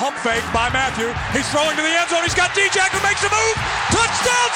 Pump 0.00 0.16
fake 0.16 0.42
by 0.54 0.70
Matthew. 0.72 1.12
He's 1.36 1.46
throwing 1.50 1.76
to 1.76 1.82
the 1.82 1.88
end 1.88 2.08
zone. 2.08 2.22
He's 2.22 2.34
got 2.34 2.52
DJ 2.56 2.80
who 2.88 3.02
makes 3.06 3.20
a 3.22 3.28
move. 3.28 3.54
Touchdown 3.92 4.48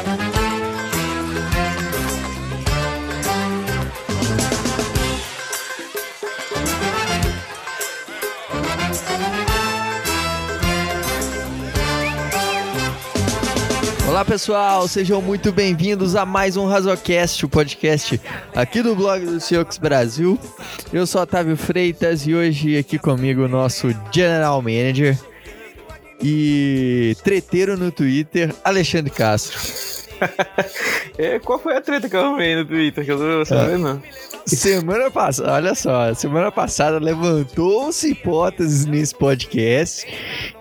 Seahawks! 0.00 0.45
Olá 14.16 14.24
pessoal, 14.24 14.88
sejam 14.88 15.20
muito 15.20 15.52
bem-vindos 15.52 16.16
a 16.16 16.24
mais 16.24 16.56
um 16.56 16.66
Razocast, 16.66 17.44
o 17.44 17.50
podcast 17.50 18.18
aqui 18.54 18.82
do 18.82 18.96
blog 18.96 19.26
do 19.26 19.38
Seahawks 19.38 19.76
Brasil. 19.76 20.40
Eu 20.90 21.06
sou 21.06 21.20
Otávio 21.20 21.54
Freitas 21.54 22.26
e 22.26 22.34
hoje 22.34 22.78
aqui 22.78 22.98
comigo 22.98 23.42
o 23.42 23.48
nosso 23.48 23.88
General 24.10 24.62
Manager 24.62 25.18
e 26.18 27.14
treteiro 27.22 27.76
no 27.76 27.92
Twitter, 27.92 28.54
Alexandre 28.64 29.10
Castro. 29.10 29.85
é, 31.18 31.38
qual 31.38 31.58
foi 31.58 31.76
a 31.76 31.80
treta 31.80 32.08
que 32.08 32.16
eu 32.16 32.20
arrumei 32.20 32.56
no 32.56 32.64
Twitter 32.64 33.04
que 33.04 33.12
eu 33.12 33.18
não 33.18 33.44
sabendo, 33.44 33.78
não? 33.78 34.02
Semana 34.46 35.10
passada, 35.10 35.52
olha 35.52 35.74
só, 35.74 36.14
semana 36.14 36.52
passada 36.52 37.00
levantou-se 37.00 38.08
hipóteses 38.08 38.86
nesse 38.86 39.12
podcast 39.12 40.06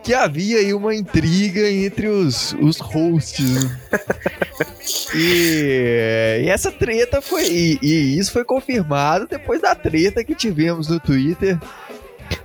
que 0.03 0.11
havia 0.11 0.57
aí 0.57 0.73
uma 0.73 0.95
intriga 0.95 1.69
entre 1.69 2.07
os, 2.07 2.55
os 2.59 2.79
hosts. 2.79 3.63
Né? 3.63 3.79
e, 5.13 6.41
e, 6.45 6.49
essa 6.49 6.71
treta 6.71 7.21
foi. 7.21 7.45
E, 7.47 7.79
e 7.81 8.17
isso 8.17 8.31
foi 8.31 8.43
confirmado 8.43 9.27
depois 9.27 9.61
da 9.61 9.75
treta 9.75 10.23
que 10.23 10.33
tivemos 10.33 10.87
no 10.87 10.99
Twitter 10.99 11.59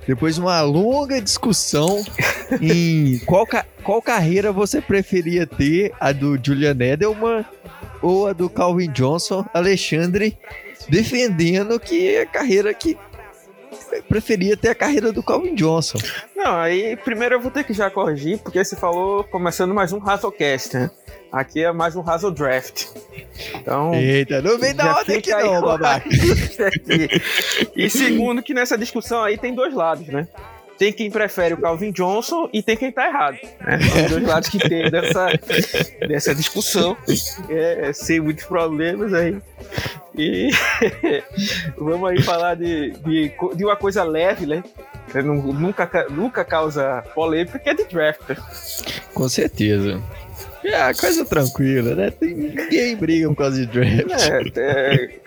depois 0.07 0.35
de 0.35 0.41
uma 0.41 0.61
longa 0.61 1.21
discussão 1.21 2.03
em 2.61 3.19
qual, 3.25 3.45
ca 3.45 3.65
qual 3.83 4.01
carreira 4.01 4.51
você 4.51 4.81
preferia 4.81 5.45
ter, 5.45 5.91
a 5.99 6.11
do 6.11 6.39
Julian 6.41 6.77
Edelman 6.79 7.45
ou 8.01 8.27
a 8.27 8.33
do 8.33 8.49
Calvin 8.49 8.91
Johnson, 8.91 9.45
Alexandre 9.53 10.37
defendendo 10.89 11.79
que 11.79 12.17
a 12.17 12.25
carreira 12.25 12.73
que 12.73 12.97
preferia 14.07 14.55
ter 14.55 14.69
a 14.69 14.75
carreira 14.75 15.11
do 15.11 15.23
Calvin 15.23 15.55
Johnson. 15.55 15.97
Não, 16.35 16.57
aí 16.57 16.95
primeiro 16.97 17.35
eu 17.35 17.41
vou 17.41 17.51
ter 17.51 17.63
que 17.63 17.73
já 17.73 17.89
corrigir, 17.89 18.39
porque 18.39 18.63
você 18.63 18.75
falou 18.75 19.23
começando 19.25 19.73
mais 19.73 19.91
um 19.93 19.99
Razzlecast, 19.99 20.75
né? 20.75 20.91
Aqui 21.31 21.63
é 21.63 21.71
mais 21.71 21.95
um 21.95 22.01
Razzle 22.01 22.31
Draft. 22.31 22.87
Então. 23.55 23.93
Eita, 23.93 24.41
não 24.41 24.59
vem 24.59 24.75
da 24.75 24.95
ordem 24.95 25.17
aqui 25.17 25.29
não, 25.29 25.61
babaca. 25.61 26.09
e 27.75 27.89
segundo, 27.89 28.43
que 28.43 28.53
nessa 28.53 28.77
discussão 28.77 29.23
aí 29.23 29.37
tem 29.37 29.55
dois 29.55 29.73
lados, 29.73 30.07
né? 30.07 30.27
tem 30.81 30.91
quem 30.91 31.11
prefere 31.11 31.53
o 31.53 31.57
Calvin 31.57 31.91
Johnson 31.91 32.49
e 32.51 32.63
tem 32.63 32.75
quem 32.75 32.91
tá 32.91 33.05
errado. 33.05 33.37
Né? 33.59 33.77
Os 34.03 34.09
dois 34.09 34.23
lados 34.23 34.49
que 34.49 34.57
tem 34.57 34.89
dessa, 34.89 35.27
dessa 36.07 36.33
discussão, 36.33 36.97
é, 37.47 37.89
é, 37.89 37.93
sem 37.93 38.19
muitos 38.19 38.45
problemas 38.45 39.13
aí. 39.13 39.37
E 40.17 40.49
vamos 41.77 42.09
aí 42.09 42.21
falar 42.21 42.55
de, 42.55 42.91
de, 42.91 43.31
de, 43.55 43.65
uma 43.65 43.75
coisa 43.75 44.03
leve, 44.03 44.45
né? 44.45 44.63
Que 45.09 45.21
nunca, 45.21 46.07
nunca 46.09 46.43
causa 46.43 47.03
polêmica, 47.15 47.57
que 47.57 47.69
é 47.69 47.73
de 47.73 47.85
draft. 47.85 48.37
Com 49.13 49.29
certeza. 49.29 50.01
É, 50.63 50.93
coisa 50.93 51.25
tranquila, 51.25 51.95
né? 51.95 52.11
Tem, 52.11 52.35
ninguém 52.35 52.95
briga 52.95 53.27
por 53.29 53.35
causa 53.35 53.65
de 53.65 53.65
draft. 53.65 54.57
É, 54.57 55.05
é, 55.05 55.19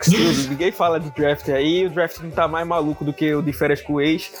ninguém 0.49 0.71
fala 0.71 0.99
de 0.99 1.09
draft 1.11 1.49
aí, 1.49 1.87
o 1.87 1.89
draft 1.89 2.19
não 2.21 2.31
tá 2.31 2.47
mais 2.47 2.65
maluco 2.65 3.03
do 3.03 3.11
que 3.11 3.33
o 3.33 3.41
de 3.41 3.51
férias 3.51 3.81
com 3.81 3.93
o 3.93 4.01
ex. 4.01 4.31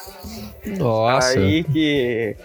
Nossa. 0.65 1.39
Aí 1.39 1.63
que. 1.63 2.35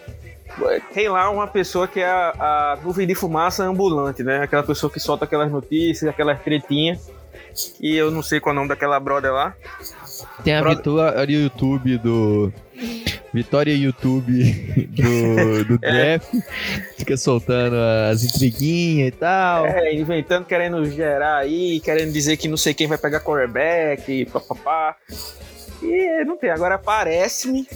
Tem 0.92 1.08
lá 1.08 1.30
uma 1.30 1.46
pessoa 1.46 1.86
que 1.86 2.00
é 2.00 2.06
a, 2.06 2.75
a 2.75 2.78
nuvem 2.82 3.06
de 3.06 3.14
fumaça 3.14 3.62
ambulante, 3.62 4.25
né? 4.25 4.42
Aquela 4.42 4.64
pessoa 4.64 4.91
que 4.91 4.98
solta 4.98 5.25
aquelas 5.25 5.50
notícias, 5.50 6.10
aquelas 6.10 6.41
tretinhas. 6.42 7.08
E 7.81 7.97
eu 7.97 8.11
não 8.11 8.22
sei 8.22 8.41
qual 8.41 8.53
é 8.53 8.55
o 8.55 8.56
nome 8.56 8.69
daquela 8.69 8.99
brother 9.00 9.33
lá. 9.33 9.55
Tem 10.44 10.55
a 10.55 10.62
Vitória 10.62 11.33
YouTube 11.33 11.99
do. 11.99 12.53
Vitória 13.33 13.72
YouTube 13.72 14.88
do, 14.88 15.65
do 15.65 15.78
é. 15.87 16.19
Fica 16.97 17.16
soltando 17.16 17.77
as 18.11 18.25
intriguinhas 18.25 19.09
e 19.09 19.12
tal. 19.12 19.66
É, 19.66 19.94
inventando, 19.94 20.44
querendo 20.44 20.84
gerar 20.91 21.37
aí, 21.37 21.81
querendo 21.81 22.12
dizer 22.12 22.37
que 22.37 22.49
não 22.49 22.56
sei 22.56 22.75
quem 22.75 22.88
vai 22.88 22.99
pegar 22.99 23.21
quarterback 23.21 24.11
e 24.11 24.27
papapá. 24.27 24.97
E 25.82 26.25
não 26.25 26.37
tem. 26.37 26.50
Agora 26.50 26.77
parece-me. 26.78 27.67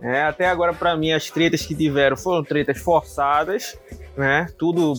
É, 0.00 0.22
até 0.22 0.46
agora, 0.46 0.72
para 0.72 0.96
mim, 0.96 1.12
as 1.12 1.28
tretas 1.30 1.66
que 1.66 1.74
tiveram 1.74 2.16
foram 2.16 2.44
tretas 2.44 2.78
forçadas, 2.78 3.76
né? 4.16 4.48
Tudo 4.56 4.94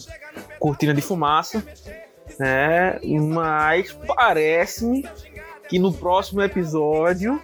cortina 0.59 0.94
de 0.94 1.02
fumaça, 1.02 1.64
né? 2.39 3.00
Mas 3.03 3.95
parece-me 4.07 5.05
que 5.67 5.77
no 5.77 5.94
próximo 5.94 6.41
episódio 6.41 7.39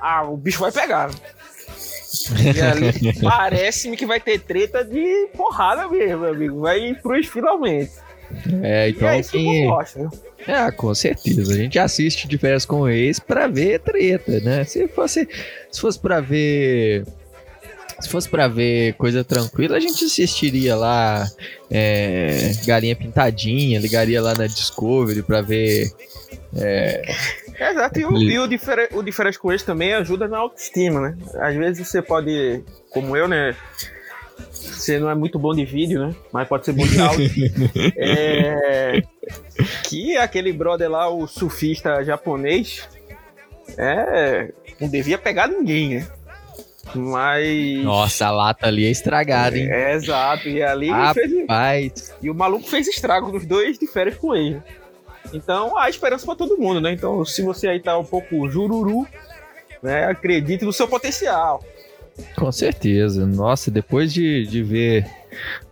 ah, 0.00 0.24
o 0.24 0.36
bicho 0.36 0.60
vai 0.60 0.72
pegar. 0.72 1.10
Parece-me 3.22 3.96
que 3.96 4.06
vai 4.06 4.18
ter 4.18 4.40
treta 4.40 4.84
de 4.84 5.28
porrada 5.36 5.88
mesmo, 5.88 6.20
meu 6.20 6.30
amigo. 6.30 6.60
Vai 6.60 6.94
pros 6.94 7.26
finalmente. 7.26 7.92
É, 8.62 8.88
então 8.88 9.08
e 9.08 9.16
é 9.16 9.20
isso 9.20 9.32
que... 9.32 9.66
gosta, 9.66 9.98
né? 10.00 10.10
É, 10.46 10.70
com 10.70 10.94
certeza. 10.94 11.52
A 11.52 11.56
gente 11.56 11.78
assiste 11.78 12.26
de 12.26 12.38
férias 12.38 12.64
com 12.64 12.82
o 12.82 12.88
ex 12.88 13.18
pra 13.18 13.46
ver 13.46 13.80
treta, 13.80 14.40
né? 14.40 14.64
Se 14.64 14.88
fosse, 14.88 15.28
se 15.70 15.80
fosse 15.80 15.98
pra 15.98 16.20
ver 16.20 17.04
se 18.00 18.08
fosse 18.08 18.28
para 18.28 18.48
ver 18.48 18.94
coisa 18.94 19.22
tranquila, 19.22 19.76
a 19.76 19.80
gente 19.80 20.04
assistiria 20.04 20.74
lá 20.74 21.28
é, 21.70 22.52
Galinha 22.66 22.96
Pintadinha, 22.96 23.78
ligaria 23.78 24.22
lá 24.22 24.34
na 24.34 24.46
Discovery 24.46 25.22
para 25.22 25.42
ver. 25.42 25.90
É, 26.56 27.02
Exato, 27.60 28.00
e, 28.00 28.04
o, 28.06 28.16
e 28.16 28.38
o, 28.38 28.44
o 28.98 29.02
diferente 29.02 29.38
com 29.38 29.50
eles 29.52 29.62
também 29.62 29.92
ajuda 29.92 30.26
na 30.26 30.38
autoestima, 30.38 31.00
né? 31.00 31.18
Às 31.34 31.54
vezes 31.54 31.86
você 31.86 32.00
pode, 32.00 32.64
como 32.88 33.14
eu, 33.14 33.28
né? 33.28 33.54
Você 34.50 34.98
não 34.98 35.10
é 35.10 35.14
muito 35.14 35.38
bom 35.38 35.54
de 35.54 35.66
vídeo, 35.66 36.06
né? 36.06 36.14
Mas 36.32 36.48
pode 36.48 36.64
ser 36.64 36.72
bom 36.72 36.86
de 36.86 36.98
áudio. 36.98 37.30
é, 37.96 39.02
que 39.84 40.16
aquele 40.16 40.52
brother 40.54 40.90
lá, 40.90 41.10
o 41.10 41.26
surfista 41.26 42.02
japonês, 42.02 42.88
é, 43.76 44.50
não 44.80 44.88
devia 44.88 45.18
pegar 45.18 45.46
ninguém, 45.46 45.96
né? 45.96 46.08
Mas. 46.94 47.82
Nossa, 47.82 48.26
a 48.26 48.30
lata 48.30 48.66
ali 48.66 48.84
é 48.84 48.90
estragada, 48.90 49.58
hein? 49.58 49.68
É, 49.70 49.94
exato. 49.94 50.48
E 50.48 50.62
ali. 50.62 50.90
Rapaz. 50.90 51.92
Fez... 51.92 52.14
E 52.22 52.30
o 52.30 52.34
maluco 52.34 52.68
fez 52.68 52.88
estrago 52.88 53.32
nos 53.32 53.46
dois 53.46 53.78
de 53.78 53.86
férias 53.86 54.16
com 54.16 54.34
ele. 54.34 54.60
Então 55.32 55.76
há 55.78 55.88
esperança 55.88 56.26
para 56.26 56.34
todo 56.34 56.58
mundo, 56.58 56.80
né? 56.80 56.92
Então, 56.92 57.24
se 57.24 57.42
você 57.42 57.68
aí 57.68 57.80
tá 57.80 57.96
um 57.98 58.04
pouco 58.04 58.48
jururu, 58.48 59.06
né? 59.82 60.06
Acredite 60.06 60.64
no 60.64 60.72
seu 60.72 60.88
potencial. 60.88 61.62
Com 62.36 62.50
certeza. 62.50 63.26
Nossa, 63.26 63.70
depois 63.70 64.12
de, 64.12 64.46
de 64.46 64.62
ver 64.62 65.06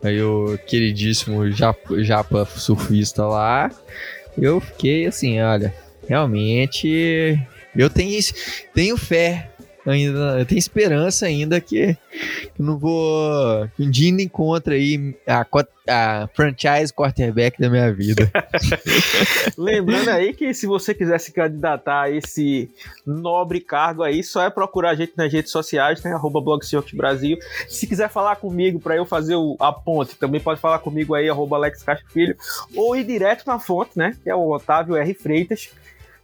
aí 0.02 0.22
o 0.22 0.58
queridíssimo 0.66 1.50
Japa, 1.50 2.02
Japa 2.02 2.44
surfista 2.44 3.26
lá, 3.26 3.70
eu 4.36 4.60
fiquei 4.60 5.06
assim, 5.06 5.40
olha, 5.40 5.74
realmente 6.08 7.38
eu 7.76 7.90
tenho, 7.90 8.18
tenho 8.74 8.96
fé 8.96 9.50
ainda, 9.91 10.38
eu 10.38 10.47
tenho 10.47 10.59
esperança 10.59 11.26
ainda 11.26 11.60
que, 11.60 11.97
que 12.54 12.62
não 12.62 12.78
vou. 12.78 13.69
Que 13.76 13.82
um 13.82 13.91
dia 13.91 14.10
ainda 14.10 14.22
encontre 14.22 14.75
aí 14.75 15.16
a, 15.26 15.47
a 15.88 16.28
franchise 16.34 16.93
quarterback 16.93 17.60
da 17.60 17.71
minha 17.71 17.93
vida. 17.93 18.31
Lembrando 19.56 20.10
aí 20.10 20.32
que 20.32 20.53
se 20.53 20.66
você 20.66 20.94
quiser 20.94 21.19
se 21.19 21.32
candidatar 21.32 22.03
a 22.03 22.10
esse 22.10 22.71
nobre 23.07 23.60
cargo 23.60 24.03
aí, 24.03 24.22
só 24.22 24.42
é 24.42 24.51
procurar 24.51 24.91
a 24.91 24.95
gente 24.95 25.12
nas 25.16 25.33
redes 25.33 25.51
sociais, 25.51 26.03
né? 26.03 26.12
Arroba 26.12 26.41
blog 26.41 26.62
Brasil. 26.95 27.39
Se 27.68 27.86
quiser 27.86 28.09
falar 28.09 28.36
comigo 28.36 28.78
para 28.78 28.97
eu 28.97 29.07
fazer 29.07 29.36
o, 29.36 29.57
a 29.59 29.72
ponte, 29.72 30.16
também 30.16 30.41
pode 30.41 30.60
falar 30.60 30.78
comigo 30.80 31.15
aí, 31.15 31.28
arroba 31.28 31.57
Alex 31.57 31.83
Castro 31.83 32.10
Filho, 32.10 32.36
ou 32.74 32.97
ir 32.97 33.04
direto 33.04 33.45
na 33.47 33.59
fonte, 33.59 33.92
né? 33.97 34.16
Que 34.22 34.30
é 34.30 34.34
o 34.34 34.51
Otávio 34.51 34.97
R. 34.97 35.15
Freitas 35.15 35.71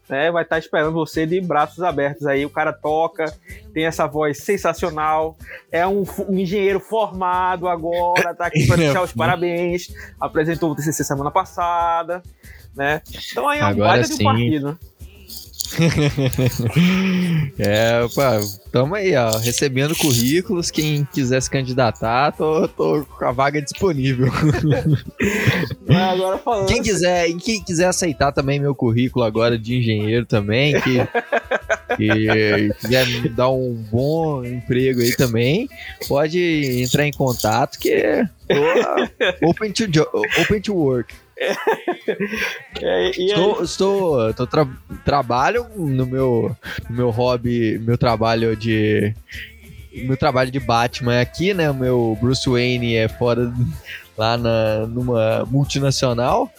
né, 0.08 0.30
vai 0.30 0.42
estar 0.42 0.56
tá 0.56 0.58
esperando 0.58 0.92
você 0.92 1.26
de 1.26 1.40
braços 1.40 1.82
abertos 1.82 2.26
aí. 2.26 2.44
O 2.44 2.50
cara 2.50 2.72
toca, 2.72 3.32
tem 3.72 3.86
essa 3.86 4.06
voz 4.06 4.38
sensacional, 4.38 5.36
é 5.70 5.86
um, 5.86 6.04
um 6.28 6.38
engenheiro 6.38 6.80
formado 6.80 7.68
agora, 7.68 8.34
tá 8.34 8.46
aqui 8.46 8.66
para 8.66 8.76
deixar 8.76 9.02
os 9.02 9.12
parabéns, 9.12 9.88
apresentou 10.20 10.70
o 10.70 10.74
TCC 10.74 11.04
semana 11.04 11.30
passada, 11.30 12.22
né? 12.74 13.00
Então 13.30 13.48
aí 13.48 13.60
é 13.60 13.64
um 13.64 13.66
agora 13.66 13.88
baita 13.90 14.06
sim. 14.06 14.16
de 14.16 14.22
um 14.22 14.26
partido? 14.26 14.78
é, 17.58 18.02
opa, 18.02 18.40
tamo 18.70 18.94
aí, 18.94 19.14
ó, 19.16 19.36
recebendo 19.38 19.94
currículos. 19.96 20.70
Quem 20.70 21.06
quiser 21.12 21.40
se 21.42 21.50
candidatar, 21.50 22.32
tô, 22.32 22.68
tô 22.68 23.04
com 23.04 23.24
a 23.24 23.32
vaga 23.32 23.60
disponível. 23.60 24.28
agora 25.88 26.38
falando. 26.38 26.68
Quem 26.68 26.82
quiser, 26.82 27.32
quem 27.34 27.62
quiser 27.62 27.86
aceitar 27.86 28.32
também 28.32 28.60
meu 28.60 28.74
currículo 28.74 29.24
agora 29.24 29.58
de 29.58 29.76
engenheiro 29.78 30.26
também, 30.26 30.80
que, 30.80 30.98
que 31.96 32.74
quiser 32.80 33.06
me 33.06 33.28
dar 33.28 33.50
um 33.50 33.74
bom 33.90 34.44
emprego 34.44 35.00
aí 35.00 35.14
também, 35.16 35.68
pode 36.08 36.82
entrar 36.82 37.06
em 37.06 37.12
contato 37.12 37.78
que 37.78 38.24
open 39.42 39.72
to, 39.72 39.84
open 40.40 40.60
to 40.60 40.74
work. 40.74 41.14
É, 41.36 43.18
e 43.18 43.26
estou, 43.30 43.62
estou, 43.62 44.30
estou 44.30 44.46
tra 44.46 44.68
trabalho 45.04 45.66
no 45.74 46.06
meu, 46.06 46.56
no 46.88 46.96
meu 46.96 47.10
hobby, 47.10 47.78
meu 47.78 47.98
trabalho 47.98 48.56
de 48.56 49.14
meu 50.02 50.16
trabalho 50.16 50.50
de 50.50 50.58
Batman 50.58 51.14
é 51.14 51.20
aqui, 51.20 51.54
né? 51.54 51.70
O 51.70 51.74
meu 51.74 52.18
Bruce 52.20 52.48
Wayne 52.48 52.96
é 52.96 53.08
fora 53.08 53.52
lá 54.18 54.36
na, 54.36 54.86
numa 54.86 55.44
multinacional. 55.46 56.52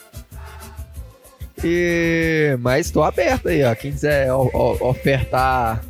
E, 1.64 2.58
mas 2.60 2.88
estou 2.88 3.04
aberto 3.04 3.50
aí, 3.50 3.64
ó. 3.64 3.76
Quem 3.76 3.92
quiser 3.92 4.32
ofertar 4.34 5.84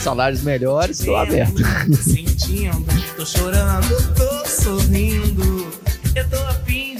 salários 0.00 0.42
melhores, 0.42 1.00
estou 1.00 1.16
aberto. 1.16 1.62
Sentindo, 1.96 2.84
tô 3.16 3.26
chorando, 3.26 4.14
tô 4.14 4.46
sorrindo. 4.46 5.72
Eu 6.14 6.28
tô 6.30 6.36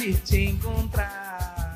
de 0.06 0.14
te 0.20 0.40
encontrar. 0.50 1.66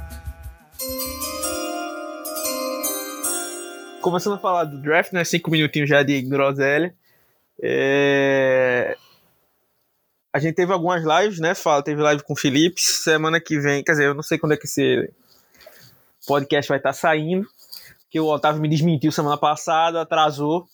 Começando 4.01 4.35
a 4.35 4.39
falar 4.39 4.65
do 4.65 4.81
draft, 4.81 5.13
né? 5.13 5.25
Cinco 5.25 5.51
minutinhos 5.51 5.89
já 5.89 6.03
de 6.03 6.23
groselha. 6.23 6.95
É... 7.61 8.97
A 10.33 10.39
gente 10.39 10.55
teve 10.55 10.73
algumas 10.73 11.03
lives, 11.03 11.41
né? 11.41 11.55
Fala, 11.55 11.83
teve 11.83 12.01
live 12.01 12.23
com 12.23 12.35
o 12.35 12.37
Felipe. 12.37 12.81
Semana 12.81 13.41
que 13.41 13.59
vem, 13.59 13.83
quer 13.83 13.93
dizer, 13.93 14.07
eu 14.07 14.15
não 14.15 14.23
sei 14.23 14.39
quando 14.39 14.53
é 14.53 14.57
que 14.57 14.67
esse 14.67 15.11
podcast 16.25 16.69
vai 16.69 16.79
estar 16.79 16.93
saindo. 16.93 17.49
Que 18.09 18.21
o 18.21 18.27
Otávio 18.27 18.63
me 18.63 18.69
desmentiu 18.69 19.11
semana 19.11 19.37
passada, 19.37 20.03
atrasou. 20.03 20.69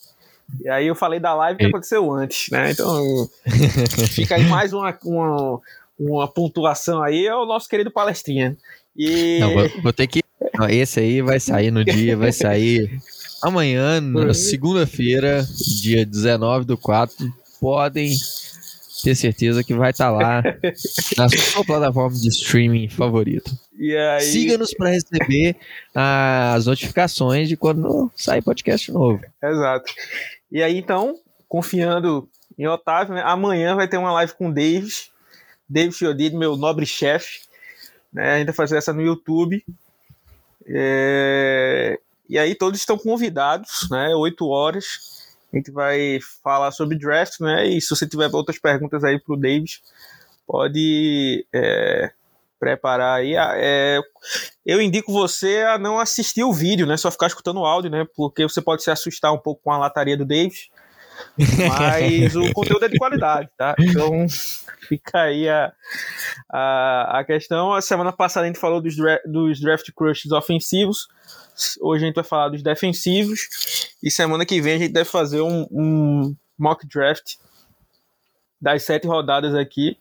E 0.63 0.69
aí 0.69 0.87
eu 0.87 0.95
falei 0.95 1.19
da 1.19 1.35
live 1.35 1.59
que 1.59 1.67
aconteceu 1.67 2.13
antes, 2.13 2.51
né? 2.51 2.71
Então 2.71 3.29
fica 4.15 4.37
aí 4.37 4.45
mais 4.45 4.73
uma, 4.75 4.97
uma, 5.05 5.61
uma 5.99 6.29
pontuação 6.29 7.03
aí, 7.03 7.27
é 7.27 7.35
o 7.35 7.47
nosso 7.47 7.69
querido 7.69 7.91
palestrinha. 7.91 8.57
E... 8.97 9.39
Não, 9.41 9.53
vou, 9.53 9.83
vou 9.83 9.93
ter 9.93 10.07
que. 10.07 10.21
Esse 10.71 11.01
aí 11.01 11.23
vai 11.23 11.39
sair 11.39 11.71
no 11.71 11.85
dia, 11.85 12.17
vai 12.17 12.33
sair 12.33 12.99
amanhã, 13.43 14.01
na 14.01 14.33
segunda-feira, 14.33 15.47
dia 15.81 16.05
19 16.05 16.65
do 16.65 16.79
4. 16.79 17.15
Podem 17.61 18.17
ter 19.03 19.15
certeza 19.15 19.63
que 19.63 19.75
vai 19.75 19.91
estar 19.91 20.07
tá 20.07 20.11
lá 20.11 20.43
na 21.17 21.29
sua 21.29 21.65
plataforma 21.65 22.17
de 22.17 22.29
streaming 22.29 22.89
favorito. 22.89 23.51
Aí... 23.79 24.21
Siga-nos 24.23 24.75
para 24.75 24.91
receber 24.91 25.57
as 25.95 26.67
notificações 26.67 27.49
de 27.49 27.57
quando 27.57 28.11
sair 28.17 28.43
podcast 28.43 28.91
novo. 28.91 29.21
Exato. 29.43 29.93
E 30.51 30.63
aí, 30.63 30.79
então, 30.79 31.17
confiando 31.49 32.29
em 32.59 32.67
Otávio, 32.67 33.15
né, 33.15 33.23
amanhã 33.25 33.75
vai 33.75 33.87
ter 33.87 33.99
uma 33.99 34.13
live 34.13 34.33
com 34.35 34.49
o 34.49 34.53
Davis, 34.55 35.11
Davis 35.69 35.99
Fiodid, 35.99 36.37
meu 36.37 36.57
nobre 36.57 36.87
chefe. 36.87 37.41
Né, 38.13 38.35
a 38.35 38.39
gente 38.39 38.47
vai 38.47 38.55
fazer 38.55 38.77
essa 38.77 38.93
no 38.93 39.03
YouTube. 39.03 39.65
É... 40.67 41.99
E 42.29 42.39
aí 42.39 42.55
todos 42.55 42.81
estão 42.81 42.99
convidados, 42.99 43.89
né? 43.91 44.09
Oito 44.17 44.49
horas 44.49 45.17
a 45.53 45.57
gente 45.57 45.71
vai 45.71 46.19
falar 46.43 46.71
sobre 46.71 46.99
draft, 46.99 47.41
né? 47.41 47.67
E 47.67 47.81
se 47.81 47.89
você 47.89 48.07
tiver 48.07 48.29
outras 48.33 48.59
perguntas 48.59 49.03
aí 49.05 49.19
para 49.19 49.35
o 49.35 49.37
Davis, 49.37 49.81
pode 50.47 51.47
é, 51.53 52.11
preparar 52.59 53.19
aí. 53.19 53.37
Ah, 53.37 53.53
é, 53.57 54.01
eu 54.65 54.81
indico 54.81 55.13
você 55.13 55.61
a 55.61 55.79
não 55.79 55.99
assistir 55.99 56.45
o 56.45 56.53
vídeo, 56.53 56.87
né? 56.87 56.97
Só 56.97 57.11
ficar 57.11 57.29
escutando 57.29 57.61
o 57.61 57.65
áudio, 57.65 57.91
né? 57.91 58.07
Porque 58.15 58.43
você 58.43 58.61
pode 58.61 58.83
se 58.83 58.91
assustar 58.91 59.33
um 59.33 59.39
pouco 59.39 59.63
com 59.63 59.73
a 59.73 59.79
lataria 59.79 60.17
do 60.17 60.25
Davis. 60.25 60.69
Mas 61.69 62.35
o 62.37 62.53
conteúdo 62.53 62.85
é 62.85 62.89
de 62.89 62.99
qualidade, 62.99 63.49
tá? 63.57 63.75
Então 63.79 64.27
fica 64.89 65.23
aí 65.23 65.49
a, 65.49 65.73
a, 66.51 67.21
a 67.21 67.25
questão. 67.25 67.73
A 67.73 67.81
semana 67.81 68.13
passada 68.13 68.45
a 68.45 68.47
gente 68.49 68.59
falou 68.59 68.81
dos, 68.81 68.97
dra 68.97 69.21
dos 69.25 69.61
draft 69.61 69.91
crushes 69.95 70.33
ofensivos. 70.33 71.09
Hoje 71.81 72.05
a 72.05 72.07
gente 72.07 72.17
vai 72.17 72.25
falar 72.25 72.49
dos 72.49 72.63
defensivos. 72.63 73.41
E 74.03 74.11
semana 74.11 74.45
que 74.45 74.61
vem 74.61 74.75
a 74.75 74.79
gente 74.79 74.93
deve 74.93 75.09
fazer 75.09 75.41
um, 75.41 75.67
um 75.71 76.37
mock 76.59 76.87
draft 76.87 77.35
das 78.61 78.83
sete 78.83 79.07
rodadas 79.07 79.55
aqui 79.55 79.99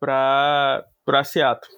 para 0.00 0.84
Seattle. 1.24 1.72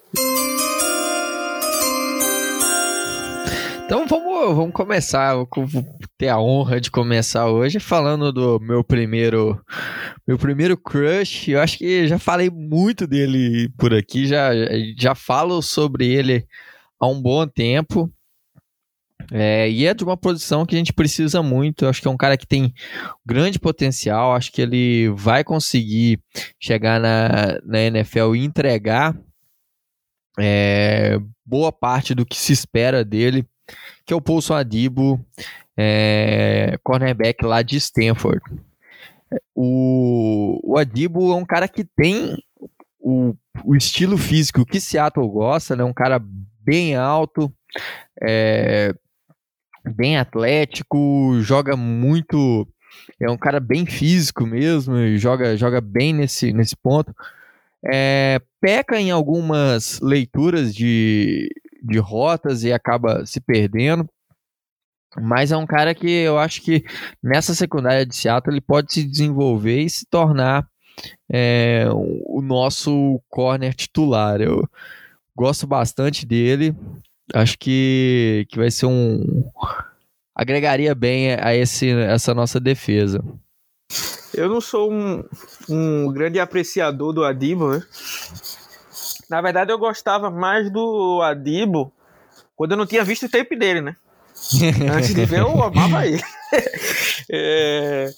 Então 3.87 4.05
vamos, 4.05 4.53
vamos 4.53 4.73
começar. 4.73 5.33
Eu 5.33 5.47
vou 5.65 5.97
ter 6.17 6.27
a 6.27 6.37
honra 6.37 6.81
de 6.81 6.91
começar 6.91 7.47
hoje 7.47 7.79
falando 7.79 8.33
do 8.33 8.59
meu 8.59 8.83
primeiro 8.83 9.63
meu 10.27 10.37
primeiro 10.37 10.75
crush. 10.75 11.47
Eu 11.47 11.61
acho 11.61 11.77
que 11.77 12.05
já 12.05 12.19
falei 12.19 12.49
muito 12.49 13.07
dele 13.07 13.69
por 13.77 13.93
aqui, 13.93 14.27
já, 14.27 14.49
já 14.97 15.15
falo 15.15 15.61
sobre 15.61 16.05
ele 16.05 16.45
há 16.99 17.07
um 17.07 17.21
bom 17.21 17.47
tempo. 17.47 18.11
É, 19.31 19.69
e 19.69 19.85
é 19.85 19.93
de 19.93 20.03
uma 20.03 20.17
posição 20.17 20.65
que 20.65 20.75
a 20.75 20.77
gente 20.77 20.91
precisa 20.91 21.41
muito. 21.41 21.85
Eu 21.85 21.89
acho 21.89 22.01
que 22.01 22.09
é 22.09 22.11
um 22.11 22.17
cara 22.17 22.35
que 22.35 22.45
tem 22.45 22.73
grande 23.25 23.57
potencial. 23.57 24.35
Acho 24.35 24.51
que 24.51 24.61
ele 24.61 25.07
vai 25.15 25.45
conseguir 25.45 26.19
chegar 26.59 26.99
na, 26.99 27.57
na 27.63 27.79
NFL 27.79 28.35
e 28.35 28.43
entregar 28.43 29.17
é, 30.37 31.17
boa 31.45 31.71
parte 31.71 32.13
do 32.13 32.25
que 32.25 32.35
se 32.35 32.51
espera 32.51 33.05
dele, 33.05 33.47
que 34.05 34.13
é 34.13 34.15
o 34.15 34.21
Paulson 34.21 34.55
Adibo, 34.55 35.19
é, 35.77 36.77
cornerback 36.83 37.45
lá 37.45 37.61
de 37.61 37.77
Stanford. 37.77 38.41
O, 39.53 40.59
o 40.63 40.77
Adibo 40.77 41.31
é 41.31 41.35
um 41.35 41.45
cara 41.45 41.67
que 41.67 41.83
tem 41.83 42.37
o, 42.99 43.35
o 43.63 43.75
estilo 43.75 44.17
físico 44.17 44.65
que 44.65 44.79
Seattle 44.79 45.27
gosta, 45.29 45.75
né? 45.75 45.83
Um 45.83 45.93
cara 45.93 46.21
bem 46.63 46.95
alto, 46.95 47.53
é, 48.21 48.93
bem 49.85 50.17
atlético, 50.17 51.39
joga 51.41 51.75
muito. 51.75 52.67
É 53.19 53.29
um 53.29 53.37
cara 53.37 53.59
bem 53.59 53.85
físico 53.85 54.45
mesmo, 54.45 54.95
joga, 55.17 55.55
joga 55.55 55.79
bem 55.79 56.13
nesse, 56.13 56.51
nesse 56.51 56.75
ponto. 56.75 57.13
É, 57.85 58.41
peca 58.59 58.99
em 58.99 59.11
algumas 59.11 59.99
leituras 60.01 60.73
de, 60.73 61.49
de 61.87 61.99
rotas 61.99 62.63
e 62.63 62.73
acaba 62.73 63.25
se 63.25 63.39
perdendo. 63.39 64.07
Mas 65.19 65.51
é 65.51 65.57
um 65.57 65.65
cara 65.65 65.95
que 65.95 66.09
eu 66.09 66.37
acho 66.37 66.61
que 66.61 66.83
nessa 67.23 67.55
secundária 67.55 68.05
de 68.05 68.15
Seattle 68.15 68.53
ele 68.53 68.61
pode 68.61 68.93
se 68.93 69.03
desenvolver 69.03 69.81
e 69.81 69.89
se 69.89 70.05
tornar 70.05 70.67
é, 71.31 71.87
o 71.91 72.41
nosso 72.41 73.21
corner 73.29 73.73
titular. 73.73 74.41
Eu 74.41 74.67
gosto 75.35 75.65
bastante 75.65 76.25
dele. 76.25 76.75
Acho 77.33 77.57
que, 77.57 78.45
que 78.49 78.57
vai 78.57 78.71
ser 78.71 78.85
um. 78.85 79.49
agregaria 80.35 80.93
bem 80.93 81.33
a 81.33 81.55
esse, 81.55 81.89
essa 81.89 82.33
nossa 82.33 82.59
defesa. 82.59 83.23
Eu 84.33 84.49
não 84.49 84.61
sou 84.61 84.91
um, 84.91 85.23
um 85.69 86.11
grande 86.11 86.39
apreciador 86.39 87.11
do 87.11 87.23
Adibo, 87.23 87.71
né? 87.71 87.83
Na 89.29 89.41
verdade, 89.41 89.71
eu 89.71 89.77
gostava 89.77 90.29
mais 90.29 90.71
do 90.71 91.21
Adibo 91.21 91.91
quando 92.55 92.71
eu 92.71 92.77
não 92.77 92.85
tinha 92.85 93.03
visto 93.03 93.25
o 93.25 93.29
tape 93.29 93.55
dele, 93.55 93.81
né? 93.81 93.95
Antes 94.93 95.13
de 95.13 95.25
ver, 95.25 95.39
eu 95.39 95.63
amava 95.63 96.05
ele. 96.05 96.21
é, 97.31 98.09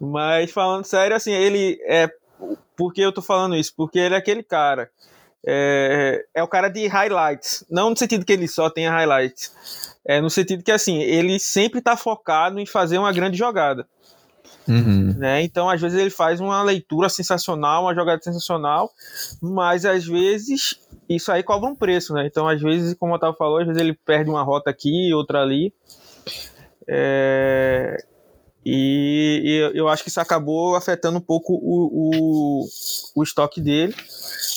mas 0.00 0.50
falando 0.50 0.84
sério, 0.84 1.16
assim, 1.16 1.32
ele 1.32 1.78
é. 1.86 2.08
Por 2.76 2.92
que 2.92 3.00
eu 3.00 3.12
tô 3.12 3.22
falando 3.22 3.56
isso? 3.56 3.72
Porque 3.76 3.98
ele 3.98 4.14
é 4.14 4.18
aquele 4.18 4.42
cara 4.42 4.90
é, 5.46 6.24
é 6.34 6.42
o 6.42 6.48
cara 6.48 6.68
de 6.68 6.88
highlights. 6.88 7.64
Não 7.70 7.90
no 7.90 7.96
sentido 7.96 8.24
que 8.24 8.32
ele 8.32 8.48
só 8.48 8.68
tenha 8.68 8.90
highlights. 8.90 9.52
É 10.04 10.20
no 10.20 10.28
sentido 10.28 10.62
que, 10.62 10.72
assim, 10.72 11.00
ele 11.02 11.38
sempre 11.38 11.78
está 11.78 11.96
focado 11.96 12.58
em 12.58 12.66
fazer 12.66 12.98
uma 12.98 13.12
grande 13.12 13.36
jogada. 13.36 13.86
Uhum. 14.68 15.14
Né? 15.16 15.42
Então, 15.42 15.68
às 15.68 15.80
vezes, 15.80 15.98
ele 15.98 16.10
faz 16.10 16.40
uma 16.40 16.62
leitura 16.62 17.08
sensacional, 17.08 17.82
uma 17.84 17.94
jogada 17.94 18.20
sensacional, 18.22 18.90
mas 19.40 19.84
às 19.84 20.04
vezes 20.04 20.78
isso 21.08 21.30
aí 21.30 21.42
cobra 21.42 21.70
um 21.70 21.74
preço, 21.74 22.12
né? 22.12 22.26
Então, 22.26 22.48
às 22.48 22.60
vezes, 22.60 22.94
como 22.94 23.12
o 23.12 23.16
Otávio 23.16 23.36
falou, 23.36 23.58
às 23.58 23.66
vezes 23.66 23.80
ele 23.80 23.94
perde 23.94 24.28
uma 24.28 24.42
rota 24.42 24.70
aqui, 24.70 25.12
outra 25.14 25.40
ali. 25.40 25.72
É... 26.88 27.96
E, 28.68 29.42
e, 29.44 29.78
eu 29.78 29.86
acho 29.86 30.02
que 30.02 30.08
isso 30.08 30.20
acabou 30.20 30.74
afetando 30.74 31.18
um 31.18 31.20
pouco 31.20 31.52
o, 31.54 32.64
o, 32.64 32.66
o 33.14 33.22
estoque 33.22 33.60
dele. 33.60 33.94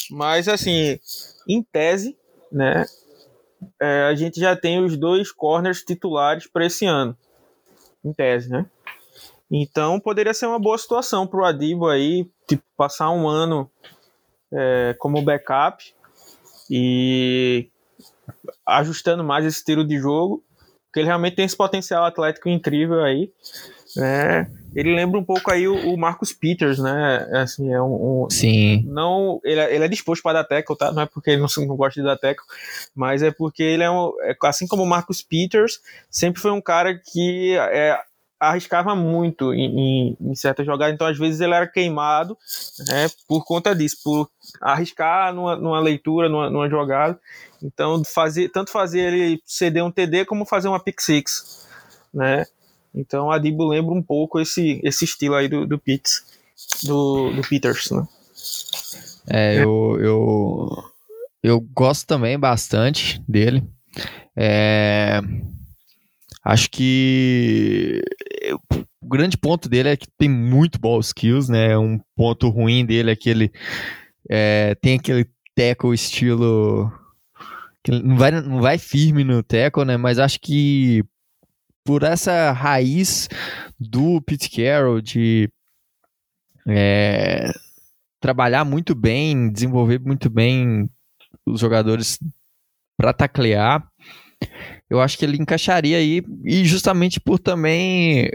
Mas, 0.09 0.47
assim, 0.47 0.99
em 1.47 1.61
tese, 1.61 2.17
né, 2.51 2.85
é, 3.79 4.05
a 4.05 4.15
gente 4.15 4.39
já 4.39 4.55
tem 4.55 4.83
os 4.83 4.97
dois 4.97 5.31
corners 5.31 5.83
titulares 5.83 6.47
para 6.47 6.65
esse 6.65 6.87
ano. 6.87 7.15
Em 8.03 8.11
tese, 8.11 8.49
né? 8.49 8.65
Então, 9.51 9.99
poderia 9.99 10.33
ser 10.33 10.45
uma 10.45 10.59
boa 10.59 10.77
situação 10.77 11.25
para 11.25 11.39
o 11.39 11.45
Adibo 11.45 11.87
aí, 11.87 12.29
tipo, 12.47 12.63
passar 12.77 13.09
um 13.09 13.27
ano 13.27 13.69
é, 14.51 14.95
como 14.99 15.21
backup 15.21 15.83
e 16.69 17.69
ajustando 18.65 19.23
mais 19.23 19.45
esse 19.45 19.57
estilo 19.57 19.85
de 19.85 19.97
jogo, 19.97 20.43
porque 20.85 20.99
ele 20.99 21.07
realmente 21.07 21.35
tem 21.35 21.45
esse 21.45 21.57
potencial 21.57 22.05
atlético 22.05 22.49
incrível 22.49 23.03
aí, 23.03 23.31
né? 23.95 24.51
Ele 24.75 24.95
lembra 24.95 25.19
um 25.19 25.23
pouco 25.23 25.51
aí 25.51 25.67
o, 25.67 25.93
o 25.93 25.97
Marcus 25.97 26.31
Peters, 26.31 26.77
né? 26.77 27.27
Assim, 27.33 27.73
é 27.73 27.81
um, 27.81 28.25
um 28.25 28.29
Sim. 28.29 28.83
não 28.85 29.39
ele, 29.43 29.59
é- 29.59 29.75
ele 29.75 29.83
é 29.83 29.87
disposto 29.87 30.21
para 30.21 30.41
dar 30.41 30.47
tackle, 30.47 30.77
tá? 30.77 30.91
Não 30.91 31.01
é 31.01 31.05
porque 31.07 31.31
ele 31.31 31.41
não, 31.41 31.47
não 31.67 31.75
gosta 31.75 31.99
de 31.99 32.05
dar 32.05 32.17
tackle, 32.17 32.45
mas 32.95 33.23
é 33.23 33.31
porque 33.31 33.63
ele 33.63 33.81
é, 33.83 33.89
um, 33.89 34.13
é 34.21 34.35
assim 34.43 34.67
como 34.67 34.83
o 34.83 34.87
Marcus 34.87 35.23
Peters, 35.23 35.79
sempre 36.09 36.39
foi 36.39 36.51
um 36.51 36.61
cara 36.61 36.99
que 36.99 37.55
é, 37.57 37.99
arriscava 38.39 38.95
muito 38.95 39.53
em, 39.53 39.79
em, 39.79 40.17
em 40.21 40.35
certas 40.35 40.65
jogadas, 40.65 40.93
então 40.93 41.07
às 41.07 41.17
vezes 41.17 41.41
ele 41.41 41.53
era 41.53 41.67
queimado, 41.67 42.37
né? 42.87 43.07
Por 43.27 43.43
conta 43.43 43.75
disso, 43.75 43.97
por 44.03 44.29
arriscar 44.61 45.33
numa, 45.33 45.55
numa 45.55 45.79
leitura, 45.79 46.29
numa, 46.29 46.49
numa 46.49 46.69
jogada. 46.69 47.19
Então 47.61 48.01
fazer 48.05 48.49
tanto 48.49 48.71
fazer 48.71 49.13
ele 49.13 49.41
ceder 49.45 49.83
um 49.83 49.91
TD 49.91 50.25
como 50.25 50.45
fazer 50.45 50.69
uma 50.69 50.79
pick 50.79 51.01
six, 51.01 51.67
né? 52.13 52.45
Então 52.95 53.29
a 53.29 53.37
Dibo 53.37 53.67
lembra 53.67 53.93
um 53.93 54.01
pouco 54.01 54.39
esse, 54.39 54.79
esse 54.83 55.05
estilo 55.05 55.35
aí 55.35 55.47
do, 55.47 55.67
do 55.67 55.77
Pitts, 55.77 56.23
do, 56.83 57.31
do 57.31 57.41
Peters, 57.41 57.91
né? 57.91 58.07
É, 59.29 59.61
eu, 59.61 59.97
eu, 60.01 60.83
eu 61.43 61.59
gosto 61.59 62.07
também 62.07 62.39
bastante 62.39 63.21
dele. 63.27 63.63
É, 64.35 65.21
acho 66.49 66.69
que 66.71 68.01
o 69.01 69.07
grande 69.07 69.37
ponto 69.37 69.69
dele 69.69 69.89
é 69.89 69.97
que 69.97 70.07
tem 70.17 70.27
muito 70.27 70.79
ball 70.79 70.99
skills, 70.99 71.47
né? 71.47 71.77
Um 71.77 71.99
ponto 72.15 72.49
ruim 72.49 72.85
dele 72.85 73.11
é 73.11 73.15
que 73.15 73.29
ele 73.29 73.51
é, 74.27 74.75
tem 74.81 74.97
aquele 74.97 75.29
tackle 75.55 75.93
estilo 75.93 76.91
que 77.83 77.91
não 77.91 78.17
vai, 78.17 78.31
não 78.31 78.61
vai 78.61 78.77
firme 78.77 79.23
no 79.23 79.43
tackle, 79.43 79.85
né? 79.85 79.95
Mas 79.95 80.17
acho 80.17 80.39
que 80.39 81.03
por 81.83 82.03
essa 82.03 82.51
raiz 82.51 83.29
do 83.79 84.21
Pete 84.21 84.49
Carroll 84.49 85.01
de 85.01 85.49
é, 86.67 87.51
trabalhar 88.19 88.65
muito 88.65 88.95
bem, 88.95 89.51
desenvolver 89.51 89.99
muito 89.99 90.29
bem 90.29 90.89
os 91.45 91.61
jogadores 91.61 92.19
para 92.97 93.13
taclear, 93.13 93.87
eu 94.89 94.99
acho 94.99 95.17
que 95.17 95.25
ele 95.25 95.37
encaixaria 95.37 95.97
aí, 95.97 96.23
e 96.43 96.65
justamente 96.65 97.19
por 97.19 97.37
também 97.39 98.29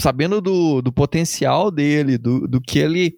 sabendo 0.00 0.40
do, 0.40 0.82
do 0.82 0.92
potencial 0.92 1.70
dele, 1.70 2.18
do, 2.18 2.46
do 2.46 2.60
que 2.60 2.78
ele 2.78 3.16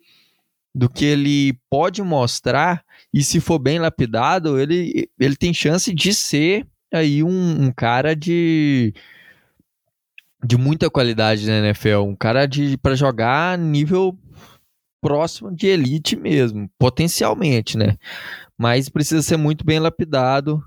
do 0.75 0.91
que 0.91 1.07
ele 1.07 1.59
pode 1.71 2.03
mostrar, 2.03 2.85
e 3.13 3.25
se 3.25 3.41
for 3.41 3.59
bem 3.59 3.79
lapidado, 3.79 4.61
ele, 4.61 5.09
ele 5.19 5.35
tem 5.35 5.55
chance 5.55 5.93
de 5.95 6.13
ser 6.13 6.67
aí 6.93 7.23
um, 7.23 7.65
um 7.65 7.73
cara 7.73 8.15
de 8.15 8.93
de 10.45 10.57
muita 10.57 10.91
qualidade 10.91 11.47
na 11.47 11.59
NFL, 11.59 12.03
um 12.07 12.15
cara 12.15 12.47
de 12.47 12.77
para 12.77 12.95
jogar 12.95 13.57
nível 13.57 14.17
próximo 15.01 15.51
de 15.51 15.67
elite 15.67 16.15
mesmo, 16.15 16.71
potencialmente, 16.79 17.79
né? 17.79 17.97
Mas 18.57 18.89
precisa 18.89 19.23
ser 19.23 19.37
muito 19.39 19.65
bem 19.65 19.79
lapidado 19.79 20.63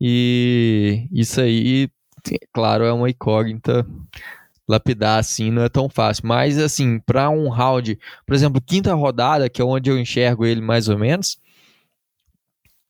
e 0.00 1.06
isso 1.12 1.40
aí, 1.40 1.90
claro, 2.52 2.84
é 2.84 2.92
uma 2.92 3.10
incógnita. 3.10 3.86
Lapidar 4.68 5.18
assim 5.18 5.50
não 5.50 5.64
é 5.64 5.68
tão 5.68 5.88
fácil, 5.88 6.28
mas 6.28 6.56
assim, 6.56 7.00
para 7.00 7.28
um 7.28 7.48
round, 7.48 7.98
por 8.24 8.36
exemplo, 8.36 8.60
quinta 8.60 8.94
rodada, 8.94 9.50
que 9.50 9.60
é 9.60 9.64
onde 9.64 9.90
eu 9.90 9.98
enxergo 9.98 10.46
ele 10.46 10.60
mais 10.60 10.88
ou 10.88 10.96
menos, 10.96 11.40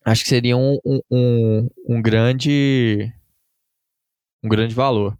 acho 0.05 0.21
que 0.21 0.29
seria 0.29 0.55
um, 0.55 0.77
um, 0.85 1.01
um, 1.09 1.69
um 1.89 2.01
grande 2.01 3.11
um 4.43 4.49
grande 4.49 4.75
valor. 4.75 5.17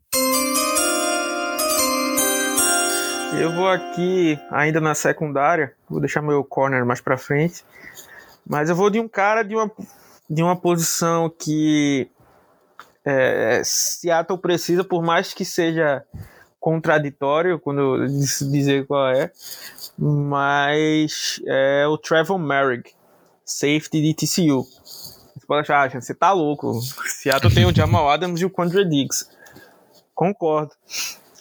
Eu 3.40 3.52
vou 3.54 3.68
aqui 3.68 4.38
ainda 4.52 4.80
na 4.80 4.94
secundária, 4.94 5.74
vou 5.90 6.00
deixar 6.00 6.22
meu 6.22 6.44
corner 6.44 6.86
mais 6.86 7.02
para 7.02 7.18
frente, 7.18 7.64
mas 8.46 8.70
eu 8.70 8.76
vou 8.76 8.90
de 8.90 9.00
um 9.00 9.08
cara 9.08 9.42
de 9.42 9.56
uma, 9.56 9.72
de 10.32 10.42
uma 10.42 10.56
posição 10.56 11.30
que 11.30 12.10
é, 13.04 13.62
Seattle 13.66 14.40
precisa, 14.40 14.82
por 14.82 15.04
mais 15.04 15.34
que 15.34 15.44
seja 15.44 16.06
contraditório 16.58 17.60
quando 17.60 18.08
dizer 18.08 18.88
qual 18.88 19.10
é, 19.10 19.30
mas 19.98 21.42
é 21.46 21.86
o 21.86 21.98
Trevor 21.98 22.40
Merrick, 22.40 22.94
safety 23.44 24.02
de 24.02 24.14
TCU. 24.14 24.64
Você 24.64 25.46
pode 25.46 25.62
achar, 25.62 25.86
ah, 25.86 26.00
você 26.00 26.14
tá 26.14 26.32
louco. 26.32 26.80
Seattle 27.08 27.54
tem 27.54 27.66
o 27.66 27.76
Jamal 27.76 28.10
Adams 28.10 28.40
e 28.40 28.46
o 28.46 28.50
Condre 28.50 28.88
Diggs. 28.88 29.28
Concordo. 30.16 30.72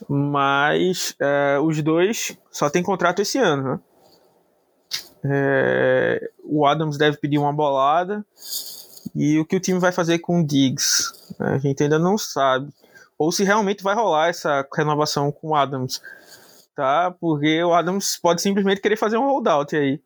Mas 0.09 1.15
é, 1.21 1.61
os 1.63 1.81
dois 1.81 2.37
só 2.51 2.69
tem 2.69 2.83
contrato 2.83 3.23
esse 3.23 3.39
ano, 3.39 3.63
né? 3.63 3.81
É, 5.23 6.31
o 6.43 6.67
Adams 6.67 6.97
deve 6.97 7.19
pedir 7.19 7.39
uma 7.39 7.53
bolada. 7.53 8.25
E 9.15 9.39
o 9.39 9.45
que 9.45 9.57
o 9.57 9.61
time 9.61 9.79
vai 9.79 9.93
fazer 9.93 10.19
com 10.19 10.41
o 10.41 10.47
Diggs? 10.47 11.13
A 11.39 11.59
gente 11.59 11.83
ainda 11.83 11.99
não 11.99 12.17
sabe. 12.17 12.73
Ou 13.19 13.31
se 13.31 13.45
realmente 13.45 13.83
vai 13.83 13.95
rolar 13.95 14.29
essa 14.29 14.67
renovação 14.75 15.31
com 15.31 15.49
o 15.49 15.55
Adams. 15.55 16.01
Tá? 16.75 17.15
Porque 17.21 17.63
o 17.63 17.75
Adams 17.75 18.17
pode 18.17 18.41
simplesmente 18.41 18.81
querer 18.81 18.97
fazer 18.97 19.19
um 19.19 19.27
holdout 19.27 19.77
aí. 19.77 20.01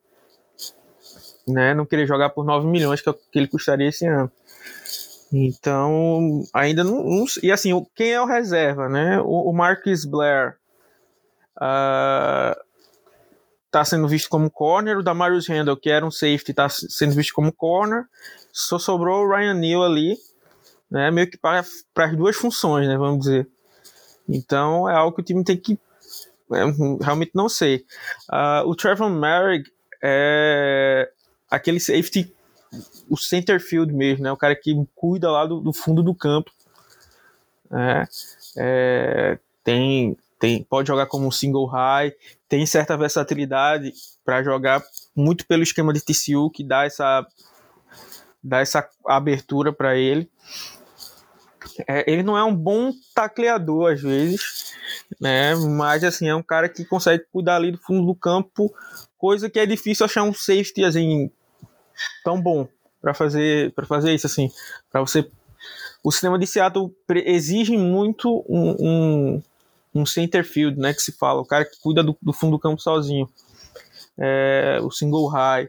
Né? 1.47 1.75
Não 1.75 1.87
querer 1.87 2.07
jogar 2.07 2.31
por 2.31 2.45
9 2.45 2.67
milhões, 2.67 3.01
que 3.01 3.11
é 3.11 3.13
que 3.13 3.39
ele 3.39 3.49
custaria 3.49 3.89
esse 3.89 4.07
ano. 4.07 4.31
Então, 5.33 6.45
ainda 6.53 6.85
não, 6.85 7.03
não. 7.03 7.25
e 7.43 7.51
assim, 7.51 7.71
quem 7.95 8.13
é 8.13 8.21
o 8.21 8.27
reserva, 8.27 8.89
né? 8.89 9.21
O, 9.21 9.51
o 9.51 9.53
Marcus 9.53 10.05
Blair 10.05 10.57
uh, 11.57 12.55
tá 13.75 13.85
sendo 13.85 14.07
visto 14.07 14.29
como 14.29 14.49
corner. 14.49 14.99
O 14.99 15.03
Damarius 15.03 15.49
Randall, 15.49 15.77
que 15.77 15.91
era 15.91 16.07
um 16.07 16.11
safety, 16.11 16.55
tá 16.55 16.69
sendo 16.69 17.13
visto 17.13 17.35
como 17.35 17.53
corner. 17.53 18.05
Só 18.53 18.79
sobrou 18.79 19.25
o 19.25 19.29
Ryan 19.29 19.55
Neal 19.55 19.83
ali, 19.83 20.17
né? 20.89 21.11
Meio 21.11 21.29
que 21.29 21.37
para, 21.37 21.65
para 21.93 22.07
as 22.07 22.17
duas 22.17 22.37
funções, 22.37 22.87
né? 22.87 22.97
Vamos 22.97 23.25
dizer. 23.25 23.49
Então, 24.29 24.89
é 24.89 24.95
algo 24.95 25.17
que 25.17 25.23
o 25.23 25.25
time 25.25 25.43
tem 25.43 25.57
que. 25.57 25.77
É, 26.53 26.65
realmente 27.03 27.33
não 27.35 27.49
sei. 27.49 27.85
Uh, 28.31 28.69
o 28.69 28.77
Trevor 28.77 29.11
Merrick 29.11 29.69
é 30.01 31.11
aquele 31.51 31.81
safety 31.81 32.33
o 33.11 33.17
center 33.17 33.61
field 33.61 33.93
mesmo, 33.93 34.23
né? 34.23 34.31
O 34.31 34.37
cara 34.37 34.55
que 34.55 34.73
cuida 34.95 35.33
lá 35.33 35.47
do, 35.47 35.61
do 35.61 35.73
fundo 35.73 36.01
do 36.01 36.15
campo. 36.15 36.53
É, 37.73 38.05
é, 38.57 39.39
tem, 39.65 40.17
tem, 40.39 40.63
pode 40.65 40.89
jogar 40.89 41.07
como 41.07 41.27
um 41.27 41.31
single 41.31 41.67
high, 41.67 42.13
tem 42.49 42.67
certa 42.67 42.97
versatilidade 42.97 43.93
para 44.25 44.43
jogar 44.43 44.83
muito 45.15 45.47
pelo 45.47 45.63
esquema 45.63 45.93
de 45.93 46.01
TCU 46.01 46.51
que 46.51 46.65
dá 46.65 46.85
essa, 46.85 47.27
dá 48.43 48.61
essa 48.61 48.89
abertura 49.07 49.73
para 49.73 49.97
ele. 49.97 50.31
É, 51.89 52.11
ele 52.11 52.23
não 52.23 52.37
é 52.37 52.45
um 52.45 52.55
bom 52.55 52.93
tacleador 53.15 53.93
às 53.93 54.03
vezes, 54.03 54.75
né? 55.21 55.55
Mas 55.55 56.05
assim 56.05 56.29
é 56.29 56.35
um 56.35 56.43
cara 56.43 56.69
que 56.69 56.85
consegue 56.85 57.25
cuidar 57.33 57.57
ali 57.57 57.73
do 57.73 57.79
fundo 57.79 58.07
do 58.07 58.15
campo, 58.15 58.73
coisa 59.17 59.49
que 59.49 59.59
é 59.59 59.67
difícil 59.67 60.05
achar 60.05 60.23
um 60.23 60.35
safety 60.35 60.85
assim 60.85 61.31
tão 62.23 62.41
bom 62.41 62.69
para 63.01 63.15
fazer 63.15 63.73
para 63.73 63.87
fazer 63.87 64.15
isso 64.15 64.27
assim 64.27 64.51
para 64.91 65.01
você 65.01 65.29
o 66.03 66.13
sistema 66.13 66.39
de 66.39 66.47
Seattle 66.47 66.95
exige 67.25 67.79
muito 67.79 68.45
um, 68.47 68.77
um, 68.79 69.43
um, 69.95 70.07
center 70.07 70.45
field 70.45 70.79
né 70.79 70.93
que 70.93 71.03
se 71.03 71.13
fala 71.13 71.41
o 71.41 71.47
cara 71.47 71.65
que 71.65 71.79
cuida 71.81 72.03
do, 72.03 72.17
do 72.21 72.33
fundo 72.33 72.53
do 72.53 72.59
campo 72.59 72.81
sozinho 72.81 73.29
é, 74.19 74.79
o 74.83 74.91
single 74.91 75.29
high 75.29 75.69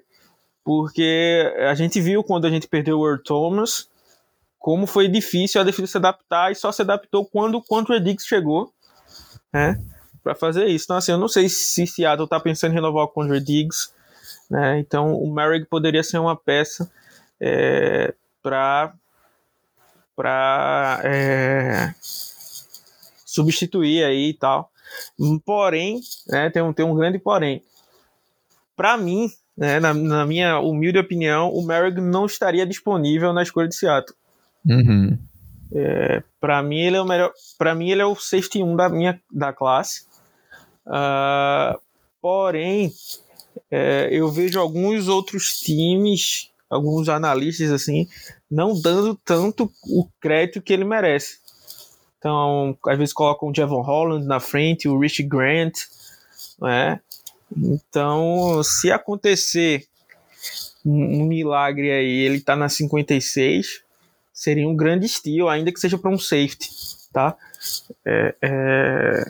porque 0.64 1.54
a 1.70 1.76
gente 1.76 2.02
viu 2.02 2.24
quando 2.24 2.46
a 2.46 2.50
gente 2.50 2.68
perdeu 2.68 3.00
o 3.00 3.08
Earl 3.08 3.22
Thomas 3.24 3.90
como 4.60 4.88
foi 4.88 5.08
difícil 5.08 5.62
a 5.62 5.64
defesa 5.64 5.88
se 5.88 5.98
adaptar 5.98 6.52
e 6.52 6.56
só 6.56 6.72
se 6.72 6.82
adaptou 6.82 7.26
quando 7.26 7.56
o 7.56 7.64
Contra 7.64 8.02
chegou 8.20 8.74
né 9.54 9.82
para 10.24 10.36
fazer 10.36 10.66
isso 10.66 10.86
então 10.86 10.98
assim 10.98 11.12
eu 11.12 11.18
não 11.18 11.28
sei 11.28 11.50
se 11.50 11.86
Seattle 11.86 12.26
está 12.26 12.40
pensando 12.40 12.72
em 12.72 12.76
renovar 12.76 13.04
o 13.04 13.10
Contra 13.10 13.40
Diggs 13.40 13.96
né? 14.50 14.80
Então 14.80 15.14
o 15.16 15.34
Merrick 15.34 15.66
poderia 15.68 16.04
ser 16.04 16.18
uma 16.18 16.36
peça 16.36 16.90
é, 17.40 18.14
para 18.42 18.94
para 20.16 21.02
é, 21.04 21.94
substituir 23.36 24.04
aí 24.04 24.30
e 24.30 24.34
tal. 24.34 24.72
Porém, 25.46 26.00
né, 26.28 26.50
tem, 26.50 26.62
um, 26.62 26.74
tem 26.74 26.86
um 26.86 26.96
grande 26.96 27.20
porém. 27.20 27.62
Para 28.76 28.98
mim, 28.98 29.30
né, 29.58 29.80
na, 29.80 29.94
na, 29.94 30.26
minha 30.26 30.60
humilde 30.60 30.98
opinião, 30.98 31.52
o 31.52 31.66
Merrick 31.66 32.00
não 32.00 32.26
estaria 32.26 32.66
disponível 32.66 33.34
na 33.34 33.44
escolha 33.44 33.68
de 33.68 33.76
Seattle. 33.76 34.16
Uhum. 34.66 35.18
É, 35.74 36.24
para 36.40 36.62
mim 36.62 36.80
ele 36.80 36.98
é 36.98 37.02
o 37.02 37.06
melhor. 37.06 37.32
Para 37.58 37.76
mim 37.76 37.90
ele 37.90 38.02
é 38.02 38.06
o 38.06 38.16
safety 38.16 38.62
1 38.64 38.76
da 38.76 38.90
minha 38.90 39.20
da 39.32 39.52
classe. 39.52 40.06
Uh, 40.86 41.80
porém, 42.22 42.92
é, 43.72 44.10
eu 44.12 44.30
vejo 44.30 44.60
alguns 44.60 45.08
outros 45.08 45.60
times 45.60 46.52
alguns 46.70 47.10
analistas 47.10 47.72
assim, 47.72 48.08
não 48.50 48.80
dando 48.80 49.16
tanto 49.24 49.72
o 49.84 50.08
crédito 50.20 50.62
que 50.62 50.74
ele 50.74 50.84
merece. 50.84 51.40
Então, 52.26 52.76
às 52.88 52.98
vezes 52.98 53.14
colocam 53.14 53.50
o 53.50 53.54
Javon 53.56 53.84
Holland 53.84 54.26
na 54.26 54.40
frente, 54.40 54.88
o 54.88 54.98
Rich 54.98 55.22
Grant, 55.22 55.78
né? 56.60 57.00
Então, 57.56 58.64
se 58.64 58.92
acontecer 58.92 59.86
um, 60.84 61.24
milagre 61.24 61.92
aí, 61.92 62.22
ele 62.22 62.42
tá 62.42 62.56
na 62.56 62.68
56, 62.68 63.84
seria 64.34 64.68
um 64.68 64.76
grande 64.76 65.06
estilo, 65.06 65.48
ainda 65.48 65.72
que 65.72 65.80
seja 65.80 66.00
para 66.00 66.10
um 66.10 66.18
safety, 66.18 66.68
tá? 67.14 67.38
É, 68.04 68.36
é, 68.42 69.26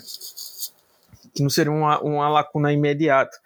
que 1.34 1.44
não 1.44 1.50
seria 1.50 1.74
uma, 1.74 2.00
uma 2.00 2.30
lacuna 2.30 2.72
imediata. 2.72 3.38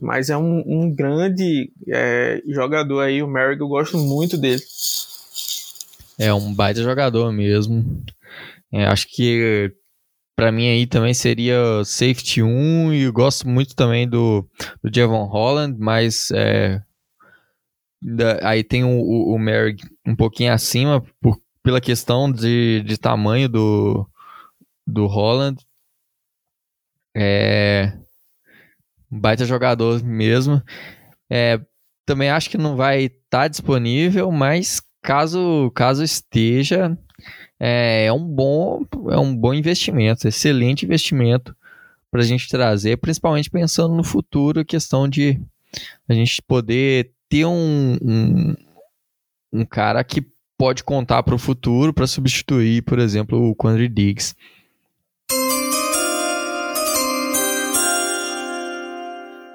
Mas 0.00 0.30
é 0.30 0.38
um, 0.38 0.64
um 0.66 0.90
grande 0.90 1.70
é, 1.86 2.40
jogador 2.48 3.02
aí, 3.02 3.22
o 3.22 3.28
Merrick, 3.28 3.60
eu 3.60 3.68
gosto 3.68 3.98
muito 3.98 4.38
dele. 4.38 4.62
É 6.18 6.32
um 6.32 6.54
baita 6.54 6.82
jogador 6.82 7.30
mesmo. 7.30 8.02
É, 8.76 8.84
acho 8.84 9.06
que 9.08 9.72
para 10.36 10.52
mim 10.52 10.68
aí 10.68 10.86
também 10.86 11.14
seria 11.14 11.82
safety 11.82 12.42
1 12.42 12.92
e 12.92 13.02
eu 13.04 13.12
gosto 13.12 13.48
muito 13.48 13.74
também 13.74 14.06
do, 14.06 14.46
do 14.84 14.94
Javon 14.94 15.24
Holland, 15.24 15.78
mas 15.78 16.30
é, 16.30 16.82
da, 18.02 18.46
aí 18.46 18.62
tem 18.62 18.84
o, 18.84 19.00
o, 19.00 19.34
o 19.34 19.38
Merrick 19.38 19.82
um 20.06 20.14
pouquinho 20.14 20.52
acima 20.52 21.02
por, 21.22 21.40
pela 21.62 21.80
questão 21.80 22.30
de, 22.30 22.82
de 22.82 22.98
tamanho 22.98 23.48
do, 23.48 24.06
do 24.86 25.06
Holland. 25.06 25.56
É 27.16 27.98
baita 29.10 29.46
jogador 29.46 30.04
mesmo. 30.04 30.62
É, 31.30 31.58
também 32.04 32.28
acho 32.28 32.50
que 32.50 32.58
não 32.58 32.76
vai 32.76 33.04
estar 33.04 33.20
tá 33.30 33.48
disponível, 33.48 34.30
mas 34.30 34.82
caso 35.02 35.70
caso 35.74 36.04
esteja, 36.04 36.98
é, 37.58 38.06
é, 38.06 38.12
um 38.12 38.24
bom 38.24 38.84
é 39.10 39.18
um 39.18 39.34
bom 39.34 39.54
investimento, 39.54 40.28
excelente 40.28 40.84
investimento 40.84 41.56
para 42.10 42.20
a 42.20 42.24
gente 42.24 42.48
trazer, 42.48 42.96
principalmente 42.98 43.50
pensando 43.50 43.94
no 43.94 44.04
futuro, 44.04 44.64
questão 44.64 45.08
de 45.08 45.40
a 46.08 46.14
gente 46.14 46.40
poder 46.42 47.12
ter 47.28 47.44
um, 47.44 47.96
um, 48.02 48.54
um 49.52 49.64
cara 49.64 50.02
que 50.04 50.24
pode 50.56 50.82
contar 50.84 51.22
para 51.22 51.34
o 51.34 51.38
futuro 51.38 51.92
para 51.92 52.06
substituir, 52.06 52.82
por 52.82 52.98
exemplo, 52.98 53.50
o 53.50 53.54
Quandry 53.54 53.88
Diggs. 53.88 54.34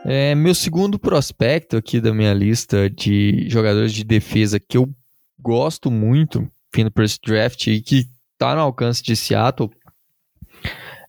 É, 0.03 0.33
meu 0.33 0.55
segundo 0.55 0.97
prospecto 0.97 1.77
aqui 1.77 2.01
da 2.01 2.13
minha 2.13 2.33
lista 2.33 2.89
de 2.89 3.47
jogadores 3.47 3.93
de 3.93 4.03
defesa 4.03 4.59
que 4.59 4.75
eu 4.75 4.89
gosto 5.39 5.91
muito, 5.91 6.49
vindo 6.73 6.91
para 6.91 7.05
esse 7.05 7.19
draft 7.23 7.67
e 7.67 7.81
que 7.81 8.07
está 8.33 8.55
no 8.55 8.61
alcance 8.61 9.03
de 9.03 9.15
Seattle, 9.15 9.69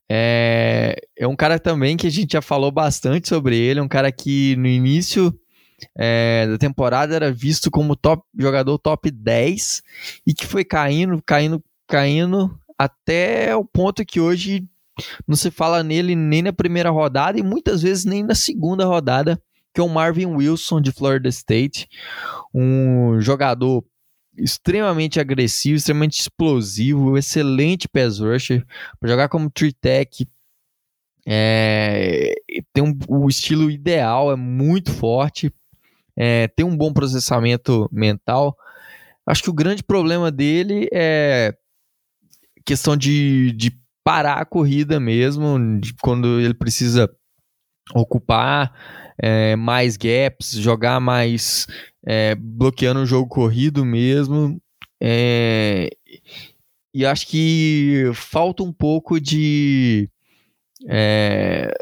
é, 0.08 0.96
é 1.16 1.26
um 1.26 1.36
cara 1.36 1.58
também 1.58 1.96
que 1.96 2.06
a 2.06 2.10
gente 2.10 2.32
já 2.32 2.42
falou 2.42 2.70
bastante 2.70 3.28
sobre 3.28 3.56
ele, 3.56 3.80
um 3.80 3.88
cara 3.88 4.12
que 4.12 4.54
no 4.56 4.66
início 4.66 5.34
é, 5.96 6.46
da 6.46 6.58
temporada 6.58 7.14
era 7.14 7.32
visto 7.32 7.70
como 7.70 7.96
top 7.96 8.22
jogador 8.38 8.78
top 8.78 9.10
10 9.10 9.82
e 10.26 10.34
que 10.34 10.46
foi 10.46 10.64
caindo, 10.64 11.22
caindo, 11.24 11.62
caindo 11.88 12.58
até 12.78 13.56
o 13.56 13.64
ponto 13.64 14.04
que 14.04 14.20
hoje 14.20 14.68
não 15.26 15.36
se 15.36 15.50
fala 15.50 15.82
nele 15.82 16.14
nem 16.14 16.42
na 16.42 16.52
primeira 16.52 16.90
rodada 16.90 17.38
e 17.38 17.42
muitas 17.42 17.82
vezes 17.82 18.04
nem 18.04 18.22
na 18.22 18.34
segunda 18.34 18.84
rodada, 18.84 19.40
que 19.74 19.80
é 19.80 19.84
o 19.84 19.88
Marvin 19.88 20.26
Wilson 20.26 20.80
de 20.80 20.92
Florida 20.92 21.28
State, 21.28 21.88
um 22.54 23.20
jogador 23.20 23.84
extremamente 24.36 25.20
agressivo, 25.20 25.76
extremamente 25.76 26.20
explosivo, 26.20 27.18
excelente 27.18 27.88
pass 27.88 28.18
rusher, 28.18 28.64
para 28.98 29.10
jogar 29.10 29.28
como 29.28 29.50
tree 29.50 29.72
tech, 29.72 30.26
é, 31.26 32.34
tem 32.72 32.82
um, 32.82 32.98
o 33.08 33.28
estilo 33.28 33.70
ideal, 33.70 34.32
é 34.32 34.36
muito 34.36 34.92
forte, 34.92 35.52
é, 36.16 36.48
tem 36.48 36.66
um 36.66 36.76
bom 36.76 36.92
processamento 36.92 37.88
mental. 37.92 38.56
Acho 39.26 39.42
que 39.42 39.50
o 39.50 39.54
grande 39.54 39.82
problema 39.82 40.30
dele 40.30 40.88
é 40.92 41.54
questão 42.64 42.96
de, 42.96 43.52
de 43.52 43.72
parar 44.04 44.34
a 44.34 44.44
corrida 44.44 44.98
mesmo, 44.98 45.56
quando 46.00 46.40
ele 46.40 46.54
precisa 46.54 47.08
ocupar 47.94 48.72
é, 49.22 49.54
mais 49.54 49.96
gaps, 49.96 50.50
jogar 50.52 50.98
mais 50.98 51.68
é, 52.04 52.34
bloqueando 52.34 53.00
o 53.00 53.06
jogo 53.06 53.28
corrido 53.28 53.84
mesmo. 53.84 54.60
É, 55.00 55.88
e 56.92 57.06
acho 57.06 57.28
que 57.28 58.10
falta 58.14 58.62
um 58.64 58.72
pouco 58.72 59.20
de. 59.20 60.10
É, 60.88 61.72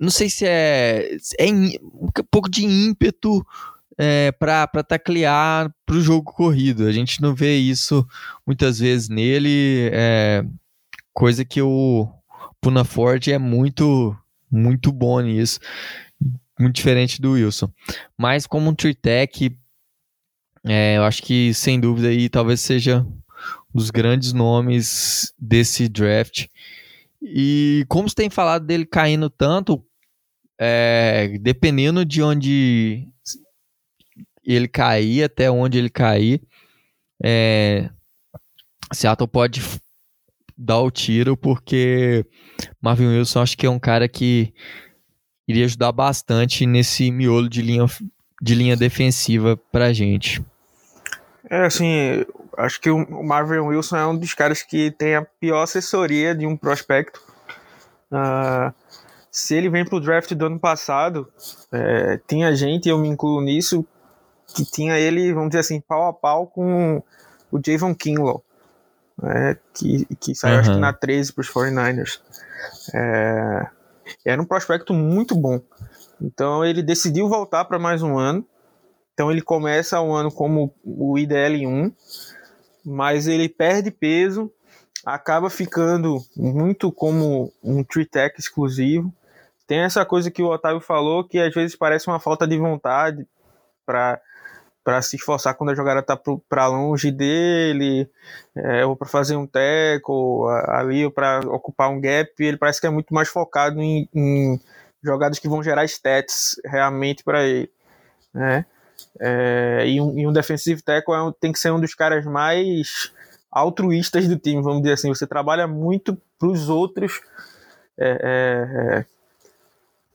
não 0.00 0.10
sei 0.10 0.30
se 0.30 0.46
é, 0.46 1.16
é 1.38 1.46
um 1.50 2.08
pouco 2.30 2.50
de 2.50 2.64
ímpeto 2.64 3.46
é, 3.98 4.32
para 4.32 4.66
taclear 4.82 5.72
para 5.84 5.96
o 5.96 6.00
jogo 6.00 6.32
corrido. 6.32 6.86
A 6.86 6.92
gente 6.92 7.20
não 7.20 7.34
vê 7.34 7.56
isso 7.56 8.06
muitas 8.46 8.78
vezes 8.78 9.08
nele, 9.08 9.90
é, 9.92 10.44
coisa 11.12 11.44
que 11.44 11.60
o 11.62 12.08
Puna 12.60 12.82
é 13.30 13.38
muito, 13.38 14.16
muito 14.56 14.90
bom 14.90 15.20
nisso, 15.20 15.60
muito 16.58 16.74
diferente 16.74 17.20
do 17.20 17.32
Wilson. 17.32 17.70
Mas 18.16 18.46
como 18.46 18.70
um 18.70 18.74
Tritec, 18.74 19.56
é, 20.64 20.96
eu 20.96 21.04
acho 21.04 21.22
que 21.22 21.54
sem 21.54 21.78
dúvida 21.78 22.08
aí 22.08 22.28
talvez 22.28 22.60
seja 22.60 23.00
um 23.02 23.76
dos 23.76 23.90
grandes 23.90 24.32
nomes 24.32 25.32
desse 25.38 25.88
draft. 25.88 26.46
E 27.22 27.84
como 27.88 28.08
você 28.08 28.14
tem 28.14 28.30
falado 28.30 28.66
dele 28.66 28.86
caindo 28.86 29.30
tanto, 29.30 29.84
é, 30.58 31.38
dependendo 31.40 32.04
de 32.04 32.22
onde 32.22 33.08
ele 34.44 34.68
cair, 34.68 35.24
até 35.24 35.50
onde 35.50 35.78
ele 35.78 35.90
cair, 35.90 36.40
é, 37.22 37.90
Seattle 38.92 39.28
pode 39.28 39.60
dar 40.56 40.80
o 40.80 40.90
tiro, 40.90 41.36
porque 41.36 42.24
Marvin 42.80 43.08
Wilson 43.08 43.42
acho 43.42 43.56
que 43.56 43.66
é 43.66 43.70
um 43.70 43.78
cara 43.78 44.08
que 44.08 44.52
iria 45.46 45.64
ajudar 45.64 45.92
bastante 45.92 46.66
nesse 46.66 47.10
miolo 47.10 47.48
de 47.48 47.62
linha, 47.62 47.86
de 48.40 48.54
linha 48.54 48.76
defensiva 48.76 49.56
pra 49.70 49.92
gente. 49.92 50.42
É, 51.48 51.66
assim, 51.66 52.24
acho 52.56 52.80
que 52.80 52.90
o 52.90 53.22
Marvin 53.22 53.60
Wilson 53.60 53.96
é 53.96 54.06
um 54.06 54.16
dos 54.16 54.34
caras 54.34 54.62
que 54.62 54.90
tem 54.90 55.14
a 55.14 55.22
pior 55.22 55.62
assessoria 55.62 56.34
de 56.34 56.46
um 56.46 56.56
prospecto. 56.56 57.22
Uh, 58.10 58.72
se 59.30 59.54
ele 59.54 59.68
vem 59.68 59.84
pro 59.84 60.00
draft 60.00 60.32
do 60.32 60.46
ano 60.46 60.58
passado, 60.58 61.30
é, 61.70 62.18
tinha 62.26 62.54
gente, 62.56 62.88
eu 62.88 62.98
me 62.98 63.06
incluo 63.06 63.40
nisso, 63.40 63.84
que 64.54 64.64
tinha 64.64 64.98
ele, 64.98 65.32
vamos 65.32 65.50
dizer 65.50 65.60
assim, 65.60 65.80
pau 65.80 66.08
a 66.08 66.12
pau 66.12 66.46
com 66.46 67.02
o 67.52 67.60
Javon 67.64 67.94
Kinlaw, 67.94 68.42
né, 69.22 69.56
que, 69.74 70.04
que 70.16 70.34
saiu 70.34 70.54
uhum. 70.54 70.60
acho 70.60 70.72
que 70.72 70.78
na 70.78 70.92
13 70.92 71.32
para 71.32 71.42
os 71.42 71.50
49ers. 71.50 72.20
É, 72.94 73.66
era 74.24 74.40
um 74.40 74.44
prospecto 74.44 74.92
muito 74.92 75.34
bom. 75.34 75.60
Então 76.20 76.64
ele 76.64 76.82
decidiu 76.82 77.28
voltar 77.28 77.64
para 77.64 77.78
mais 77.78 78.02
um 78.02 78.18
ano. 78.18 78.46
Então 79.12 79.30
ele 79.30 79.40
começa 79.40 80.00
o 80.00 80.14
ano 80.14 80.30
como 80.30 80.74
o 80.84 81.18
IDL 81.18 81.66
1, 81.66 81.92
mas 82.84 83.26
ele 83.26 83.48
perde 83.48 83.90
peso, 83.90 84.52
acaba 85.04 85.48
ficando 85.48 86.18
muito 86.36 86.92
como 86.92 87.50
um 87.62 87.82
tree 87.82 88.04
tech 88.04 88.38
exclusivo. 88.38 89.12
Tem 89.66 89.78
essa 89.78 90.04
coisa 90.04 90.30
que 90.30 90.42
o 90.42 90.48
Otávio 90.48 90.80
falou 90.80 91.26
que 91.26 91.38
às 91.38 91.54
vezes 91.54 91.74
parece 91.74 92.06
uma 92.08 92.20
falta 92.20 92.46
de 92.46 92.58
vontade 92.58 93.26
para 93.86 94.20
para 94.86 95.02
se 95.02 95.16
esforçar 95.16 95.52
quando 95.54 95.70
a 95.70 95.74
jogada 95.74 96.00
tá 96.00 96.16
para 96.48 96.68
longe 96.68 97.10
dele, 97.10 98.08
é, 98.54 98.86
ou 98.86 98.94
para 98.94 99.08
fazer 99.08 99.34
um 99.34 99.44
teco 99.44 100.46
ali, 100.68 101.04
ou 101.04 101.10
para 101.10 101.40
ocupar 101.40 101.90
um 101.90 102.00
gap, 102.00 102.32
ele 102.38 102.56
parece 102.56 102.80
que 102.80 102.86
é 102.86 102.90
muito 102.90 103.12
mais 103.12 103.26
focado 103.26 103.82
em, 103.82 104.08
em 104.14 104.60
jogadas 105.02 105.40
que 105.40 105.48
vão 105.48 105.60
gerar 105.60 105.84
stats 105.86 106.60
realmente 106.64 107.24
para 107.24 107.42
ele, 107.42 107.68
né? 108.32 108.64
É, 109.18 109.82
e, 109.88 110.00
um, 110.00 110.16
e 110.16 110.24
um 110.24 110.32
defensive 110.32 110.80
tackle 110.80 111.14
é 111.16 111.20
um, 111.20 111.32
tem 111.32 111.52
que 111.52 111.58
ser 111.58 111.72
um 111.72 111.80
dos 111.80 111.92
caras 111.92 112.24
mais 112.24 113.12
altruístas 113.50 114.28
do 114.28 114.38
time, 114.38 114.62
vamos 114.62 114.82
dizer 114.82 114.94
assim. 114.94 115.08
Você 115.08 115.26
trabalha 115.26 115.66
muito 115.66 116.16
para 116.38 116.46
os 116.46 116.68
outros 116.68 117.20
é, 117.98 118.08
é, 118.08 118.98
é, 118.98 119.04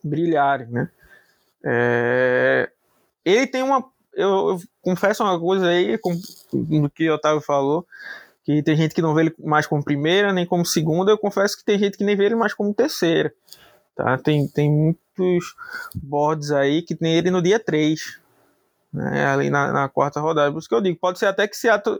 brilharem, 0.01 0.67
né? 0.67 0.89
É, 1.61 2.69
ele 3.25 3.47
tem 3.47 3.63
uma 3.63 3.91
eu, 4.13 4.29
eu, 4.49 4.61
confesso 4.81 5.23
uma 5.23 5.39
coisa 5.39 5.67
aí, 5.67 5.97
com, 5.97 6.11
do 6.53 6.89
que 6.89 7.09
o 7.09 7.15
Otávio 7.15 7.41
falou, 7.41 7.85
que 8.43 8.61
tem 8.63 8.75
gente 8.75 8.93
que 8.93 9.01
não 9.01 9.13
vê 9.13 9.21
ele 9.21 9.35
mais 9.39 9.67
como 9.67 9.83
primeira, 9.83 10.33
nem 10.33 10.45
como 10.45 10.65
segunda, 10.65 11.11
eu 11.11 11.17
confesso 11.17 11.57
que 11.57 11.63
tem 11.63 11.77
gente 11.77 11.97
que 11.97 12.03
nem 12.03 12.15
vê 12.15 12.25
ele 12.25 12.35
mais 12.35 12.53
como 12.53 12.73
terceira. 12.73 13.33
Tá? 13.95 14.17
Tem, 14.17 14.47
tem 14.47 14.69
muitos 14.69 15.55
boards 15.95 16.51
aí 16.51 16.81
que 16.81 16.95
tem 16.95 17.15
ele 17.15 17.29
no 17.29 17.41
dia 17.41 17.59
3. 17.59 18.19
né, 18.91 19.25
ali 19.25 19.49
na, 19.49 19.71
na, 19.71 19.89
quarta 19.89 20.19
rodada. 20.19 20.51
Por 20.51 20.59
isso 20.59 20.67
que 20.67 20.75
eu 20.75 20.81
digo, 20.81 20.99
pode 20.99 21.19
ser 21.19 21.27
até 21.27 21.47
que 21.47 21.55
Seattle, 21.55 21.99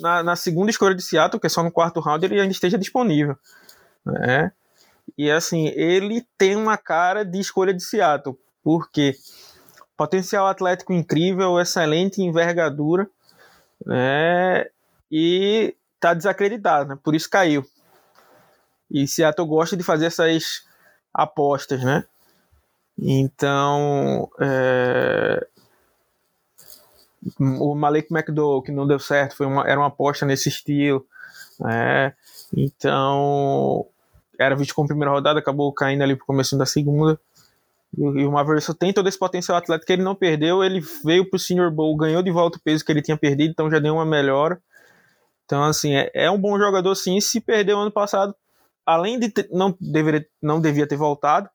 na, 0.00 0.22
na 0.22 0.36
segunda 0.36 0.70
escolha 0.70 0.94
de 0.94 1.02
Seattle, 1.02 1.40
que 1.40 1.46
é 1.46 1.50
só 1.50 1.62
no 1.62 1.72
quarto 1.72 2.00
round, 2.00 2.24
ele 2.24 2.40
ainda 2.40 2.52
esteja 2.52 2.78
disponível. 2.78 3.36
Né? 4.04 4.52
E 5.18 5.30
assim, 5.30 5.68
ele 5.68 6.26
tem 6.38 6.56
uma 6.56 6.76
cara 6.76 7.24
de 7.24 7.38
escolha 7.38 7.74
de 7.74 7.82
Seattle, 7.82 8.38
porque 8.62 9.14
potencial 9.96 10.46
atlético 10.46 10.92
incrível, 10.92 11.60
excelente 11.60 12.22
envergadura, 12.22 13.08
né? 13.84 14.66
E 15.10 15.74
tá 16.00 16.14
desacreditado, 16.14 16.90
né? 16.90 16.98
Por 17.02 17.14
isso 17.14 17.30
caiu. 17.30 17.64
E 18.90 19.06
Seattle 19.06 19.48
gosta 19.48 19.76
de 19.76 19.82
fazer 19.82 20.06
essas 20.06 20.64
apostas, 21.12 21.82
né? 21.82 22.04
Então, 22.98 24.30
é... 24.40 25.46
o 27.38 27.74
Malik 27.74 28.12
McDowell, 28.12 28.62
que 28.62 28.72
não 28.72 28.86
deu 28.86 28.98
certo, 28.98 29.36
foi 29.36 29.46
uma, 29.46 29.68
era 29.68 29.78
uma 29.80 29.88
aposta 29.88 30.24
nesse 30.24 30.48
estilo. 30.48 31.04
Né? 31.58 32.14
Então, 32.56 33.86
era 34.38 34.54
visto 34.54 34.74
como 34.74 34.88
primeira 34.88 35.12
rodada, 35.12 35.38
acabou 35.38 35.72
caindo 35.72 36.02
ali 36.02 36.16
pro 36.16 36.26
começo 36.26 36.56
da 36.56 36.66
segunda. 36.66 37.18
E 37.96 38.24
o 38.24 38.32
Mavericks 38.32 38.74
tem 38.78 38.92
todo 38.92 39.08
esse 39.08 39.18
potencial 39.18 39.56
atlético 39.58 39.86
que 39.86 39.92
ele 39.92 40.02
não 40.02 40.14
perdeu. 40.14 40.64
Ele 40.64 40.80
veio 41.04 41.28
pro 41.28 41.38
Senior 41.38 41.70
Bowl, 41.70 41.96
ganhou 41.96 42.22
de 42.22 42.30
volta 42.30 42.58
o 42.58 42.60
peso 42.60 42.84
que 42.84 42.90
ele 42.90 43.02
tinha 43.02 43.16
perdido, 43.16 43.50
então 43.50 43.70
já 43.70 43.78
deu 43.78 43.94
uma 43.94 44.04
melhora. 44.04 44.60
Então, 45.44 45.62
assim, 45.62 45.94
é, 45.94 46.10
é 46.14 46.30
um 46.30 46.38
bom 46.38 46.58
jogador 46.58 46.94
sim. 46.94 47.20
Se 47.20 47.40
perdeu 47.40 47.78
ano 47.78 47.92
passado, 47.92 48.34
além 48.84 49.18
de 49.18 49.30
ter, 49.30 49.48
não, 49.50 49.76
deveria, 49.80 50.26
não 50.42 50.60
devia 50.60 50.86
ter 50.86 50.96
voltado, 50.96 51.48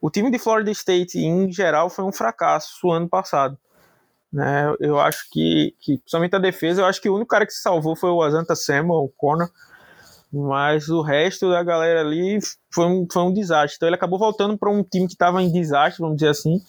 o 0.00 0.10
time 0.10 0.30
de 0.30 0.38
Florida 0.38 0.70
State, 0.70 1.18
em 1.18 1.50
geral, 1.52 1.90
foi 1.90 2.04
um 2.04 2.12
fracasso 2.12 2.90
ano 2.90 3.08
passado. 3.08 3.58
Né? 4.32 4.74
Eu 4.78 4.98
acho 4.98 5.28
que, 5.30 5.74
que, 5.80 5.98
principalmente 5.98 6.36
a 6.36 6.38
defesa, 6.38 6.82
eu 6.82 6.86
acho 6.86 7.00
que 7.00 7.08
o 7.08 7.14
único 7.14 7.28
cara 7.28 7.44
que 7.44 7.52
se 7.52 7.60
salvou 7.60 7.96
foi 7.96 8.10
o 8.10 8.22
Azanta 8.22 8.54
Samuel, 8.54 9.04
o 9.04 9.08
corner, 9.08 9.48
mas 10.32 10.88
o 10.88 11.02
resto 11.02 11.50
da 11.50 11.62
galera 11.62 12.00
ali 12.00 12.38
foi 12.72 12.86
um, 12.86 13.06
foi 13.10 13.22
um 13.22 13.32
desastre. 13.32 13.76
Então 13.76 13.88
ele 13.88 13.96
acabou 13.96 14.18
voltando 14.18 14.56
para 14.56 14.70
um 14.70 14.82
time 14.82 15.06
que 15.06 15.14
estava 15.14 15.42
em 15.42 15.52
desastre, 15.52 16.00
vamos 16.00 16.16
dizer 16.16 16.30
assim, 16.30 16.62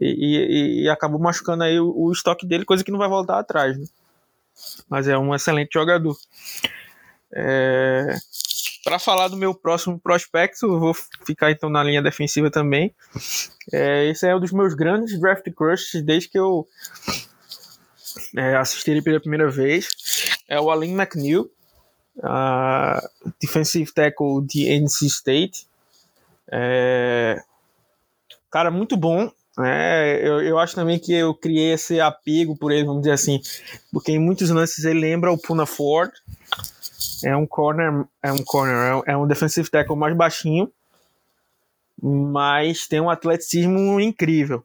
e, 0.00 0.08
e, 0.08 0.82
e 0.84 0.88
acabou 0.88 1.20
machucando 1.20 1.64
aí 1.64 1.78
o, 1.78 1.92
o, 1.96 2.12
estoque 2.12 2.46
dele, 2.46 2.64
coisa 2.64 2.82
que 2.82 2.90
não 2.90 2.98
vai 2.98 3.08
voltar 3.08 3.38
atrás. 3.38 3.78
Né? 3.78 3.86
Mas 4.88 5.06
é 5.08 5.16
um 5.16 5.34
excelente 5.34 5.72
jogador. 5.72 6.16
É... 7.32 8.16
Para 8.84 8.98
falar 8.98 9.28
do 9.28 9.36
meu 9.36 9.54
próximo 9.54 9.98
prospecto, 9.98 10.78
vou 10.78 10.92
ficar 11.24 11.50
então 11.50 11.70
na 11.70 11.82
linha 11.82 12.02
defensiva 12.02 12.50
também. 12.50 12.94
É, 13.72 14.04
esse 14.06 14.28
é 14.28 14.36
um 14.36 14.40
dos 14.40 14.52
meus 14.52 14.74
grandes 14.74 15.18
draft 15.18 15.50
crushes 15.54 16.02
desde 16.02 16.28
que 16.28 16.38
eu 16.38 16.68
é, 18.36 18.56
assisti 18.56 18.90
ele 18.90 19.00
pela 19.00 19.20
primeira 19.20 19.50
vez. 19.50 19.88
É 20.46 20.60
o 20.60 20.70
Alin 20.70 20.92
McNeil, 20.92 21.50
uh, 22.18 23.32
defensive 23.40 23.92
tackle 23.92 24.44
de 24.46 24.68
NC 24.68 25.06
State. 25.06 25.66
É, 26.50 27.42
cara, 28.50 28.70
muito 28.70 28.96
bom. 28.96 29.30
É, 29.60 30.20
eu, 30.22 30.40
eu 30.42 30.58
acho 30.58 30.74
também 30.74 30.98
que 30.98 31.12
eu 31.12 31.32
criei 31.32 31.72
esse 31.74 32.00
apego 32.00 32.56
por 32.56 32.72
ele, 32.72 32.84
vamos 32.84 33.02
dizer 33.02 33.12
assim, 33.12 33.40
porque 33.92 34.10
em 34.12 34.18
muitos 34.18 34.50
lances 34.50 34.84
ele 34.84 35.00
lembra 35.00 35.32
o 35.32 35.38
Puna 35.38 35.64
Ford. 35.64 36.10
É 37.24 37.36
um 37.36 37.46
corner, 37.46 38.04
é 38.22 38.32
um 38.32 38.42
corner, 38.42 38.74
é 38.74 38.96
um, 38.96 39.02
é 39.06 39.16
um 39.16 39.26
defensive 39.26 39.70
tackle 39.70 39.96
mais 39.96 40.16
baixinho, 40.16 40.70
mas 42.02 42.86
tem 42.86 43.00
um 43.00 43.08
atleticismo 43.08 44.00
incrível. 44.00 44.64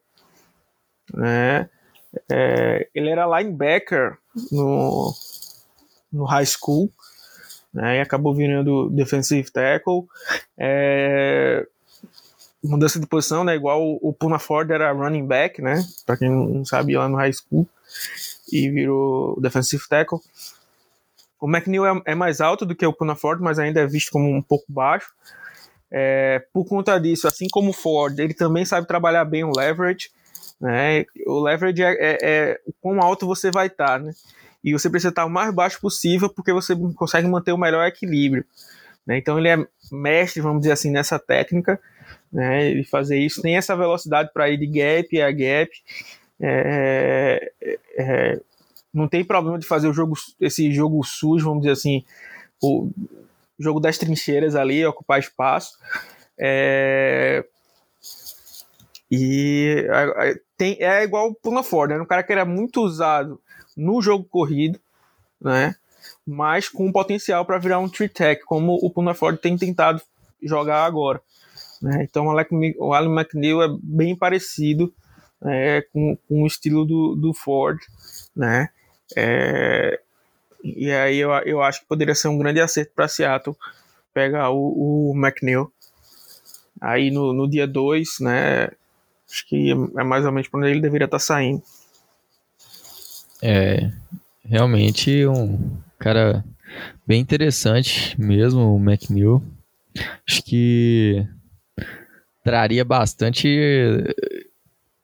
Né? 1.13 1.69
É, 2.29 2.89
ele 2.93 3.09
era 3.09 3.39
linebacker 3.39 4.17
no, 4.51 5.13
no 6.12 6.25
high 6.25 6.45
school, 6.45 6.91
né, 7.73 7.97
e 7.97 8.01
acabou 8.01 8.34
virando 8.34 8.89
defensive 8.89 9.49
tackle. 9.51 10.03
É, 10.58 11.65
mudança 12.63 12.99
de 12.99 13.08
posição, 13.08 13.43
né, 13.43 13.55
igual 13.55 13.82
o, 13.82 13.99
o 14.01 14.13
Puna 14.13 14.39
Ford 14.39 14.69
era 14.69 14.91
running 14.91 15.25
back, 15.25 15.62
né, 15.62 15.84
para 16.05 16.17
quem 16.17 16.29
não 16.29 16.65
sabe, 16.65 16.97
lá 16.97 17.08
no 17.08 17.17
high 17.17 17.34
school, 17.34 17.67
e 18.51 18.69
virou 18.69 19.39
defensive 19.39 19.84
tackle. 19.88 20.19
O 21.39 21.47
McNeil 21.47 21.86
é, 21.86 22.01
é, 22.08 22.15
mais 22.15 22.41
alto 22.41 22.65
do 22.65 22.75
que 22.75 22.86
o 22.86 22.93
Puna 22.93 23.15
Ford, 23.15 23.39
mas 23.39 23.60
ainda 23.60 23.79
é 23.79 23.88
visto 23.88 24.12
como 24.12 24.29
um 24.29 24.41
pouco 24.41 24.65
baixo. 24.67 25.13
É, 25.91 26.45
por 26.53 26.65
conta 26.67 26.99
disso, 26.99 27.27
assim 27.27 27.47
como 27.49 27.69
o 27.69 27.73
Ford, 27.73 28.19
ele 28.19 28.34
também 28.34 28.65
sabe 28.65 28.86
trabalhar 28.86 29.23
bem 29.23 29.43
o 29.43 29.55
leverage. 29.55 30.12
Né? 30.60 31.05
O 31.25 31.39
leverage 31.39 31.82
é, 31.82 31.93
é, 31.93 32.17
é 32.21 32.62
quão 32.82 33.01
alto 33.01 33.25
você 33.25 33.49
vai 33.49 33.67
estar, 33.67 33.88
tá, 33.88 33.99
né? 33.99 34.12
E 34.63 34.74
você 34.74 34.89
precisa 34.89 35.10
estar 35.10 35.26
o 35.26 35.30
mais 35.30 35.54
baixo 35.54 35.80
possível 35.80 36.30
porque 36.30 36.52
você 36.52 36.76
consegue 36.95 37.28
manter 37.28 37.52
o 37.52 37.58
melhor 37.58 37.86
equilíbrio. 37.88 38.45
Né? 39.06 39.17
Então 39.17 39.39
ele 39.39 39.48
é 39.48 39.67
mestre, 39.91 40.41
vamos 40.41 40.62
dizer 40.62 40.74
assim, 40.74 40.91
nessa 40.91 41.17
técnica, 41.17 41.80
né? 42.32 42.84
Fazer 42.84 43.17
isso, 43.17 43.41
tem 43.41 43.58
essa 43.58 43.76
velocidade 43.76 44.30
para 44.34 44.50
ir 44.50 44.58
de 44.58 44.67
gap 44.67 45.22
a 45.22 45.32
gap. 45.32 45.72
É, 46.41 47.52
é, 47.62 47.80
é, 47.98 48.41
não 48.93 49.08
tem 49.08 49.24
problema 49.24 49.58
de 49.58 49.65
fazer 49.65 49.88
o 49.88 49.93
jogo, 49.93 50.15
esse 50.39 50.72
jogo 50.72 51.04
sujo, 51.04 51.45
vamos 51.45 51.62
dizer 51.62 51.74
assim, 51.74 52.04
o 52.62 52.89
jogo 53.58 53.80
das 53.80 53.98
trincheiras 53.98 54.56
ali, 54.56 54.86
ocupar 54.86 55.19
espaço. 55.19 55.78
É, 56.38 57.43
e 59.12 59.86
é 60.80 61.04
igual 61.04 61.30
o 61.30 61.36
Puna 61.36 61.63
Ford, 61.63 61.91
né? 61.91 62.00
Um 62.00 62.06
cara 62.06 62.22
que 62.22 62.32
era 62.32 62.45
muito 62.45 62.82
usado 62.82 63.41
no 63.79 64.01
jogo 64.01 64.25
corrido, 64.25 64.79
né? 65.41 65.75
Mas 66.25 66.69
com 66.69 66.91
potencial 66.91 67.45
para 67.45 67.57
virar 67.57 67.79
um 67.79 67.89
tree 67.89 68.09
tech, 68.09 68.43
como 68.45 68.73
o 68.81 68.89
Puna 68.89 69.13
Ford 69.13 69.37
tem 69.37 69.57
tentado 69.57 70.01
jogar 70.41 70.85
agora. 70.85 71.21
Né? 71.81 72.03
Então 72.03 72.27
o 72.27 72.93
Alan 72.93 73.21
McNeil 73.21 73.61
é 73.61 73.67
bem 73.81 74.15
parecido 74.15 74.93
é, 75.45 75.81
com, 75.93 76.17
com, 76.27 76.43
o 76.43 76.47
estilo 76.47 76.85
do, 76.85 77.15
do 77.15 77.33
Ford, 77.33 77.79
né? 78.35 78.69
É, 79.15 79.99
e 80.63 80.91
aí 80.91 81.17
eu, 81.17 81.31
eu 81.45 81.61
acho 81.61 81.81
que 81.81 81.87
poderia 81.87 82.13
ser 82.13 82.27
um 82.27 82.37
grande 82.37 82.59
acerto 82.59 82.91
para 82.93 83.07
Seattle 83.07 83.55
pegar 84.13 84.49
o, 84.49 85.11
o 85.11 85.13
McNeil. 85.15 85.71
Aí 86.81 87.11
no, 87.11 87.33
no 87.33 87.49
dia 87.49 87.67
2, 87.67 88.19
né? 88.21 88.69
Acho 89.29 89.47
que 89.47 89.71
é 89.71 90.03
mais 90.03 90.25
ou 90.25 90.31
menos 90.31 90.49
onde 90.53 90.69
ele 90.69 90.81
deveria 90.81 91.05
estar 91.05 91.17
tá 91.17 91.23
saindo. 91.23 91.63
É, 93.41 93.91
realmente 94.43 95.25
um 95.28 95.78
cara 95.97 96.43
bem 97.08 97.21
interessante 97.21 98.15
mesmo, 98.19 98.75
o 98.75 98.80
McNeil. 98.80 99.43
Acho 100.28 100.43
que 100.43 101.25
traria 102.43 102.86
bastante 102.86 103.47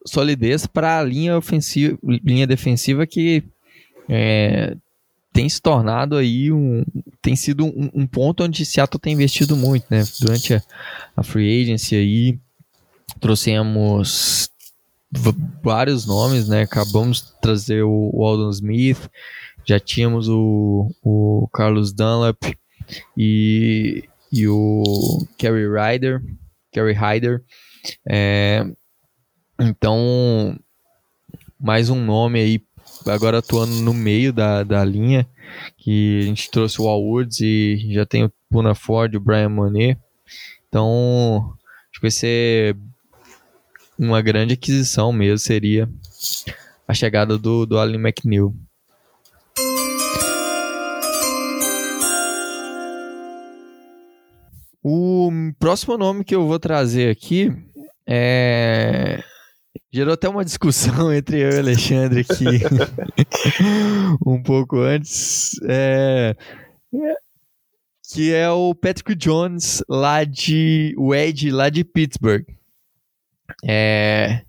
solidez 0.06 0.68
para 0.68 1.00
a 1.00 1.04
linha 1.04 1.38
ofensiva, 1.38 1.98
linha 2.04 2.46
defensiva 2.46 3.08
que 3.08 3.44
é, 4.08 4.76
tem 5.34 5.50
se 5.50 5.62
tornado 5.62 6.16
aí 6.16 6.52
um, 6.52 6.86
tem 7.22 7.36
sido 7.36 7.66
um, 7.66 7.90
um, 7.94 8.08
ponto 8.08 8.44
onde 8.44 8.66
Seattle 8.66 9.00
tem 9.00 9.14
investido 9.14 9.58
muito, 9.58 9.86
né? 9.90 10.04
Durante 10.22 10.54
a, 10.54 10.62
a 11.18 11.24
free 11.24 11.64
agency 11.64 11.96
aí 11.96 12.40
trouxemos 13.20 14.50
vários 15.64 16.06
nomes, 16.06 16.48
né? 16.48 16.62
Acabamos 16.62 17.22
de 17.22 17.42
trazer 17.42 17.84
o, 17.84 18.12
Aldon 18.24 18.50
Smith, 18.50 19.10
já 19.66 19.80
tínhamos 19.80 20.30
o, 20.30 20.92
o 21.04 21.48
Carlos 21.52 21.92
Dunlap 21.94 22.44
e, 23.18 24.08
e 24.32 24.48
o 24.48 24.84
Kerry 25.38 25.68
Ryder, 25.68 26.24
Kerry 26.72 26.94
Ryder. 26.94 27.44
É, 28.08 28.66
então, 29.60 30.58
mais 31.60 31.90
um 31.90 32.04
nome 32.04 32.40
aí, 32.40 32.62
agora 33.08 33.40
atuando 33.40 33.74
no 33.76 33.94
meio 33.94 34.34
da, 34.34 34.64
da 34.64 34.84
linha, 34.84 35.28
que 35.78 36.20
a 36.22 36.26
gente 36.26 36.52
trouxe 36.52 36.82
o 36.82 36.88
Al 36.88 37.02
Woods 37.02 37.40
e 37.42 37.94
já 37.94 38.06
tem 38.06 38.24
o 38.24 38.32
Puna 38.50 38.76
Ford, 38.76 39.16
o 39.16 39.20
Brian 39.20 39.50
Monet. 39.50 39.98
Então, 40.68 41.54
acho 41.90 42.00
que 42.00 42.02
vai 42.02 42.12
ser 42.12 42.76
uma 43.98 44.22
grande 44.22 44.54
aquisição 44.54 45.12
mesmo 45.12 45.38
seria 45.40 45.90
a 46.88 46.94
chegada 46.94 47.38
do, 47.38 47.66
do 47.66 47.78
Allen 47.78 48.00
McNeil. 48.00 48.54
O 54.84 55.32
próximo 55.58 55.98
nome 55.98 56.24
que 56.24 56.36
eu 56.36 56.46
vou 56.46 56.60
trazer 56.60 57.10
aqui 57.10 57.52
é. 58.08 59.24
Gerou 59.92 60.14
até 60.14 60.30
uma 60.30 60.46
discussão 60.46 61.12
entre 61.14 61.42
eu 61.42 61.50
e 61.50 61.58
Alexandre 61.58 62.20
aqui 62.22 62.46
um 64.26 64.44
pouco 64.44 64.78
antes. 64.78 65.60
É... 65.64 66.36
Que 68.14 68.32
é 68.32 68.50
o 68.50 68.76
Patrick 68.76 69.16
Jones 69.16 69.84
lá 69.90 70.24
de. 70.24 70.94
O 70.98 71.16
Ed 71.16 71.50
lá 71.50 71.70
de 71.70 71.84
Pittsburgh. 71.84 72.46
É, 73.64 74.42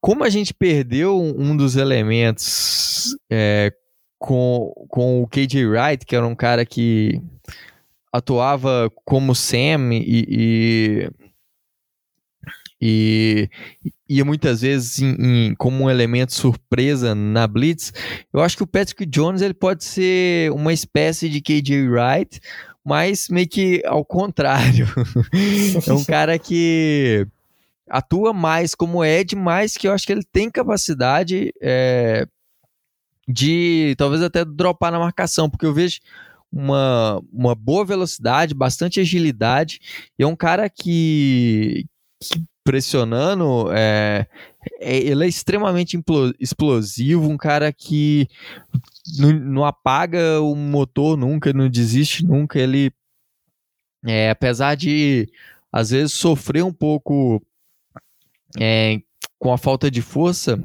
como 0.00 0.24
a 0.24 0.28
gente 0.28 0.54
perdeu 0.54 1.20
um 1.20 1.56
dos 1.56 1.76
elementos 1.76 3.16
é, 3.30 3.72
com, 4.18 4.72
com 4.88 5.22
o 5.22 5.26
KJ 5.26 5.66
Wright, 5.66 6.06
que 6.06 6.14
era 6.14 6.26
um 6.26 6.34
cara 6.34 6.64
que 6.64 7.20
atuava 8.12 8.90
como 9.04 9.34
Sam 9.34 9.92
e, 9.92 10.24
e, 10.28 11.10
e 12.80 13.50
ia 14.08 14.24
muitas 14.24 14.60
vezes 14.60 15.00
em, 15.00 15.16
em, 15.18 15.54
como 15.56 15.84
um 15.84 15.90
elemento 15.90 16.32
surpresa 16.34 17.14
na 17.14 17.46
Blitz, 17.46 17.92
eu 18.32 18.40
acho 18.40 18.56
que 18.56 18.62
o 18.62 18.66
Patrick 18.66 19.04
Jones 19.06 19.42
ele 19.42 19.54
pode 19.54 19.84
ser 19.84 20.52
uma 20.52 20.72
espécie 20.72 21.28
de 21.28 21.40
KJ 21.40 21.88
Wright, 21.88 22.40
mas 22.84 23.28
meio 23.28 23.48
que 23.48 23.82
ao 23.84 24.04
contrário. 24.04 24.86
é 25.86 25.92
um 25.92 26.04
cara 26.04 26.38
que 26.38 27.26
atua 27.88 28.32
mais 28.32 28.74
como 28.74 29.04
Ed, 29.04 29.34
mas 29.36 29.76
que 29.76 29.86
eu 29.88 29.92
acho 29.92 30.06
que 30.06 30.12
ele 30.12 30.24
tem 30.24 30.50
capacidade 30.50 31.52
é, 31.60 32.26
de 33.28 33.94
talvez 33.96 34.22
até 34.22 34.44
dropar 34.44 34.92
na 34.92 34.98
marcação, 34.98 35.48
porque 35.48 35.66
eu 35.66 35.74
vejo 35.74 36.00
uma, 36.52 37.20
uma 37.32 37.54
boa 37.54 37.84
velocidade, 37.84 38.54
bastante 38.54 39.00
agilidade, 39.00 39.80
e 40.18 40.22
é 40.22 40.26
um 40.26 40.36
cara 40.36 40.70
que, 40.70 41.84
que 42.22 42.44
pressionando, 42.64 43.70
é, 43.72 44.26
é, 44.80 44.96
ele 44.96 45.24
é 45.24 45.28
extremamente 45.28 45.98
explosivo, 46.40 47.28
um 47.28 47.36
cara 47.36 47.72
que 47.72 48.28
não, 49.18 49.32
não, 49.32 49.64
apaga 49.64 50.40
o 50.40 50.54
motor 50.56 51.16
nunca, 51.16 51.52
não 51.52 51.68
desiste 51.68 52.24
nunca, 52.24 52.58
ele, 52.58 52.90
é, 54.04 54.30
apesar 54.30 54.74
de 54.74 55.28
às 55.72 55.90
vezes 55.90 56.14
sofrer 56.14 56.64
um 56.64 56.72
pouco 56.72 57.40
é, 58.58 59.00
com 59.38 59.52
a 59.52 59.58
falta 59.58 59.90
de 59.90 60.02
força, 60.02 60.62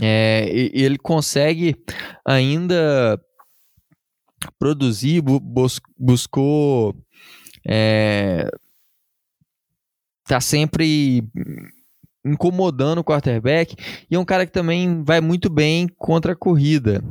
é, 0.00 0.48
ele 0.50 0.98
consegue 0.98 1.76
ainda 2.24 3.20
produzir, 4.58 5.20
bu 5.20 5.38
bus 5.38 5.80
buscou 5.98 6.96
é, 7.66 8.50
tá 10.24 10.40
sempre 10.40 11.24
incomodando 12.24 12.98
o 12.98 13.04
quarterback 13.04 13.74
e 14.10 14.14
é 14.14 14.18
um 14.18 14.24
cara 14.24 14.46
que 14.46 14.52
também 14.52 15.02
vai 15.02 15.20
muito 15.20 15.50
bem 15.50 15.88
contra 15.98 16.32
a 16.32 16.36
corrida. 16.36 17.02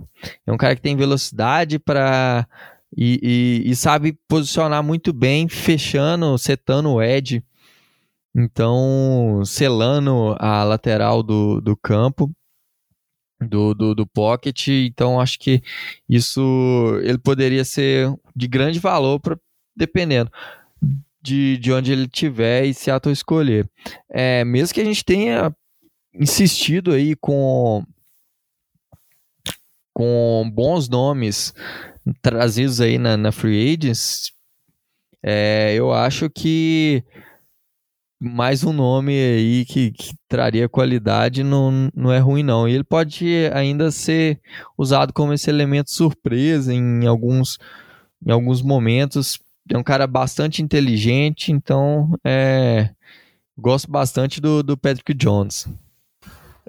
É 0.45 0.51
um 0.51 0.57
cara 0.57 0.75
que 0.75 0.81
tem 0.81 0.95
velocidade 0.95 1.77
para 1.77 2.47
e, 2.95 3.61
e, 3.65 3.71
e, 3.71 3.75
sabe 3.75 4.17
posicionar 4.27 4.83
muito 4.83 5.13
bem, 5.13 5.47
fechando, 5.47 6.37
setando 6.37 6.89
o 6.89 7.01
edge. 7.01 7.43
Então, 8.35 9.43
selando 9.45 10.35
a 10.39 10.63
lateral 10.63 11.21
do, 11.21 11.59
do 11.59 11.75
campo, 11.75 12.31
do, 13.41 13.73
do, 13.73 13.95
do 13.95 14.07
pocket. 14.07 14.67
Então, 14.67 15.19
acho 15.19 15.39
que 15.39 15.61
isso 16.07 16.99
ele 17.03 17.17
poderia 17.17 17.65
ser 17.65 18.13
de 18.35 18.47
grande 18.47 18.79
valor, 18.79 19.19
pra, 19.19 19.37
dependendo 19.75 20.31
de, 21.21 21.57
de 21.57 21.71
onde 21.71 21.91
ele 21.91 22.07
tiver 22.07 22.65
e 22.65 22.73
se 22.73 22.85
Seattle 22.85 23.13
escolher. 23.13 23.69
É, 24.09 24.43
mesmo 24.43 24.73
que 24.73 24.81
a 24.81 24.85
gente 24.85 25.05
tenha 25.05 25.55
insistido 26.13 26.91
aí 26.91 27.15
com 27.15 27.83
com 29.93 30.49
bons 30.51 30.89
nomes 30.89 31.53
trazidos 32.21 32.81
aí 32.81 32.97
na, 32.97 33.15
na 33.15 33.31
Free 33.31 33.73
Agents, 33.73 34.31
é, 35.21 35.75
eu 35.75 35.93
acho 35.93 36.29
que 36.29 37.03
mais 38.23 38.63
um 38.63 38.71
nome 38.71 39.13
aí 39.13 39.65
que, 39.65 39.89
que, 39.89 40.13
traria 40.27 40.69
qualidade 40.69 41.43
não, 41.43 41.89
não 41.95 42.13
é 42.13 42.19
ruim 42.19 42.43
não. 42.43 42.69
E 42.69 42.73
ele 42.75 42.83
pode 42.83 43.49
ainda 43.51 43.89
ser 43.89 44.39
usado 44.77 45.11
como 45.11 45.33
esse 45.33 45.49
elemento 45.49 45.89
surpresa 45.89 46.71
em 46.71 47.07
alguns, 47.07 47.57
em 48.23 48.31
alguns 48.31 48.61
momentos. 48.61 49.39
É 49.67 49.75
um 49.75 49.81
cara 49.81 50.05
bastante 50.05 50.61
inteligente, 50.61 51.51
então 51.51 52.13
é, 52.23 52.91
gosto 53.57 53.89
bastante 53.89 54.39
do, 54.39 54.61
do 54.61 54.77
Patrick 54.77 55.15
Jones. 55.15 55.67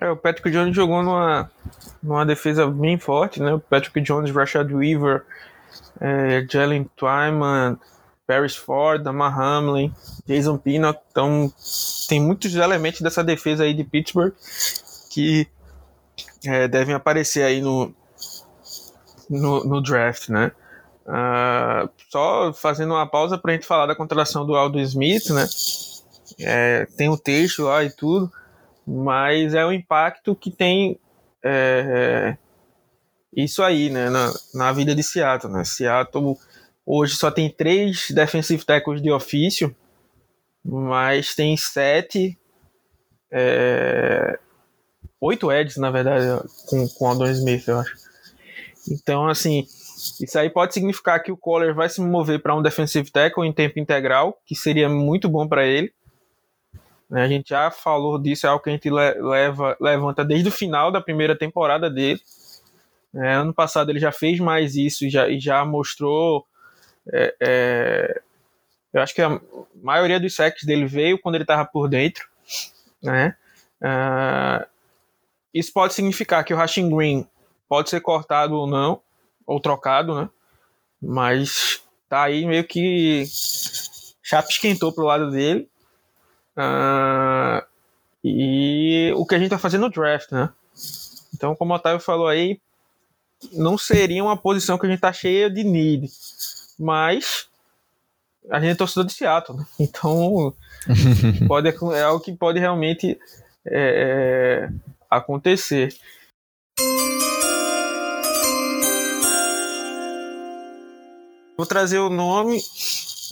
É, 0.01 0.09
o 0.09 0.17
Patrick 0.17 0.51
Jones 0.51 0.75
jogou 0.75 1.03
numa, 1.03 1.51
numa 2.03 2.25
defesa 2.25 2.67
bem 2.67 2.99
forte, 2.99 3.43
né? 3.43 3.53
O 3.53 3.61
Patrick 3.61 4.01
Jones, 4.01 4.31
Rashad 4.31 4.73
Weaver, 4.73 5.23
é, 6.01 6.47
Jalen 6.49 6.89
Twyman, 6.97 7.77
Paris 8.27 8.57
Ford, 8.57 9.03
Damar 9.03 9.39
Hamlin, 9.39 9.93
Jason 10.27 10.57
Pinnock. 10.59 11.01
Então, 11.11 11.53
tem 12.09 12.21
muitos 12.21 12.55
elementos 12.55 13.01
dessa 13.01 13.23
defesa 13.23 13.65
aí 13.65 13.75
de 13.75 13.85
Pittsburgh 13.85 14.35
que 15.11 15.47
é, 16.45 16.67
devem 16.67 16.95
aparecer 16.95 17.43
aí 17.43 17.61
no, 17.61 17.95
no, 19.29 19.65
no 19.65 19.83
draft, 19.83 20.29
né? 20.29 20.53
Uh, 21.05 21.91
só 22.09 22.53
fazendo 22.53 22.95
uma 22.95 23.07
pausa 23.07 23.37
para 23.37 23.51
a 23.51 23.55
gente 23.55 23.67
falar 23.67 23.87
da 23.87 23.95
contratação 23.95 24.47
do 24.47 24.55
Aldo 24.55 24.79
Smith, 24.81 25.31
né? 25.31 25.47
É, 26.41 26.87
tem 26.97 27.09
o 27.09 27.15
um 27.15 27.17
texto 27.17 27.65
lá 27.65 27.85
e 27.85 27.91
tudo, 27.91 28.33
mas 28.87 29.55
é 29.55 29.65
o 29.65 29.73
impacto 29.73 30.35
que 30.35 30.51
tem 30.51 30.99
é, 31.43 32.37
é, 32.37 32.39
isso 33.35 33.63
aí, 33.63 33.91
né? 33.91 34.09
Na, 34.09 34.33
na 34.55 34.73
vida 34.73 34.95
de 34.95 35.03
Seattle, 35.03 35.53
né? 35.53 35.65
Seattle 35.65 36.39
Hoje 36.85 37.17
só 37.17 37.31
tem 37.31 37.49
três 37.49 38.11
defensive 38.11 38.65
tackles 38.65 39.01
de 39.01 39.11
ofício, 39.11 39.75
mas 40.65 41.35
tem 41.35 41.57
sete. 41.57 42.39
É, 43.31 44.39
oito 45.21 45.51
Eds, 45.51 45.77
na 45.77 45.91
verdade, 45.91 46.27
com, 46.67 46.89
com 46.89 47.07
Aldon 47.07 47.31
Smith, 47.31 47.67
eu 47.69 47.79
acho. 47.79 47.95
Então, 48.91 49.29
assim, 49.29 49.65
isso 50.21 50.39
aí 50.39 50.51
pode 50.51 50.75
significar 50.75 51.23
que 51.23 51.31
o 51.31 51.37
Collar 51.37 51.75
vai 51.75 51.89
se 51.89 52.01
mover 52.01 52.43
para 52.43 52.55
um 52.55 52.63
defensive 52.63 53.11
tackle 53.11 53.47
em 53.47 53.53
tempo 53.53 53.79
integral, 53.79 54.37
que 54.45 54.57
seria 54.57 54.89
muito 54.89 55.29
bom 55.29 55.47
para 55.47 55.65
ele. 55.65 55.93
Né, 57.09 57.23
a 57.23 57.29
gente 57.29 57.51
já 57.51 57.71
falou 57.71 58.19
disso, 58.19 58.47
é 58.47 58.49
algo 58.49 58.63
que 58.63 58.71
a 58.71 58.73
gente 58.73 58.91
leva, 58.91 59.77
levanta 59.81 60.25
desde 60.25 60.49
o 60.49 60.53
final 60.53 60.91
da 60.91 61.01
primeira 61.01 61.39
temporada 61.39 61.89
dele. 61.89 62.21
É, 63.15 63.35
ano 63.35 63.55
passado 63.55 63.91
ele 63.91 64.01
já 64.01 64.11
fez 64.11 64.41
mais 64.41 64.75
isso 64.75 65.05
e 65.05 65.11
já, 65.11 65.29
e 65.29 65.39
já 65.39 65.65
mostrou 65.65 66.47
é, 67.11 67.35
é, 67.41 68.23
eu 68.93 69.01
acho 69.01 69.15
que 69.15 69.23
a 69.23 69.41
maioria 69.83 70.21
dos 70.21 70.35
sacks 70.35 70.65
dele 70.65 70.87
veio 70.87 71.19
quando 71.19 71.37
ele 71.37 71.45
estava 71.45 71.65
por 71.65 71.89
dentro, 71.89 72.29
né? 73.03 73.37
Uh, 73.81 74.67
isso 75.53 75.73
pode 75.73 75.95
significar 75.95 76.45
que 76.45 76.55
o 76.55 76.57
Rashing 76.57 76.95
Green 76.95 77.27
pode 77.69 77.91
ser 77.91 78.01
cortado 78.01 78.55
ou 78.55 78.67
não, 78.67 79.01
ou 79.47 79.61
trocado, 79.61 80.15
né? 80.15 80.31
Mas 81.01 81.83
tá 82.09 82.23
aí 82.25 82.47
meio 82.47 82.65
que 82.65 83.25
chapa 84.23 84.49
esquentou 84.49 84.93
pro 84.93 85.05
lado 85.05 85.31
dele. 85.31 85.69
Uh, 86.57 87.67
e 88.23 89.13
o 89.17 89.27
que 89.27 89.35
a 89.35 89.39
gente 89.39 89.51
tá 89.51 89.59
fazendo 89.59 89.83
no 89.83 89.91
draft, 89.91 90.31
né? 90.31 90.51
Então, 91.35 91.57
como 91.57 91.73
o 91.73 91.77
Otávio 91.77 91.99
falou 91.99 92.29
aí, 92.29 92.61
não 93.53 93.77
seria 93.77 94.23
uma 94.23 94.37
posição 94.37 94.79
que 94.79 94.87
a 94.87 94.89
gente 94.89 95.01
tá 95.01 95.13
cheia 95.13 95.51
de 95.51 95.65
need 95.65 96.09
mas 96.83 97.49
a 98.51 98.59
gente 98.59 98.73
é 98.73 98.75
torcedor 98.75 99.05
de 99.07 99.13
Seattle, 99.13 99.59
né? 99.59 99.67
então 99.79 100.53
pode, 101.47 101.69
é 101.69 102.03
algo 102.03 102.23
que 102.23 102.33
pode 102.33 102.59
realmente 102.59 103.19
é, 103.65 104.69
é, 104.69 104.71
acontecer. 105.09 105.95
Vou 111.57 111.67
trazer 111.67 111.99
o 111.99 112.11
nome 112.11 112.61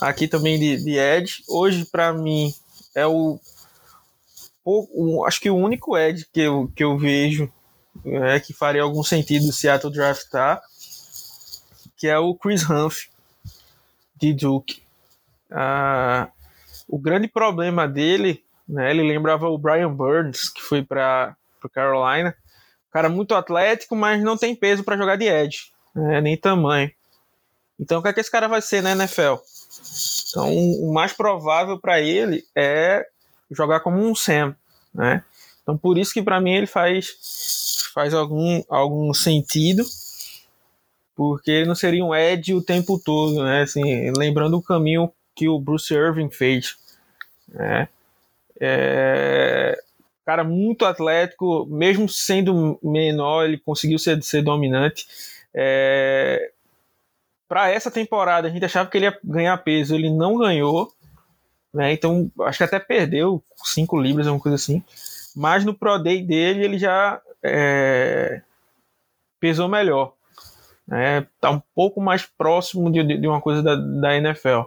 aqui 0.00 0.28
também 0.28 0.58
de, 0.58 0.84
de 0.84 0.96
Ed. 0.96 1.42
Hoje, 1.48 1.84
para 1.86 2.12
mim, 2.12 2.54
é 2.94 3.04
o, 3.04 3.40
o, 4.64 5.24
Acho 5.26 5.40
que 5.40 5.50
o 5.50 5.56
único 5.56 5.98
Ed 5.98 6.24
que 6.32 6.40
eu, 6.40 6.70
que 6.76 6.84
eu 6.84 6.96
vejo 6.96 7.52
é, 8.04 8.38
que 8.38 8.52
faria 8.52 8.82
algum 8.82 9.02
sentido 9.02 9.48
o 9.48 9.52
Seattle 9.52 9.92
draftar, 9.92 10.62
que 11.96 12.06
é 12.06 12.16
o 12.16 12.34
Chris 12.34 12.62
Humphrey 12.62 13.09
de 14.20 14.34
Duke. 14.34 14.82
Ah, 15.50 16.28
o 16.86 16.98
grande 16.98 17.26
problema 17.26 17.88
dele, 17.88 18.44
né, 18.68 18.90
ele 18.90 19.02
lembrava 19.02 19.48
o 19.48 19.58
Brian 19.58 19.92
Burns, 19.92 20.48
que 20.48 20.60
foi 20.60 20.84
para 20.84 21.36
Carolina. 21.72 22.34
cara 22.92 23.08
muito 23.08 23.34
atlético, 23.34 23.96
mas 23.96 24.22
não 24.22 24.36
tem 24.36 24.54
peso 24.54 24.84
para 24.84 24.96
jogar 24.96 25.16
de 25.16 25.24
edge, 25.24 25.72
né, 25.94 26.20
nem 26.20 26.36
tamanho. 26.36 26.90
Então, 27.78 27.98
o 27.98 28.02
que 28.02 28.08
é 28.08 28.12
que 28.12 28.20
esse 28.20 28.30
cara 28.30 28.46
vai 28.46 28.60
ser 28.60 28.82
na 28.82 28.92
NFL? 28.92 29.36
Então, 30.28 30.52
o 30.52 30.92
mais 30.92 31.12
provável 31.12 31.80
para 31.80 32.00
ele 32.00 32.44
é 32.54 33.06
jogar 33.50 33.80
como 33.80 33.98
um 33.98 34.14
Sam, 34.14 34.54
né? 34.94 35.24
Então, 35.62 35.78
por 35.78 35.96
isso 35.96 36.12
que 36.12 36.22
para 36.22 36.40
mim 36.40 36.52
ele 36.52 36.66
faz 36.66 37.08
faz 37.94 38.14
algum, 38.14 38.62
algum 38.68 39.12
sentido 39.12 39.82
porque 41.20 41.66
não 41.66 41.74
seria 41.74 42.02
um 42.02 42.14
Ed 42.14 42.54
o 42.54 42.62
tempo 42.62 42.98
todo, 42.98 43.44
né? 43.44 43.60
Assim, 43.60 44.10
lembrando 44.16 44.56
o 44.56 44.62
caminho 44.62 45.12
que 45.36 45.50
o 45.50 45.60
Bruce 45.60 45.92
Irving 45.92 46.30
fez, 46.30 46.78
né? 47.46 47.90
É... 48.58 49.78
cara 50.24 50.42
muito 50.42 50.86
atlético, 50.86 51.66
mesmo 51.66 52.08
sendo 52.08 52.78
menor, 52.82 53.44
ele 53.44 53.58
conseguiu 53.58 53.98
ser, 53.98 54.22
ser 54.22 54.40
dominante. 54.40 55.06
É, 55.52 56.52
para 57.46 57.68
essa 57.68 57.90
temporada, 57.90 58.48
a 58.48 58.50
gente 58.50 58.64
achava 58.64 58.88
que 58.88 58.96
ele 58.96 59.04
ia 59.04 59.18
ganhar 59.22 59.58
peso, 59.58 59.94
ele 59.94 60.08
não 60.08 60.38
ganhou. 60.38 60.90
Né? 61.70 61.92
Então, 61.92 62.32
acho 62.44 62.56
que 62.56 62.64
até 62.64 62.78
perdeu 62.78 63.44
5 63.62 64.00
libras, 64.00 64.26
alguma 64.26 64.42
coisa 64.42 64.56
assim. 64.56 64.82
Mas 65.36 65.66
no 65.66 65.74
Pro 65.74 65.98
Day 65.98 66.22
dele, 66.22 66.64
ele 66.64 66.78
já 66.78 67.20
é, 67.42 68.40
pesou 69.38 69.68
melhor. 69.68 70.14
Né? 70.90 71.24
Tá 71.40 71.50
um 71.50 71.62
pouco 71.72 72.00
mais 72.00 72.26
próximo 72.26 72.90
de, 72.90 73.02
de 73.02 73.26
uma 73.28 73.40
coisa 73.40 73.62
da, 73.62 73.76
da 73.76 74.16
NFL. 74.16 74.62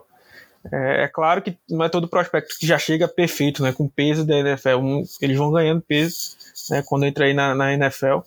É, 0.71 1.03
é, 1.03 1.07
claro 1.09 1.41
que 1.41 1.57
não 1.69 1.83
é 1.83 1.89
todo 1.89 2.07
prospecto 2.07 2.57
que 2.57 2.65
já 2.65 2.79
chega 2.79 3.05
perfeito, 3.05 3.61
né? 3.61 3.73
Com 3.73 3.89
peso 3.89 4.25
da 4.25 4.37
NFL. 4.37 4.77
Um, 4.77 5.03
eles 5.21 5.37
vão 5.37 5.51
ganhando 5.51 5.81
peso 5.81 6.37
né, 6.69 6.81
quando 6.87 7.05
entra 7.05 7.25
aí 7.25 7.33
na, 7.33 7.53
na 7.53 7.73
NFL. 7.73 8.19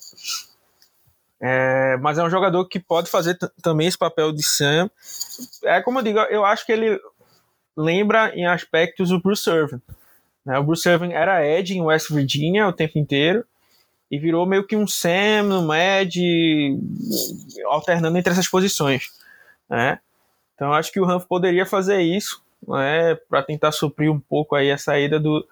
É, 1.41 1.97
mas 1.99 2.19
é 2.19 2.23
um 2.23 2.31
jogador 2.31 2.67
que 2.67 2.79
pode 2.79 3.11
fazer 3.11 3.39
também 3.63 3.87
esse 3.87 3.97
papel 3.97 4.31
de 4.33 4.43
Sam. 4.43 4.91
É 5.65 5.81
como 5.81 5.99
eu 5.99 6.03
digo, 6.03 6.19
eu 6.19 6.45
acho 6.45 6.67
que 6.67 6.73
ele 6.73 7.01
lembra 7.75 8.35
em 8.35 8.47
aspectos 8.47 9.11
o 9.11 9.21
Bruce 9.21 9.49
Irvin. 9.49 9.81
Né? 10.45 10.59
O 10.59 10.65
Bruce 10.65 10.87
Irvin 10.87 11.13
era 11.13 11.47
Ed 11.47 11.75
em 11.75 11.83
West 11.83 12.11
Virginia 12.11 12.69
o 12.69 12.73
tempo 12.73 12.99
inteiro 12.99 13.45
e 14.11 14.19
virou 14.19 14.47
meio 14.47 14.67
que 14.67 14.77
um 14.77 14.87
Sam, 14.87 15.49
um 15.51 15.75
Ed, 15.75 16.79
alternando 17.67 18.17
entre 18.17 18.33
essas 18.33 18.49
posições. 18.49 19.11
Né? 19.69 19.99
Então 20.55 20.73
acho 20.73 20.93
que 20.93 21.01
o 21.01 21.05
Humph 21.05 21.27
poderia 21.27 21.67
fazer 21.67 22.01
isso 22.01 22.43
né, 22.67 23.15
para 23.29 23.43
tentar 23.43 23.73
suprir 23.73 24.11
um 24.11 24.21
pouco 24.21 24.55
aí 24.55 24.71
a 24.71 24.79
saída 24.79 25.19
do, 25.21 25.47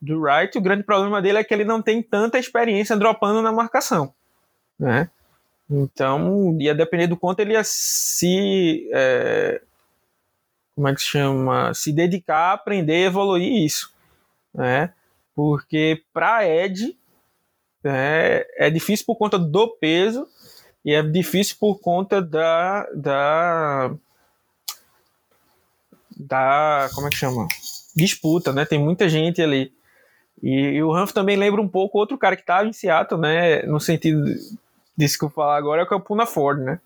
do 0.00 0.20
Wright. 0.20 0.56
O 0.56 0.60
grande 0.60 0.82
problema 0.82 1.22
dele 1.22 1.38
é 1.38 1.44
que 1.44 1.52
ele 1.52 1.64
não 1.64 1.82
tem 1.82 2.02
tanta 2.02 2.38
experiência 2.38 2.96
dropando 2.96 3.42
na 3.42 3.52
marcação. 3.52 4.12
Né? 4.78 5.10
Então, 5.70 6.56
ia 6.58 6.74
depender 6.74 7.06
do 7.06 7.16
quanto 7.16 7.40
ele 7.40 7.52
ia 7.52 7.62
se. 7.62 8.88
É, 8.92 9.60
como 10.74 10.88
é 10.88 10.94
que 10.94 11.00
se 11.00 11.08
chama? 11.08 11.74
Se 11.74 11.92
dedicar 11.92 12.38
a 12.38 12.52
aprender 12.54 13.04
evoluir 13.04 13.64
isso. 13.64 13.92
Né? 14.54 14.92
Porque 15.34 16.02
para 16.12 16.48
Ed 16.48 16.97
é, 17.84 18.46
é 18.56 18.70
difícil 18.70 19.06
por 19.06 19.16
conta 19.16 19.38
do 19.38 19.68
peso 19.76 20.26
e 20.84 20.92
é 20.92 21.02
difícil 21.02 21.56
por 21.58 21.80
conta 21.80 22.20
da. 22.20 22.86
da 22.94 23.90
da 26.20 26.90
como 26.94 27.06
é 27.06 27.10
que 27.10 27.16
chama 27.16 27.46
disputa 27.94 28.52
né 28.52 28.64
tem 28.64 28.76
muita 28.76 29.08
gente 29.08 29.40
ali 29.40 29.72
e, 30.42 30.50
e 30.50 30.82
o 30.82 30.90
Ranf 30.90 31.12
também 31.12 31.36
lembra 31.36 31.60
um 31.60 31.68
pouco 31.68 31.96
outro 31.96 32.18
cara 32.18 32.34
que 32.34 32.42
estava 32.42 32.66
em 32.66 32.72
Seattle 32.72 33.20
né 33.20 33.62
no 33.62 33.78
sentido 33.78 34.24
disso 34.98 35.16
que 35.16 35.24
eu 35.24 35.28
vou 35.28 35.34
falar 35.36 35.56
agora, 35.56 35.82
é 35.82 35.84
o 35.84 35.88
Campuna 35.88 36.26
Ford, 36.26 36.58
né? 36.58 36.80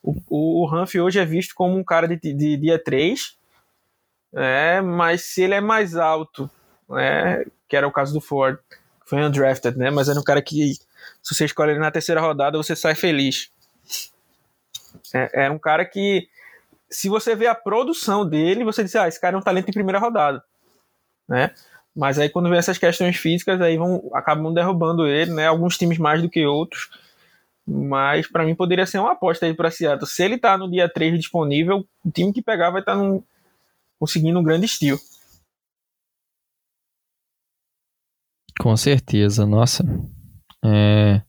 O, 0.00 0.14
o, 0.28 0.64
o 0.64 0.72
Humphrey 0.72 1.02
hoje 1.02 1.18
é 1.18 1.24
visto 1.24 1.56
como 1.56 1.76
um 1.76 1.82
cara 1.82 2.06
de, 2.06 2.32
de 2.32 2.56
dia 2.56 2.78
3, 2.78 3.36
né? 4.32 4.80
mas 4.80 5.24
se 5.24 5.42
ele 5.42 5.54
é 5.54 5.60
mais 5.60 5.96
alto, 5.96 6.48
né? 6.88 7.44
que 7.66 7.76
era 7.76 7.88
o 7.88 7.92
caso 7.92 8.14
do 8.14 8.20
Ford, 8.20 8.58
foi 9.08 9.24
undrafted, 9.24 9.76
né? 9.78 9.90
mas 9.90 10.08
era 10.08 10.20
um 10.20 10.22
cara 10.22 10.42
que, 10.42 10.74
se 11.22 11.34
você 11.34 11.46
escolhe 11.46 11.72
ele 11.72 11.80
na 11.80 11.90
terceira 11.90 12.20
rodada, 12.20 12.58
você 12.58 12.76
sai 12.76 12.94
feliz. 12.94 13.50
É, 15.14 15.44
era 15.44 15.52
um 15.52 15.58
cara 15.58 15.84
que, 15.84 16.28
se 16.90 17.08
você 17.08 17.34
vê 17.34 17.46
a 17.46 17.54
produção 17.54 18.28
dele, 18.28 18.64
você 18.64 18.84
diz, 18.84 18.94
ah, 18.96 19.08
esse 19.08 19.18
cara 19.18 19.34
é 19.34 19.38
um 19.38 19.42
talento 19.42 19.70
em 19.70 19.72
primeira 19.72 19.98
rodada, 19.98 20.44
né? 21.26 21.52
Mas 21.96 22.18
aí 22.18 22.28
quando 22.28 22.50
vem 22.50 22.58
essas 22.58 22.76
questões 22.76 23.16
físicas, 23.16 23.60
aí 23.60 23.76
vão 23.78 24.10
acabam 24.12 24.52
derrubando 24.52 25.06
ele, 25.06 25.32
né? 25.32 25.46
Alguns 25.46 25.76
times 25.76 25.98
mais 25.98 26.22
do 26.22 26.28
que 26.28 26.46
outros. 26.46 26.90
Mas 27.66 28.26
para 28.26 28.44
mim 28.44 28.54
poderia 28.54 28.86
ser 28.86 28.98
uma 28.98 29.12
aposta 29.12 29.46
aí 29.46 29.54
para 29.54 29.70
Seattle. 29.70 30.06
Se 30.08 30.22
ele 30.22 30.38
tá 30.38 30.56
no 30.56 30.70
dia 30.70 30.88
3 30.88 31.18
disponível, 31.18 31.84
o 32.04 32.10
time 32.10 32.32
que 32.32 32.40
pegar 32.40 32.70
vai 32.70 32.82
estar 32.82 32.94
tá 32.94 33.18
conseguindo 33.98 34.38
um 34.38 34.44
grande 34.44 34.66
estilo. 34.66 34.98
Com 38.58 38.76
certeza, 38.76 39.46
nossa. 39.46 39.84
É, 40.64 41.22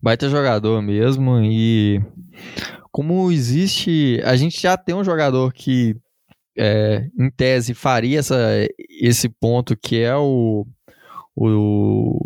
baita 0.00 0.28
jogador 0.28 0.80
mesmo. 0.80 1.40
E 1.42 2.00
como 2.90 3.30
existe. 3.30 4.20
A 4.24 4.36
gente 4.36 4.60
já 4.60 4.76
tem 4.76 4.94
um 4.94 5.04
jogador 5.04 5.52
que, 5.52 5.96
é, 6.56 7.08
em 7.18 7.30
tese, 7.30 7.74
faria 7.74 8.18
essa, 8.18 8.36
esse 9.00 9.28
ponto 9.28 9.76
que 9.76 10.00
é 10.00 10.16
o. 10.16 10.66
O 11.40 12.18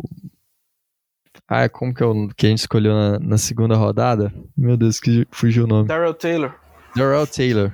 ah, 1.54 1.68
como 1.68 1.92
que 1.92 2.02
é 2.02 2.06
o 2.06 2.28
que 2.28 2.46
a 2.46 2.48
gente 2.48 2.60
escolheu 2.60 2.94
na, 2.94 3.18
na 3.18 3.36
segunda 3.36 3.76
rodada? 3.76 4.32
Meu 4.56 4.74
Deus, 4.74 4.98
que 4.98 5.26
fugiu 5.30 5.64
o 5.64 5.66
nome. 5.66 5.86
Darrell 5.86 6.14
Taylor. 6.14 6.54
Darrell 6.96 7.26
Taylor. 7.26 7.72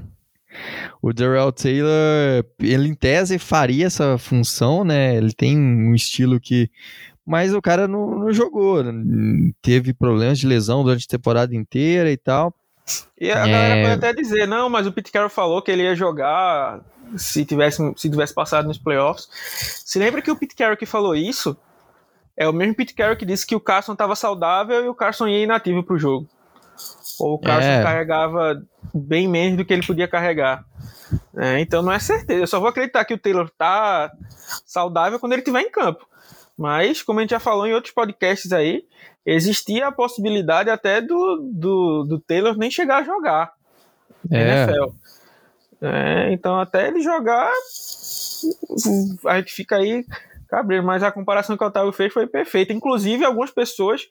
O 1.01 1.13
Darrell 1.13 1.53
Taylor, 1.53 2.45
ele 2.61 2.89
em 2.89 2.95
tese 2.95 3.39
faria 3.39 3.87
essa 3.87 4.19
função, 4.19 4.85
né? 4.85 5.17
Ele 5.17 5.33
tem 5.33 5.59
um 5.59 5.95
estilo 5.95 6.41
que. 6.41 6.71
Mas 7.27 7.53
o 7.53 7.61
cara 7.61 7.87
não, 7.87 8.19
não 8.19 8.33
jogou. 8.33 8.83
Teve 9.61 9.93
problemas 9.93 10.39
de 10.39 10.47
lesão 10.47 10.83
durante 10.83 11.05
a 11.05 11.17
temporada 11.17 11.55
inteira 11.55 12.11
e 12.11 12.17
tal. 12.17 12.55
E 13.21 13.31
a 13.31 13.47
é... 13.47 13.51
galera 13.51 13.83
pode 13.83 14.07
até 14.07 14.13
dizer, 14.15 14.47
não, 14.47 14.69
mas 14.71 14.87
o 14.87 14.93
Pete 14.93 15.13
Carroll 15.13 15.29
falou 15.29 15.61
que 15.61 15.71
ele 15.71 15.83
ia 15.83 15.95
jogar 15.95 16.81
se 17.17 17.45
tivesse, 17.45 17.83
se 17.97 18.11
tivesse 18.11 18.35
passado 18.35 18.67
nos 18.67 18.79
playoffs. 18.79 19.29
Se 19.85 19.99
lembra 19.99 20.23
que 20.23 20.31
o 20.31 20.37
Pete 20.37 20.55
Carroll 20.55 20.77
que 20.77 20.87
falou 20.87 21.15
isso 21.15 21.57
é 22.37 22.49
o 22.49 22.53
mesmo 22.53 22.75
Pete 22.75 22.95
Carroll 22.95 23.17
que 23.17 23.27
disse 23.27 23.47
que 23.47 23.57
o 23.57 23.61
Carson 23.61 23.93
estava 23.93 24.15
saudável 24.15 24.85
e 24.85 24.89
o 24.89 24.95
Carson 24.95 25.27
ia 25.27 25.43
inativo 25.43 25.83
para 25.83 25.97
o 25.97 25.99
jogo. 25.99 26.29
Ou 27.21 27.35
o 27.35 27.39
Carson 27.39 27.69
é. 27.69 27.83
carregava 27.83 28.63
bem 28.95 29.29
menos 29.29 29.57
do 29.57 29.65
que 29.65 29.73
ele 29.73 29.87
podia 29.87 30.09
carregar. 30.09 30.65
É, 31.37 31.61
então 31.61 31.83
não 31.83 31.93
é 31.93 31.99
certeza. 31.99 32.43
Eu 32.43 32.47
só 32.47 32.61
vou 32.61 32.69
acreditar 32.69 33.05
que 33.05 33.15
o 33.15 33.19
Taylor 33.19 33.51
tá 33.57 34.11
saudável 34.67 35.19
quando 35.19 35.33
ele 35.33 35.43
estiver 35.43 35.63
em 35.63 35.71
campo. 35.71 36.07
Mas, 36.57 37.03
como 37.03 37.21
a 37.21 37.23
gente 37.23 37.31
já 37.31 37.39
falou 37.41 37.67
em 37.67 37.73
outros 37.73 37.95
podcasts 37.95 38.53
aí, 38.53 38.85
existia 39.25 39.87
a 39.87 39.93
possibilidade 39.93 40.71
até 40.71 41.01
do, 41.01 41.51
do, 41.53 42.05
do 42.05 42.19
Taylor 42.19 42.57
nem 42.57 42.71
chegar 42.71 42.99
a 42.99 43.05
jogar 43.05 43.53
é. 44.31 44.65
NFL. 44.65 44.93
É, 45.81 46.33
então, 46.33 46.59
até 46.59 46.89
ele 46.89 47.01
jogar, 47.01 47.53
a 49.27 49.39
gente 49.39 49.53
fica 49.53 49.77
aí 49.77 50.05
cabreiro, 50.49 50.85
mas 50.85 51.03
a 51.03 51.13
comparação 51.13 51.57
que 51.57 51.63
o 51.63 51.67
Otávio 51.67 51.93
fez 51.93 52.13
foi 52.13 52.27
perfeita. 52.27 52.73
Inclusive, 52.73 53.25
algumas 53.25 53.51
pessoas 53.51 54.09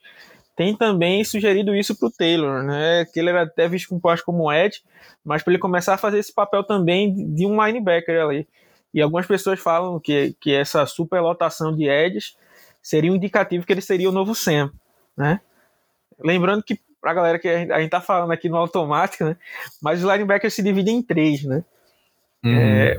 têm 0.58 0.74
também 0.74 1.22
sugerido 1.22 1.72
isso 1.72 1.96
para 1.96 2.08
o 2.08 2.10
Taylor, 2.10 2.64
né? 2.64 3.04
Que 3.04 3.20
ele 3.20 3.30
era 3.30 3.42
até 3.42 3.68
visto 3.68 3.88
como, 3.88 4.00
como 4.24 4.52
Ed, 4.52 4.82
mas 5.24 5.40
para 5.40 5.52
ele 5.52 5.60
começar 5.60 5.94
a 5.94 5.98
fazer 5.98 6.18
esse 6.18 6.34
papel 6.34 6.64
também 6.64 7.32
de 7.32 7.46
um 7.46 7.64
linebacker 7.64 8.20
ali. 8.20 8.48
E 8.92 9.00
algumas 9.00 9.24
pessoas 9.24 9.60
falam 9.60 10.00
que, 10.00 10.34
que 10.40 10.52
essa 10.52 10.84
superlotação 10.84 11.72
de 11.72 11.88
Eds 11.88 12.36
seria 12.82 13.12
um 13.12 13.14
indicativo 13.14 13.64
que 13.64 13.72
ele 13.72 13.80
seria 13.80 14.08
o 14.08 14.12
novo 14.12 14.34
Sam, 14.34 14.72
né? 15.16 15.40
Lembrando 16.18 16.64
que 16.64 16.80
para 17.00 17.12
a 17.12 17.14
galera 17.14 17.38
que 17.38 17.46
a 17.46 17.80
gente 17.80 17.90
tá 17.90 18.00
falando 18.00 18.32
aqui 18.32 18.48
no 18.48 18.56
automático, 18.56 19.24
né? 19.24 19.36
Mas 19.80 20.02
os 20.02 20.10
linebackers 20.10 20.54
se 20.54 20.62
dividem 20.62 20.96
em 20.96 21.02
três, 21.02 21.44
né? 21.44 21.64
Uhum. 22.44 22.58
É, 22.58 22.96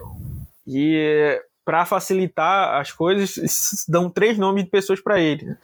e 0.66 1.42
para 1.66 1.86
facilitar 1.86 2.80
as 2.80 2.94
coisas, 2.94 3.86
dão 3.90 4.10
três 4.10 4.38
nomes 4.38 4.64
de 4.64 4.70
pessoas 4.70 5.02
para 5.02 5.20
ele: 5.20 5.44
né? 5.44 5.58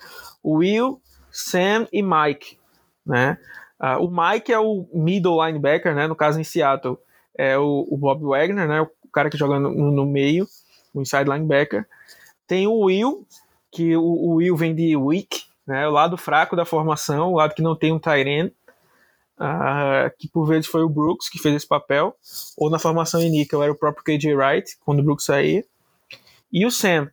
Will, 0.43 1.01
Sam 1.35 1.87
e 1.91 2.01
Mike. 2.01 2.57
Né? 3.05 3.37
Uh, 3.79 4.05
o 4.05 4.09
Mike 4.09 4.51
é 4.51 4.59
o 4.59 4.87
middle 4.93 5.45
linebacker, 5.45 5.93
né? 5.93 6.07
no 6.07 6.15
caso 6.15 6.39
em 6.39 6.43
Seattle, 6.43 6.97
é 7.37 7.57
o, 7.57 7.87
o 7.89 7.97
Bob 7.97 8.23
Wagner, 8.23 8.67
né? 8.67 8.81
o 8.81 9.09
cara 9.11 9.29
que 9.29 9.37
joga 9.37 9.59
no, 9.59 9.91
no, 9.91 10.05
meio, 10.05 10.47
o 10.93 11.01
inside 11.01 11.29
linebacker. 11.29 11.85
Tem 12.47 12.67
o 12.67 12.79
Will, 12.85 13.27
que 13.71 13.95
o, 13.95 14.03
o 14.03 14.35
Will 14.35 14.55
vem 14.55 14.73
de 14.73 14.95
weak, 14.95 15.43
né? 15.67 15.87
o 15.87 15.91
lado 15.91 16.17
fraco 16.17 16.55
da 16.55 16.65
formação, 16.65 17.33
o 17.33 17.35
lado 17.35 17.53
que 17.53 17.61
não 17.61 17.75
tem 17.75 17.91
um 17.91 17.99
tight 17.99 18.27
end. 18.27 18.53
Uh, 19.37 20.09
que 20.17 20.29
por 20.29 20.45
vezes 20.45 20.65
foi 20.65 20.81
o 20.81 20.87
Brooks 20.87 21.27
que 21.27 21.37
fez 21.37 21.53
esse 21.53 21.67
papel, 21.67 22.15
ou 22.57 22.69
na 22.69 22.79
formação 22.79 23.21
em 23.21 23.29
nickel 23.29 23.61
era 23.61 23.71
o 23.71 23.75
próprio 23.75 24.01
KJ 24.05 24.33
Wright, 24.33 24.77
quando 24.85 24.99
o 25.01 25.03
Brooks 25.03 25.25
saía 25.25 25.65
e 26.55 26.65
o 26.65 26.71
Sam, 26.71 27.11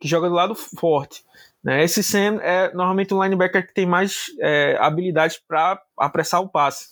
que 0.00 0.08
joga 0.08 0.30
do 0.30 0.34
lado 0.34 0.54
forte. 0.54 1.22
Né? 1.68 1.84
Esse 1.84 2.02
Sam 2.02 2.38
é 2.40 2.72
normalmente 2.72 3.12
um 3.12 3.22
linebacker 3.22 3.66
que 3.66 3.74
tem 3.74 3.84
mais 3.84 4.28
é, 4.40 4.78
habilidades 4.80 5.38
para 5.46 5.78
apressar 5.98 6.40
o 6.40 6.48
passe. 6.48 6.88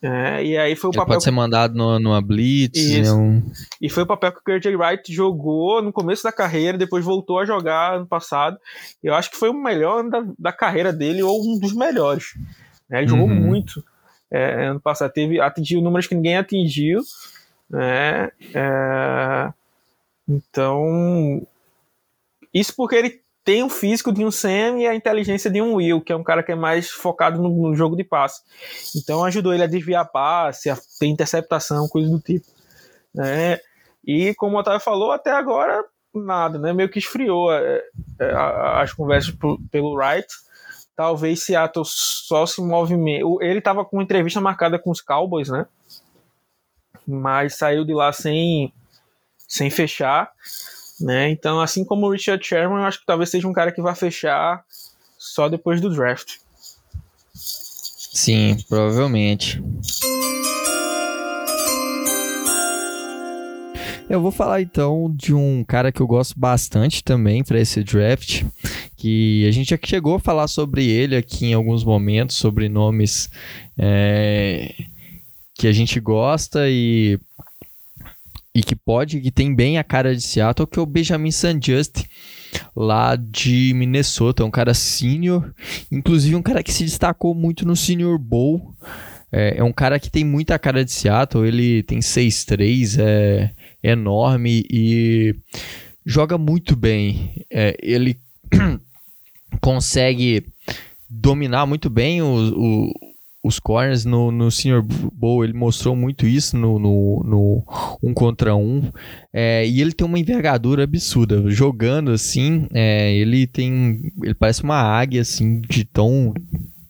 É, 0.00 0.44
e 0.44 0.56
aí 0.56 0.76
foi 0.76 0.90
o 0.90 0.92
Ele 0.92 0.98
papel. 0.98 1.14
Pode 1.14 1.24
ser 1.24 1.32
mandado 1.32 1.74
no, 1.74 1.98
numa 1.98 2.22
blitz. 2.22 2.78
É 2.78 3.12
um... 3.12 3.42
E 3.80 3.90
foi 3.90 4.04
o 4.04 4.06
papel 4.06 4.30
que 4.30 4.38
o 4.38 4.60
KJ 4.60 4.76
Wright 4.76 5.12
jogou 5.12 5.82
no 5.82 5.92
começo 5.92 6.22
da 6.22 6.30
carreira, 6.30 6.78
depois 6.78 7.04
voltou 7.04 7.40
a 7.40 7.44
jogar 7.44 7.96
ano 7.96 8.06
passado. 8.06 8.56
Eu 9.02 9.16
acho 9.16 9.32
que 9.32 9.36
foi 9.36 9.48
o 9.48 9.54
melhor 9.54 10.08
da, 10.08 10.22
da 10.38 10.52
carreira 10.52 10.92
dele, 10.92 11.20
ou 11.20 11.42
um 11.44 11.58
dos 11.58 11.74
melhores. 11.74 12.34
Né? 12.88 12.98
Ele 13.00 13.08
jogou 13.08 13.26
uhum. 13.26 13.34
muito 13.34 13.84
é, 14.30 14.66
ano 14.66 14.80
passado. 14.80 15.12
Teve, 15.12 15.40
atingiu 15.40 15.82
números 15.82 16.06
que 16.06 16.14
ninguém 16.14 16.36
atingiu. 16.36 17.00
Né? 17.68 18.30
É, 18.54 19.52
então, 20.28 21.44
isso 22.54 22.72
porque 22.76 22.94
ele 22.94 23.22
tem 23.44 23.62
o 23.62 23.68
físico 23.68 24.12
de 24.12 24.24
um 24.24 24.30
Sam 24.30 24.78
e 24.78 24.86
a 24.86 24.94
inteligência 24.94 25.50
de 25.50 25.60
um 25.60 25.74
Will, 25.74 26.00
que 26.00 26.12
é 26.12 26.16
um 26.16 26.22
cara 26.22 26.42
que 26.42 26.52
é 26.52 26.54
mais 26.54 26.90
focado 26.90 27.40
no, 27.40 27.48
no 27.48 27.74
jogo 27.74 27.96
de 27.96 28.04
passe. 28.04 28.42
Então 28.96 29.24
ajudou 29.24 29.52
ele 29.52 29.64
a 29.64 29.68
desviar 29.68 30.10
passe, 30.10 30.70
a 30.70 30.76
ter 30.98 31.06
interceptação, 31.06 31.88
coisa 31.88 32.08
do 32.08 32.20
tipo. 32.20 32.46
Né? 33.14 33.58
E 34.04 34.34
como 34.34 34.56
o 34.56 34.60
Otávio 34.60 34.80
falou, 34.80 35.10
até 35.10 35.30
agora 35.32 35.84
nada, 36.14 36.58
né? 36.58 36.72
Meio 36.72 36.88
que 36.88 36.98
esfriou 36.98 37.52
é, 37.52 37.82
é, 38.20 38.32
as 38.34 38.92
conversas 38.92 39.34
pelo 39.70 39.94
Wright. 39.94 40.28
Talvez 40.94 41.42
Seattle 41.42 41.84
só 41.86 42.44
se 42.44 42.60
movimenta. 42.60 43.24
Ele 43.40 43.58
estava 43.58 43.84
com 43.84 43.96
uma 43.96 44.02
entrevista 44.02 44.40
marcada 44.40 44.78
com 44.78 44.90
os 44.90 45.00
Cowboys, 45.00 45.48
né? 45.48 45.66
Mas 47.06 47.56
saiu 47.56 47.84
de 47.84 47.94
lá 47.94 48.12
sem, 48.12 48.72
sem 49.48 49.70
fechar. 49.70 50.30
Né? 51.02 51.30
Então, 51.30 51.60
assim 51.60 51.84
como 51.84 52.06
o 52.06 52.10
Richard 52.10 52.44
Sherman, 52.44 52.78
eu 52.78 52.84
acho 52.84 53.00
que 53.00 53.06
talvez 53.06 53.30
seja 53.30 53.48
um 53.48 53.52
cara 53.52 53.72
que 53.72 53.82
vai 53.82 53.94
fechar 53.94 54.64
só 55.18 55.48
depois 55.48 55.80
do 55.80 55.92
draft. 55.92 56.36
Sim, 57.34 58.56
provavelmente. 58.68 59.62
Eu 64.08 64.20
vou 64.20 64.30
falar 64.30 64.60
então 64.60 65.10
de 65.16 65.32
um 65.32 65.64
cara 65.64 65.90
que 65.90 66.00
eu 66.02 66.06
gosto 66.06 66.38
bastante 66.38 67.02
também 67.02 67.42
para 67.42 67.58
esse 67.58 67.82
draft, 67.82 68.44
que 68.96 69.46
a 69.48 69.50
gente 69.50 69.70
já 69.70 69.78
chegou 69.82 70.16
a 70.16 70.20
falar 70.20 70.48
sobre 70.48 70.86
ele 70.86 71.16
aqui 71.16 71.46
em 71.46 71.54
alguns 71.54 71.82
momentos, 71.82 72.36
sobre 72.36 72.68
nomes 72.68 73.30
é, 73.78 74.74
que 75.54 75.66
a 75.66 75.72
gente 75.72 75.98
gosta 75.98 76.68
e 76.68 77.18
e 78.54 78.62
que 78.62 78.76
pode, 78.76 79.20
que 79.20 79.30
tem 79.30 79.54
bem 79.54 79.78
a 79.78 79.84
cara 79.84 80.14
de 80.14 80.22
Seattle, 80.22 80.66
que 80.66 80.78
é 80.78 80.82
o 80.82 80.86
Benjamin 80.86 81.30
Just 81.30 82.04
lá 82.76 83.16
de 83.16 83.72
Minnesota, 83.74 84.44
um 84.44 84.50
cara 84.50 84.74
sênior, 84.74 85.54
inclusive 85.90 86.36
um 86.36 86.42
cara 86.42 86.62
que 86.62 86.72
se 86.72 86.84
destacou 86.84 87.34
muito 87.34 87.66
no 87.66 87.74
Senior 87.74 88.18
Bowl. 88.18 88.74
É, 89.30 89.58
é 89.58 89.64
um 89.64 89.72
cara 89.72 89.98
que 89.98 90.10
tem 90.10 90.24
muita 90.24 90.58
cara 90.58 90.84
de 90.84 90.92
Seattle, 90.92 91.46
ele 91.46 91.82
tem 91.82 92.00
6'3, 92.00 93.00
é, 93.00 93.50
é 93.82 93.92
enorme 93.92 94.64
e 94.70 95.34
joga 96.04 96.36
muito 96.36 96.76
bem. 96.76 97.46
É, 97.50 97.74
ele 97.82 98.20
consegue 99.62 100.44
dominar 101.08 101.64
muito 101.64 101.88
bem 101.88 102.20
o, 102.20 102.52
o 102.54 102.92
os 103.42 103.58
corners 103.58 104.04
no, 104.04 104.30
no 104.30 104.50
Senior 104.50 104.82
Bowl, 104.82 105.42
ele 105.42 105.52
mostrou 105.52 105.96
muito 105.96 106.26
isso 106.26 106.56
no, 106.56 106.78
no, 106.78 107.22
no 107.24 107.98
um 108.00 108.14
contra 108.14 108.54
um. 108.54 108.92
É, 109.32 109.66
e 109.66 109.80
ele 109.80 109.92
tem 109.92 110.06
uma 110.06 110.18
envergadura 110.18 110.84
absurda. 110.84 111.50
Jogando 111.50 112.12
assim, 112.12 112.68
é, 112.72 113.12
ele 113.14 113.46
tem. 113.46 114.12
Ele 114.22 114.34
parece 114.34 114.62
uma 114.62 114.80
águia 114.80 115.22
assim, 115.22 115.60
de 115.60 115.84
tão, 115.84 116.32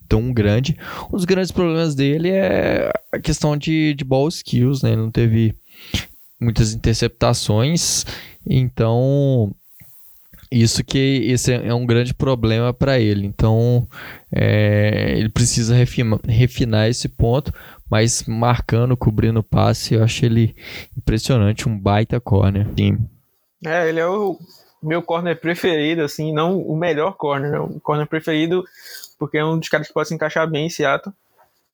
tão 0.07 0.31
grande. 0.33 0.77
Um 1.09 1.17
dos 1.17 1.25
grandes 1.25 1.51
problemas 1.51 1.95
dele 1.95 2.29
é 2.29 2.93
a 3.11 3.19
questão 3.19 3.57
de, 3.57 3.95
de 3.95 4.05
ball 4.05 4.29
skills, 4.29 4.83
né? 4.83 4.91
Ele 4.91 5.01
não 5.01 5.11
teve 5.11 5.55
muitas 6.39 6.75
interceptações. 6.75 8.05
Então, 8.47 9.55
isso 10.53 10.85
que 10.85 10.99
esse 11.25 11.53
é 11.53 11.73
um 11.73 11.87
grande 11.87 12.13
problema 12.13 12.73
para 12.75 12.99
ele. 12.99 13.27
Então, 13.27 13.89
é, 14.31 15.15
ele 15.17 15.31
precisa 15.31 15.75
refinar, 15.75 16.21
refinar 16.25 16.89
esse 16.89 17.09
ponto, 17.09 17.53
mas 17.91 18.25
marcando, 18.25 18.97
cobrindo 18.97 19.41
o 19.41 19.45
passe, 19.45 19.95
eu 19.95 20.05
acho 20.05 20.25
ele 20.25 20.55
impressionante, 20.97 21.69
um 21.69 21.79
baita 21.79 22.21
corner. 22.21 22.67
Sim. 22.77 22.99
É, 23.65 23.89
ele 23.89 24.01
é 24.01 24.07
o 24.07 24.39
meu 24.83 25.03
corner 25.03 25.41
preferido, 25.41 26.03
assim, 26.03 26.33
não 26.33 26.61
o 26.61 26.77
melhor 26.77 27.13
corner, 27.13 27.63
o 27.63 27.81
corner 27.81 28.07
preferido, 28.07 28.65
porque 29.19 29.39
é 29.39 29.45
um 29.45 29.59
dos 29.59 29.69
caras 29.69 29.87
que 29.87 29.95
pode 29.95 30.09
se 30.09 30.15
encaixar 30.15 30.49
bem 30.51 30.67
em 30.67 30.71
Seattle. 30.71 31.15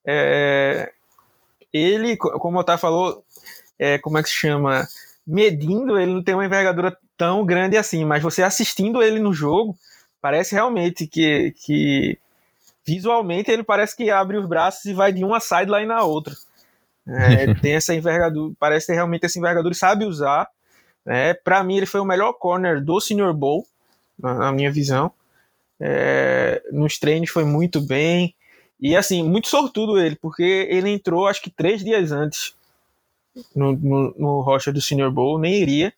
É, 0.07 0.93
ele, 1.73 2.17
como 2.17 2.59
o 2.59 2.61
Otávio 2.61 2.81
falou, 2.81 3.25
é, 3.79 3.99
como 3.99 4.19
é 4.19 4.23
que 4.23 4.29
se 4.29 4.35
chama? 4.37 4.87
Medindo, 5.31 5.99
ele 5.99 6.15
não 6.15 6.23
tem 6.23 6.35
uma 6.35 6.47
envergadura 6.47 6.97
tão 7.15 7.45
grande 7.45 7.77
assim, 7.77 8.03
mas 8.03 8.23
você 8.23 8.43
assistindo 8.43 9.03
ele 9.03 9.19
no 9.19 9.31
jogo, 9.31 9.77
parece 10.23 10.55
realmente 10.55 11.07
que, 11.07 11.53
que 11.63 12.19
visualmente 12.87 13.51
ele 13.51 13.63
parece 13.63 13.95
que 13.95 14.11
abre 14.11 14.39
os 14.39 14.49
braços 14.49 14.87
e 14.87 14.95
vai 14.95 15.13
de 15.13 15.23
uma 15.23 15.39
sideline 15.39 15.85
na 15.85 16.03
outra. 16.03 16.35
É, 17.07 17.53
tem 17.61 17.75
essa 17.75 17.95
envergadura, 17.95 18.55
parece 18.59 18.87
ter 18.87 18.95
realmente 18.95 19.27
essa 19.27 19.39
envergadura 19.39 19.75
e 19.75 19.77
sabe 19.77 20.07
usar. 20.07 20.49
É, 21.07 21.35
Para 21.35 21.63
mim, 21.63 21.77
ele 21.77 21.87
foi 21.87 22.01
o 22.01 22.07
melhor 22.07 22.33
corner 22.33 22.83
do 22.83 22.99
Senior 22.99 23.35
Bowl, 23.35 23.67
na, 24.19 24.33
na 24.33 24.53
minha 24.53 24.73
visão. 24.73 25.13
É, 25.79 26.63
nos 26.73 26.99
treinos 26.99 27.29
foi 27.29 27.45
muito 27.45 27.83
bem. 27.83 28.35
E 28.81 28.97
assim, 28.97 29.23
muito 29.23 29.49
sortudo 29.49 30.01
ele, 30.01 30.17
porque 30.17 30.67
ele 30.71 30.89
entrou 30.89 31.27
acho 31.27 31.43
que 31.43 31.51
três 31.51 31.85
dias 31.85 32.13
antes 32.13 32.57
no, 33.55 33.73
no, 33.73 34.15
no 34.19 34.41
rocha 34.41 34.73
do 34.73 34.81
Senior 34.81 35.11
Bowl, 35.11 35.39
nem 35.39 35.55
iria 35.55 35.93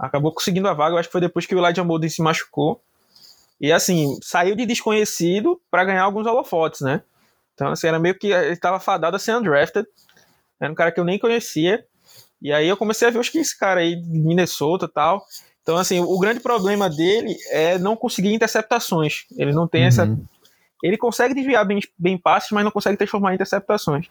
acabou 0.00 0.32
conseguindo 0.32 0.66
a 0.66 0.72
vaga, 0.72 0.94
eu 0.94 0.98
acho 0.98 1.08
que 1.08 1.12
foi 1.12 1.20
depois 1.20 1.44
que 1.44 1.54
o 1.54 1.58
Elijah 1.58 1.84
Molden 1.84 2.08
se 2.08 2.22
machucou. 2.22 2.80
E 3.60 3.70
assim, 3.70 4.18
saiu 4.22 4.56
de 4.56 4.64
desconhecido 4.64 5.60
para 5.70 5.84
ganhar 5.84 6.02
alguns 6.02 6.26
holofotes, 6.26 6.80
né? 6.80 7.02
Então, 7.54 7.68
assim, 7.68 7.88
era 7.88 7.98
meio 7.98 8.18
que 8.18 8.28
ele 8.28 8.54
estava 8.54 8.80
fadado 8.80 9.16
a 9.16 9.18
ser 9.18 9.36
undrafted. 9.36 9.86
Era 10.58 10.72
um 10.72 10.74
cara 10.74 10.90
que 10.90 10.98
eu 10.98 11.04
nem 11.04 11.18
conhecia. 11.18 11.84
E 12.40 12.50
aí 12.50 12.66
eu 12.66 12.76
comecei 12.76 13.06
a 13.06 13.10
ver, 13.10 13.18
acho 13.18 13.30
que 13.30 13.38
esse 13.38 13.58
cara 13.58 13.80
aí 13.80 13.94
de 13.94 14.18
Minnesota 14.18 14.86
e 14.86 14.88
tal. 14.88 15.22
Então, 15.62 15.76
assim, 15.76 16.00
o 16.00 16.18
grande 16.18 16.40
problema 16.40 16.88
dele 16.88 17.36
é 17.50 17.78
não 17.78 17.94
conseguir 17.94 18.32
interceptações. 18.32 19.26
Ele 19.36 19.52
não 19.52 19.68
tem 19.68 19.82
uhum. 19.82 19.88
essa. 19.88 20.18
Ele 20.82 20.96
consegue 20.96 21.34
desviar 21.34 21.66
bem, 21.66 21.80
bem 21.98 22.16
passes, 22.16 22.50
mas 22.50 22.64
não 22.64 22.70
consegue 22.70 22.96
transformar 22.96 23.32
em 23.32 23.34
interceptações. 23.34 24.08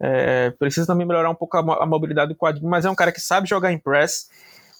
É, 0.00 0.50
precisa 0.52 0.86
também 0.86 1.06
melhorar 1.06 1.30
um 1.30 1.34
pouco 1.34 1.56
a, 1.56 1.82
a 1.82 1.86
mobilidade 1.86 2.32
do 2.32 2.36
quadrinho, 2.36 2.70
mas 2.70 2.84
é 2.84 2.90
um 2.90 2.94
cara 2.94 3.12
que 3.12 3.20
sabe 3.20 3.48
jogar 3.48 3.70
em 3.70 3.78
press 3.78 4.30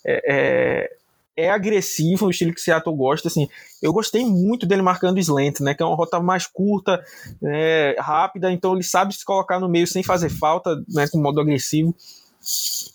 é, 0.05 0.23
é, 0.27 0.97
é 1.37 1.51
agressivo, 1.51 2.27
o 2.27 2.31
estilo 2.31 2.55
que 2.55 2.61
Seattle 2.61 2.97
gosta. 2.97 3.29
Assim, 3.29 3.49
eu 3.83 3.93
gostei 3.93 4.25
muito 4.25 4.67
dele 4.67 4.83
marcando 4.83 5.19
slant, 5.19 5.61
né? 5.61 5.75
Que 5.75 5.83
é 5.83 5.87
uma 5.87 5.97
rota 5.97 6.21
mais 6.21 6.47
curta, 6.47 7.05
é, 7.45 7.97
rápida, 7.99 8.51
então 8.51 8.75
ele 8.75 8.83
sabe 8.83 9.15
se 9.15 9.25
colocar 9.25 9.61
no 9.61 9.69
meio 9.69 9.87
sem 9.87 10.03
fazer 10.03 10.31
falta, 10.31 10.75
né? 10.89 11.07
Com 11.09 11.21
modo 11.21 11.41
agressivo. 11.41 11.95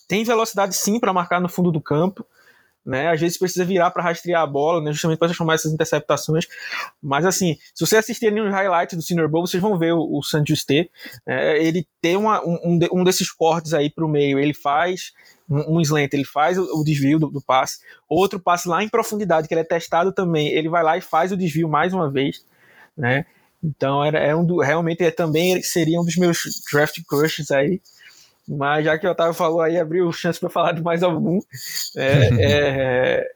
Tem 0.08 0.24
velocidade 0.24 0.76
sim 0.76 1.00
para 1.00 1.14
marcar 1.14 1.40
no 1.40 1.50
fundo 1.50 1.72
do 1.72 1.82
campo. 1.82 2.26
Né, 2.86 3.10
às 3.10 3.20
vezes 3.20 3.36
precisa 3.36 3.66
virar 3.66 3.90
para 3.90 4.04
rastrear 4.04 4.44
a 4.44 4.46
bola, 4.46 4.80
né, 4.80 4.92
justamente 4.92 5.18
para 5.18 5.30
transformar 5.30 5.56
essas 5.56 5.74
interceptações. 5.74 6.46
Mas 7.02 7.26
assim, 7.26 7.58
se 7.74 7.84
você 7.84 7.98
assistir 7.98 8.28
ali 8.28 8.40
nos 8.40 8.54
highlights 8.54 8.96
do 8.96 9.02
Senior 9.02 9.28
Bowl, 9.28 9.48
vocês 9.48 9.62
vão 9.62 9.76
ver 9.76 9.94
o, 9.94 10.20
o 10.20 10.22
San 10.22 10.44
Juste. 10.46 10.92
É, 11.26 11.58
ele 11.64 11.88
tem 12.00 12.16
uma, 12.16 12.46
um, 12.46 12.80
um 12.94 13.04
desses 13.04 13.32
cortes 13.32 13.74
aí 13.74 13.90
para 13.90 14.06
o 14.06 14.08
meio, 14.08 14.38
ele 14.38 14.54
faz 14.54 15.14
um, 15.50 15.78
um 15.78 15.82
slant, 15.82 16.14
ele 16.14 16.26
faz 16.26 16.58
o, 16.60 16.80
o 16.80 16.84
desvio 16.84 17.18
do, 17.18 17.28
do, 17.30 17.42
passe, 17.42 17.80
outro 18.08 18.40
passe 18.40 18.68
lá 18.68 18.84
em 18.84 18.90
profundidade, 18.90 19.48
que 19.48 19.54
ele 19.54 19.62
é 19.62 19.66
testado 19.66 20.12
também, 20.12 20.50
ele 20.50 20.70
vai 20.70 20.84
lá 20.84 20.96
e 20.96 21.02
faz 21.02 21.32
o 21.32 21.38
desvio 21.38 21.68
mais 21.68 21.94
uma 21.94 22.10
vez, 22.10 22.46
né? 22.96 23.26
Então 23.64 24.04
era, 24.04 24.20
é 24.20 24.36
um 24.36 24.46
do, 24.46 24.60
realmente 24.60 25.04
é, 25.04 25.10
também 25.10 25.62
seria 25.64 26.00
um 26.00 26.06
dos 26.06 26.18
meus 26.18 26.38
draft 26.72 27.00
crushes 27.08 27.50
aí. 27.50 27.82
Mas 28.48 28.86
já 28.86 28.98
que 28.98 29.08
o 29.08 29.12
Otávio 29.12 29.34
falou 29.34 29.62
aí, 29.62 29.78
abriu 29.78 30.12
chance 30.12 30.40
para 30.40 30.50
falar 30.50 30.72
de 30.74 30.82
mais 30.82 31.02
algum. 31.04 31.40
É, 31.96 32.30
é, 32.40 33.32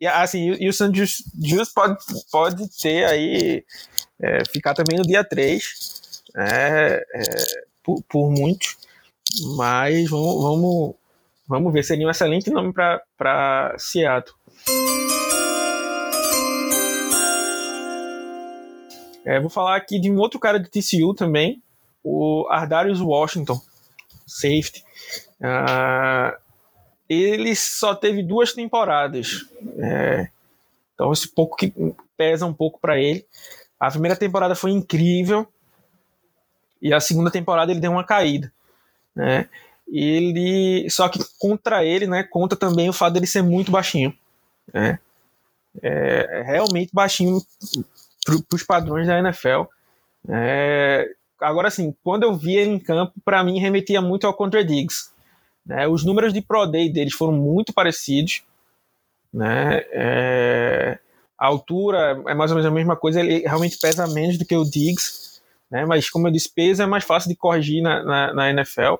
e, 0.00 0.06
assim, 0.06 0.56
e 0.58 0.68
o 0.68 0.72
San 0.72 0.92
Jus 0.94 1.72
pode, 1.74 1.96
pode 2.30 2.80
ter 2.80 3.04
aí, 3.04 3.64
é, 4.20 4.44
ficar 4.46 4.74
também 4.74 4.98
no 4.98 5.06
dia 5.06 5.22
3, 5.22 6.22
é, 6.36 7.04
é, 7.14 7.22
por, 7.82 8.02
por 8.08 8.30
muito. 8.30 8.66
Mas 9.56 10.08
vamos, 10.08 10.42
vamos, 10.42 10.94
Vamos 11.50 11.72
ver, 11.72 11.82
seria 11.82 12.06
um 12.06 12.10
excelente 12.10 12.48
nome 12.48 12.72
para 12.72 13.74
Seattle. 13.76 14.36
É, 19.24 19.40
vou 19.40 19.50
falar 19.50 19.74
aqui 19.74 19.98
de 19.98 20.08
um 20.08 20.16
outro 20.18 20.38
cara 20.38 20.60
de 20.60 20.70
TCU 20.70 21.12
também, 21.12 21.60
o 22.04 22.46
Ardarius 22.48 23.00
Washington, 23.00 23.60
safety. 24.30 24.84
Uh, 25.40 26.36
ele 27.08 27.54
só 27.56 27.94
teve 27.94 28.22
duas 28.22 28.52
temporadas, 28.52 29.46
é, 29.78 30.28
então 30.94 31.12
esse 31.12 31.26
pouco 31.28 31.56
que 31.56 31.72
pesa 32.16 32.46
um 32.46 32.54
pouco 32.54 32.78
para 32.78 32.98
ele. 32.98 33.26
A 33.78 33.90
primeira 33.90 34.16
temporada 34.16 34.54
foi 34.54 34.70
incrível 34.70 35.46
e 36.80 36.94
a 36.94 37.00
segunda 37.00 37.30
temporada 37.30 37.72
ele 37.72 37.80
deu 37.80 37.90
uma 37.90 38.04
caída, 38.04 38.52
né? 39.14 39.48
ele 39.90 40.88
só 40.88 41.08
que 41.08 41.18
contra 41.38 41.84
ele, 41.84 42.06
né, 42.06 42.22
conta 42.22 42.54
também 42.54 42.88
o 42.88 42.92
fato 42.92 43.14
dele 43.14 43.26
ser 43.26 43.42
muito 43.42 43.72
baixinho, 43.72 44.16
né? 44.72 44.98
É, 45.82 46.40
é 46.40 46.42
realmente 46.42 46.90
baixinho 46.92 47.40
para 48.24 48.56
os 48.56 48.62
padrões 48.62 49.06
da 49.06 49.18
NFL. 49.18 49.64
É, 50.28 51.08
agora, 51.40 51.70
sim, 51.70 51.94
quando 52.02 52.24
eu 52.24 52.34
vi 52.34 52.56
ele 52.56 52.70
em 52.70 52.78
campo, 52.78 53.14
para 53.24 53.42
mim 53.42 53.58
remetia 53.58 54.00
muito 54.00 54.26
ao 54.26 54.34
Contra 54.34 54.64
Diggs. 54.64 55.10
Né? 55.64 55.86
Os 55.86 56.04
números 56.04 56.32
de 56.32 56.40
Pro 56.40 56.66
Day 56.66 56.90
deles 56.90 57.14
foram 57.14 57.32
muito 57.32 57.72
parecidos. 57.72 58.42
Né? 59.32 59.82
É, 59.92 60.98
a 61.38 61.46
altura 61.46 62.22
é 62.26 62.34
mais 62.34 62.50
ou 62.50 62.56
menos 62.56 62.70
a 62.70 62.74
mesma 62.74 62.96
coisa, 62.96 63.20
ele 63.20 63.38
realmente 63.40 63.78
pesa 63.78 64.06
menos 64.06 64.36
do 64.36 64.44
que 64.44 64.54
o 64.54 64.64
Diggs, 64.64 65.40
né? 65.70 65.86
Mas 65.86 66.10
como 66.10 66.26
eu 66.26 66.32
disse, 66.32 66.52
peso 66.52 66.82
é 66.82 66.86
mais 66.86 67.04
fácil 67.04 67.30
de 67.30 67.36
corrigir 67.36 67.82
na, 67.82 68.02
na, 68.02 68.34
na 68.34 68.50
NFL. 68.50 68.96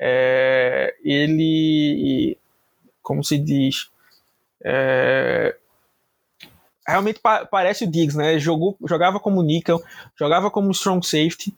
É, 0.00 0.94
ele, 1.04 2.38
como 3.02 3.22
se 3.22 3.36
diz, 3.36 3.90
é, 4.64 5.54
realmente 6.86 7.20
pa 7.20 7.44
parece 7.44 7.84
o 7.84 7.90
Diggs, 7.90 8.16
né? 8.16 8.38
Jogou, 8.38 8.76
jogava 8.86 9.20
como 9.20 9.42
nickel, 9.42 9.80
jogava 10.18 10.50
como 10.50 10.70
strong 10.72 11.06
safety, 11.06 11.54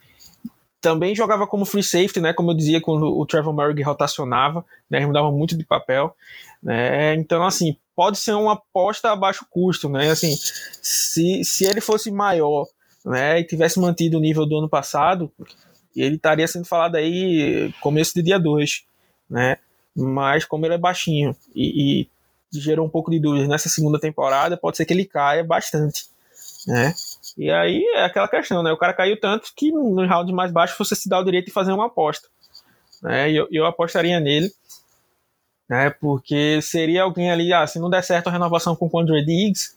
também 0.80 1.14
jogava 1.14 1.46
como 1.46 1.64
free 1.64 1.82
safety, 1.82 2.20
né? 2.20 2.32
Como 2.32 2.50
eu 2.50 2.56
dizia 2.56 2.80
quando 2.80 3.06
o 3.06 3.26
Trevor 3.26 3.52
Murray 3.52 3.82
rotacionava, 3.82 4.64
né? 4.88 4.98
Ele 4.98 5.06
mudava 5.06 5.30
muito 5.30 5.56
de 5.56 5.64
papel, 5.64 6.14
né? 6.62 7.14
Então, 7.14 7.44
assim, 7.44 7.76
pode 7.94 8.18
ser 8.18 8.32
uma 8.32 8.54
aposta 8.54 9.10
a 9.10 9.16
baixo 9.16 9.46
custo, 9.50 9.88
né? 9.88 10.10
Assim, 10.10 10.34
se, 10.82 11.44
se 11.44 11.64
ele 11.64 11.80
fosse 11.80 12.10
maior, 12.10 12.66
né? 13.04 13.40
E 13.40 13.44
tivesse 13.44 13.78
mantido 13.78 14.16
o 14.16 14.20
nível 14.20 14.46
do 14.46 14.58
ano 14.58 14.68
passado, 14.68 15.30
ele 15.94 16.16
estaria 16.16 16.48
sendo 16.48 16.64
falado 16.64 16.96
aí 16.96 17.72
começo 17.80 18.14
de 18.14 18.22
dia 18.22 18.38
2, 18.38 18.84
né? 19.28 19.58
Mas 19.94 20.44
como 20.44 20.64
ele 20.64 20.74
é 20.74 20.78
baixinho 20.78 21.36
e, 21.54 22.02
e 22.02 22.58
gerou 22.58 22.86
um 22.86 22.90
pouco 22.90 23.10
de 23.10 23.20
dúvidas 23.20 23.48
nessa 23.48 23.68
segunda 23.68 23.98
temporada, 23.98 24.56
pode 24.56 24.76
ser 24.76 24.84
que 24.84 24.92
ele 24.92 25.04
caia 25.04 25.44
bastante, 25.44 26.06
né? 26.66 26.94
E 27.40 27.50
aí 27.50 27.82
é 27.94 28.04
aquela 28.04 28.28
questão, 28.28 28.62
né? 28.62 28.70
O 28.70 28.76
cara 28.76 28.92
caiu 28.92 29.18
tanto 29.18 29.50
que 29.56 29.72
no 29.72 30.06
round 30.06 30.30
mais 30.30 30.52
baixo 30.52 30.76
você 30.78 30.94
se 30.94 31.08
dá 31.08 31.18
o 31.18 31.24
direito 31.24 31.46
de 31.46 31.50
fazer 31.50 31.72
uma 31.72 31.86
aposta. 31.86 32.28
Né? 33.02 33.30
E 33.30 33.36
eu, 33.36 33.48
eu 33.50 33.64
apostaria 33.64 34.20
nele, 34.20 34.52
né? 35.66 35.88
Porque 35.88 36.60
seria 36.60 37.02
alguém 37.02 37.30
ali, 37.30 37.50
ah, 37.50 37.66
se 37.66 37.78
não 37.78 37.88
der 37.88 38.04
certo 38.04 38.26
a 38.26 38.30
renovação 38.30 38.76
com 38.76 38.84
o 38.84 38.90
Condre 38.90 39.24
Diggs, 39.24 39.74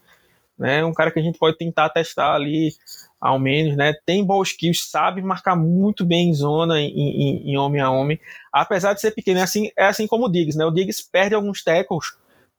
né? 0.59 0.83
Um 0.83 0.93
cara 0.93 1.09
que 1.09 1.19
a 1.19 1.23
gente 1.23 1.39
pode 1.39 1.57
tentar 1.57 1.87
testar 1.87 2.35
ali, 2.35 2.73
ao 3.17 3.39
menos, 3.39 3.77
né? 3.77 3.93
Tem 4.05 4.25
ball 4.25 4.43
skills, 4.43 4.89
sabe 4.91 5.21
marcar 5.21 5.55
muito 5.55 6.05
bem 6.05 6.31
em 6.31 6.33
zona, 6.33 6.81
em, 6.81 6.89
em, 6.89 7.51
em 7.51 7.57
homem 7.57 7.79
a 7.79 7.89
homem. 7.89 8.19
Apesar 8.51 8.93
de 8.93 8.99
ser 8.99 9.11
pequeno, 9.11 9.39
é 9.39 9.43
assim, 9.43 9.71
é 9.77 9.85
assim 9.85 10.05
como 10.05 10.25
o 10.25 10.29
Diggs, 10.29 10.57
né? 10.57 10.65
O 10.65 10.71
Diggs 10.71 11.01
perde 11.09 11.33
alguns 11.33 11.63
tackles, 11.63 12.07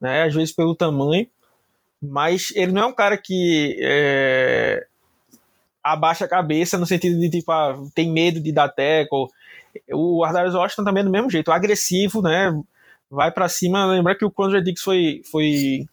né? 0.00 0.22
Às 0.22 0.34
vezes 0.34 0.54
pelo 0.54 0.74
tamanho, 0.74 1.26
mas 2.00 2.52
ele 2.56 2.72
não 2.72 2.82
é 2.84 2.86
um 2.86 2.94
cara 2.94 3.18
que 3.18 3.76
é, 3.82 4.86
abaixa 5.84 6.24
a 6.24 6.28
cabeça 6.28 6.78
no 6.78 6.86
sentido 6.86 7.20
de 7.20 7.28
tipo, 7.28 7.52
ah, 7.52 7.78
tem 7.94 8.10
medo 8.10 8.40
de 8.40 8.50
dar 8.50 8.70
tackle. 8.70 9.28
O 9.92 10.24
Ardarius 10.24 10.54
Washington 10.54 10.84
também 10.84 11.02
é 11.02 11.04
do 11.04 11.10
mesmo 11.10 11.30
jeito, 11.30 11.52
agressivo, 11.52 12.22
né? 12.22 12.58
Vai 13.10 13.30
para 13.30 13.48
cima. 13.48 13.84
Lembrar 13.84 14.14
que 14.14 14.24
o 14.24 14.30
Conrad 14.30 14.64
Dix 14.64 14.80
foi, 14.80 15.20
foi 15.30 15.86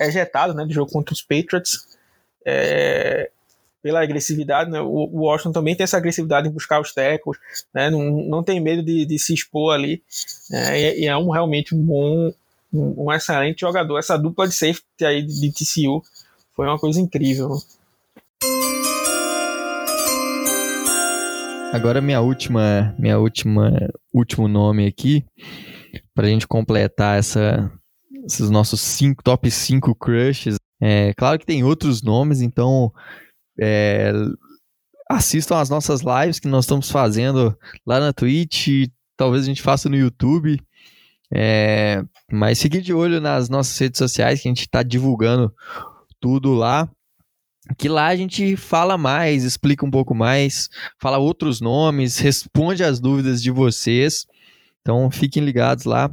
ejetado 0.00 0.54
né, 0.54 0.64
do 0.64 0.72
jogo 0.72 0.90
contra 0.90 1.12
os 1.12 1.20
Patriots 1.20 1.86
é, 2.46 3.30
pela 3.82 4.02
agressividade. 4.02 4.70
Né? 4.70 4.80
O, 4.80 5.20
Washington 5.24 5.52
também 5.52 5.76
tem 5.76 5.84
essa 5.84 5.98
agressividade 5.98 6.48
em 6.48 6.52
buscar 6.52 6.80
os 6.80 6.94
tackles, 6.94 7.38
né? 7.74 7.90
não, 7.90 8.02
não 8.10 8.42
tem 8.42 8.60
medo 8.60 8.82
de, 8.82 9.04
de 9.04 9.18
se 9.18 9.34
expor 9.34 9.74
ali. 9.74 10.02
Né? 10.48 10.80
E, 10.80 11.00
e 11.02 11.06
é 11.06 11.16
um 11.16 11.28
realmente 11.28 11.74
um 11.74 11.82
bom, 11.82 12.32
um, 12.72 13.04
um, 13.04 13.12
excelente 13.12 13.60
jogador. 13.60 13.98
Essa 13.98 14.16
dupla 14.16 14.48
de 14.48 14.54
safety 14.54 15.04
aí 15.04 15.22
de 15.22 15.52
TCU 15.52 16.02
foi 16.54 16.66
uma 16.66 16.78
coisa 16.78 17.00
incrível. 17.00 17.60
Agora 21.78 22.00
minha 22.00 22.20
última, 22.20 22.92
minha 22.98 23.20
última, 23.20 23.70
último 24.12 24.48
nome 24.48 24.84
aqui 24.84 25.24
para 26.12 26.26
a 26.26 26.28
gente 26.28 26.44
completar 26.44 27.16
essa, 27.16 27.70
esses 28.26 28.50
nossos 28.50 28.80
cinco, 28.80 29.22
top 29.22 29.48
5 29.48 29.94
crushes. 29.94 30.56
É, 30.82 31.14
claro 31.14 31.38
que 31.38 31.46
tem 31.46 31.62
outros 31.62 32.02
nomes, 32.02 32.40
então 32.40 32.92
é, 33.60 34.10
assistam 35.08 35.60
as 35.60 35.70
nossas 35.70 36.00
lives 36.00 36.40
que 36.40 36.48
nós 36.48 36.64
estamos 36.64 36.90
fazendo 36.90 37.56
lá 37.86 38.00
na 38.00 38.12
Twitch, 38.12 38.88
talvez 39.16 39.44
a 39.44 39.46
gente 39.46 39.62
faça 39.62 39.88
no 39.88 39.96
YouTube. 39.96 40.60
É, 41.32 42.02
mas 42.28 42.60
fique 42.60 42.80
de 42.80 42.92
olho 42.92 43.20
nas 43.20 43.48
nossas 43.48 43.78
redes 43.78 43.98
sociais 43.98 44.42
que 44.42 44.48
a 44.48 44.50
gente 44.50 44.62
está 44.62 44.82
divulgando 44.82 45.54
tudo 46.18 46.54
lá. 46.54 46.90
Que 47.76 47.88
lá 47.88 48.06
a 48.06 48.16
gente 48.16 48.56
fala 48.56 48.96
mais, 48.96 49.44
explica 49.44 49.84
um 49.84 49.90
pouco 49.90 50.14
mais, 50.14 50.68
fala 50.98 51.18
outros 51.18 51.60
nomes, 51.60 52.18
responde 52.18 52.82
as 52.82 52.98
dúvidas 52.98 53.42
de 53.42 53.50
vocês. 53.50 54.26
Então 54.80 55.10
fiquem 55.10 55.44
ligados 55.44 55.84
lá. 55.84 56.10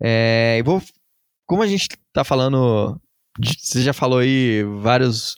É, 0.00 0.56
eu 0.60 0.64
vou, 0.64 0.82
como 1.46 1.62
a 1.62 1.66
gente 1.66 1.88
está 1.90 2.22
falando, 2.22 3.00
você 3.58 3.82
já 3.82 3.92
falou 3.92 4.18
aí 4.18 4.62
vários 4.80 5.36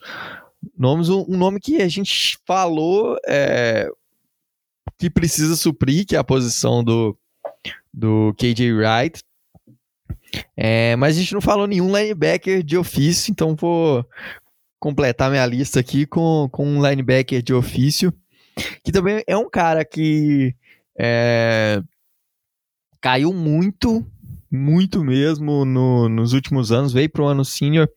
nomes, 0.77 1.09
um, 1.09 1.25
um 1.29 1.37
nome 1.37 1.61
que 1.61 1.81
a 1.81 1.89
gente 1.89 2.39
falou 2.47 3.17
é, 3.27 3.89
que 4.99 5.09
precisa 5.09 5.57
suprir, 5.57 6.07
que 6.07 6.17
é 6.17 6.19
a 6.19 6.25
posição 6.25 6.83
do, 6.83 7.17
do 7.93 8.35
KJ 8.39 8.73
Wright. 8.73 9.21
É, 10.57 10.97
mas 10.97 11.17
a 11.17 11.21
gente 11.21 11.33
não 11.33 11.41
falou 11.41 11.67
nenhum 11.67 11.95
linebacker 11.95 12.63
de 12.63 12.77
ofício, 12.77 13.31
então 13.31 13.55
vou 13.55 14.05
completar 14.85 15.31
minha 15.31 15.47
lista 15.47 15.81
aqui 15.81 16.05
com, 16.05 16.47
com 16.53 16.67
um 16.67 16.87
linebacker 16.87 17.41
de 17.41 17.55
ofício, 17.55 18.13
que 18.85 18.93
também 18.93 19.25
é 19.27 19.35
um 19.35 19.49
cara 19.49 19.83
que 19.83 20.55
é, 20.95 21.83
caiu 23.01 23.33
muito, 23.33 24.07
muito 24.53 25.03
mesmo 25.03 25.65
no, 25.65 26.07
nos 26.11 26.35
últimos 26.35 26.71
anos, 26.71 26.93
veio 26.93 27.09
para 27.09 27.23
o 27.23 27.27
ano 27.27 27.47
senior, 27.47 27.89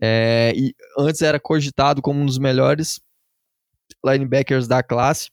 é, 0.00 0.54
e 0.56 0.74
antes 0.96 1.20
era 1.20 1.38
cogitado 1.38 2.00
como 2.00 2.18
um 2.18 2.24
dos 2.24 2.38
melhores 2.38 2.98
linebackers 4.02 4.66
da 4.66 4.82
classe, 4.82 5.28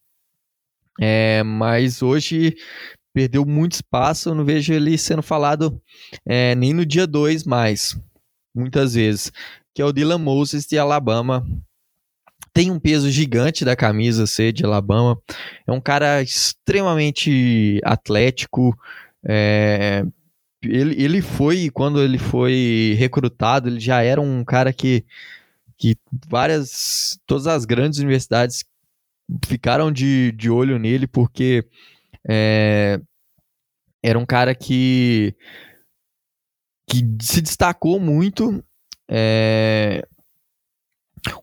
é, 0.99 1.43
mas 1.43 2.01
hoje 2.01 2.57
perdeu 3.13 3.45
muito 3.45 3.75
espaço, 3.75 4.27
eu 4.27 4.35
não 4.35 4.43
vejo 4.43 4.73
ele 4.73 4.97
sendo 4.97 5.21
falado 5.21 5.81
é, 6.25 6.53
nem 6.55 6.73
no 6.73 6.85
dia 6.85 7.07
2 7.07 7.45
mais, 7.45 7.97
muitas 8.53 8.95
vezes, 8.95 9.31
que 9.73 9.81
é 9.81 9.85
o 9.85 9.91
Dylan 9.91 10.17
Moses 10.17 10.65
de 10.65 10.77
Alabama. 10.77 11.45
Tem 12.53 12.69
um 12.69 12.79
peso 12.79 13.09
gigante 13.09 13.63
da 13.63 13.75
camisa 13.75 14.27
C 14.27 14.51
de 14.51 14.65
Alabama, 14.65 15.17
é 15.65 15.71
um 15.71 15.79
cara 15.79 16.21
extremamente 16.21 17.79
atlético, 17.83 18.77
é, 19.23 20.03
ele, 20.63 21.01
ele 21.01 21.21
foi, 21.21 21.69
quando 21.69 22.01
ele 22.01 22.17
foi 22.17 22.95
recrutado, 22.97 23.67
ele 23.67 23.79
já 23.79 24.03
era 24.03 24.21
um 24.21 24.43
cara 24.43 24.71
que, 24.71 25.05
que 25.77 25.97
várias, 26.27 27.19
todas 27.25 27.47
as 27.47 27.65
grandes 27.65 27.99
universidades 27.99 28.63
ficaram 29.45 29.91
de, 29.91 30.31
de 30.33 30.49
olho 30.49 30.77
nele, 30.77 31.07
porque 31.07 31.65
é, 32.27 32.99
era 34.03 34.19
um 34.19 34.25
cara 34.25 34.53
que, 34.53 35.35
que 36.87 36.99
se 37.21 37.41
destacou 37.41 37.99
muito. 37.99 38.63
É, 39.13 40.07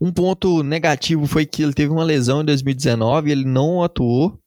um 0.00 0.10
ponto 0.10 0.62
negativo 0.62 1.26
foi 1.26 1.44
que 1.44 1.62
ele 1.62 1.74
teve 1.74 1.92
uma 1.92 2.02
lesão 2.02 2.40
em 2.40 2.44
2019, 2.46 3.30
ele 3.30 3.44
não 3.44 3.82
atuou 3.82 4.40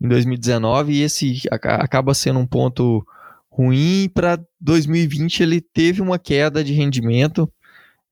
em 0.00 0.08
2019 0.08 0.92
e 0.92 1.02
esse 1.02 1.42
acaba 1.50 2.12
sendo 2.14 2.40
um 2.40 2.46
ponto 2.46 3.06
ruim. 3.48 4.10
Para 4.12 4.44
2020 4.60 5.42
ele 5.42 5.60
teve 5.60 6.02
uma 6.02 6.18
queda 6.18 6.64
de 6.64 6.72
rendimento. 6.72 7.50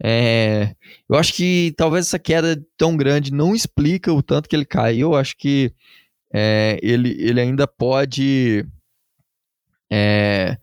É, 0.02 0.74
eu 1.08 1.16
acho 1.16 1.32
que 1.34 1.74
talvez 1.76 2.06
essa 2.06 2.18
queda 2.18 2.62
tão 2.76 2.96
grande 2.96 3.32
não 3.32 3.54
explica 3.54 4.12
o 4.12 4.22
tanto 4.22 4.48
que 4.48 4.54
ele 4.54 4.64
caiu. 4.64 5.12
Eu 5.12 5.16
acho 5.16 5.36
que 5.36 5.72
é, 6.32 6.78
ele, 6.82 7.16
ele 7.18 7.40
ainda 7.40 7.66
pode. 7.66 8.64
É, 9.90 10.56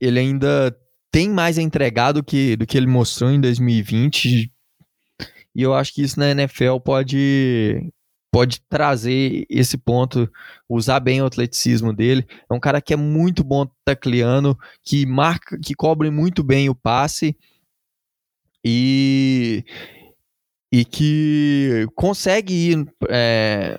ele 0.00 0.18
ainda 0.18 0.76
tem 1.10 1.30
mais 1.30 1.58
a 1.58 1.62
entregar 1.62 2.12
do 2.12 2.22
que, 2.22 2.56
do 2.56 2.66
que 2.66 2.76
ele 2.76 2.86
mostrou 2.86 3.30
em 3.30 3.40
2020. 3.40 4.52
E 5.54 5.62
eu 5.62 5.74
acho 5.74 5.92
que 5.94 6.02
isso 6.02 6.18
na 6.18 6.30
NFL 6.30 6.78
pode, 6.84 7.92
pode 8.30 8.60
trazer 8.68 9.46
esse 9.48 9.76
ponto, 9.76 10.30
usar 10.68 11.00
bem 11.00 11.20
o 11.22 11.26
atleticismo 11.26 11.92
dele. 11.92 12.26
É 12.50 12.54
um 12.54 12.60
cara 12.60 12.80
que 12.80 12.92
é 12.92 12.96
muito 12.96 13.42
bom 13.42 13.66
tacleando, 13.84 14.56
que 14.82 15.06
marca, 15.06 15.58
que 15.58 15.74
cobre 15.74 16.10
muito 16.10 16.44
bem 16.44 16.68
o 16.68 16.74
passe 16.74 17.36
e, 18.64 19.64
e 20.72 20.84
que 20.84 21.86
consegue 21.94 22.54
ir 22.54 22.94
é, 23.08 23.76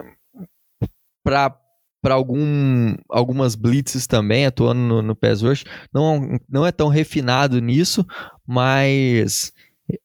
para 1.24 1.56
para 2.02 2.14
algum, 2.14 2.96
algumas 3.10 3.56
blitzes 3.56 4.08
também, 4.08 4.46
atuando 4.46 4.80
no, 4.80 5.02
no 5.02 5.16
pass 5.16 5.42
rush. 5.42 5.64
Não, 5.94 6.40
não 6.48 6.66
é 6.66 6.72
tão 6.72 6.88
refinado 6.88 7.60
nisso, 7.60 8.06
mas 8.48 9.52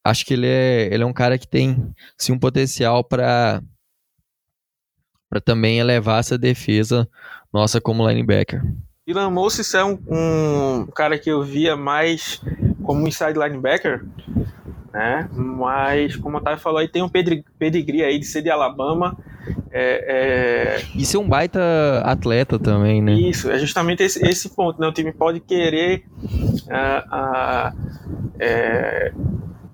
acho 0.02 0.24
que 0.24 0.34
ele 0.34 0.46
é, 0.46 0.88
ele 0.92 1.02
é 1.02 1.06
um 1.06 1.12
cara 1.12 1.38
que 1.38 1.46
tem 1.46 1.92
sim 2.18 2.32
um 2.32 2.38
potencial 2.38 3.04
para 3.04 3.62
para 5.28 5.40
também 5.40 5.80
elevar 5.80 6.20
essa 6.20 6.38
defesa 6.38 7.08
nossa 7.52 7.80
como 7.80 8.08
linebacker. 8.08 8.62
Dylan 9.06 9.30
Moses 9.30 9.74
é 9.74 9.84
um, 9.84 9.98
um, 10.08 10.86
cara 10.86 11.18
que 11.18 11.28
eu 11.28 11.42
via 11.42 11.76
mais 11.76 12.40
como 12.84 13.06
inside 13.06 13.38
linebacker, 13.38 14.06
né? 14.94 15.28
Mas, 15.32 16.14
como 16.14 16.36
o 16.36 16.40
Otávio 16.40 16.60
falou, 16.60 16.78
aí 16.78 16.86
tem 16.86 17.02
um 17.02 17.08
pedigree 17.08 18.04
aí 18.04 18.16
de 18.16 18.24
ser 18.24 18.42
de 18.42 18.48
Alabama. 18.48 19.18
É, 19.72 20.78
é... 20.78 20.82
E 20.94 21.04
ser 21.04 21.18
um 21.18 21.28
baita 21.28 21.60
atleta 22.04 22.60
também, 22.60 23.02
né? 23.02 23.12
Isso, 23.12 23.50
é 23.50 23.58
justamente 23.58 24.04
esse, 24.04 24.24
esse 24.24 24.54
ponto, 24.54 24.80
né? 24.80 24.86
O 24.86 24.92
time 24.92 25.12
pode 25.12 25.40
querer 25.40 26.04
uh, 26.22 27.72
uh, 27.72 27.76
é, 28.38 29.12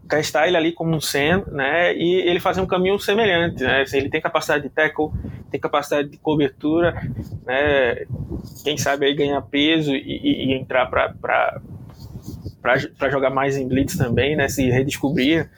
testar 0.09 0.49
ele 0.49 0.57
ali 0.57 0.73
como 0.73 0.97
um 0.97 1.01
Sam, 1.03 1.45
né? 1.53 1.95
E 1.95 2.23
ele 2.23 2.41
fazer 2.41 2.63
um 2.63 2.67
caminho 2.67 2.99
semelhante, 2.99 3.63
né? 3.63 3.83
Assim, 3.83 3.99
ele 3.99 4.09
tem 4.09 4.23
capacidade 4.23 4.63
de 4.63 4.71
tackle, 4.71 5.11
tem 5.51 5.61
capacidade 5.61 6.09
de 6.09 6.17
cobertura, 6.17 6.95
né? 7.45 8.07
Quem 8.65 8.79
sabe 8.79 9.05
aí 9.05 9.15
ganhar 9.15 9.43
peso 9.43 9.95
e, 9.95 9.99
e, 9.99 10.47
e 10.47 10.55
entrar 10.55 10.87
para 10.87 11.61
para 12.61 13.11
jogar 13.11 13.31
mais 13.31 13.57
em 13.57 13.67
blitz 13.67 13.97
também, 13.97 14.37
né? 14.37 14.49
Se 14.49 14.69
redescobrir. 14.71 15.51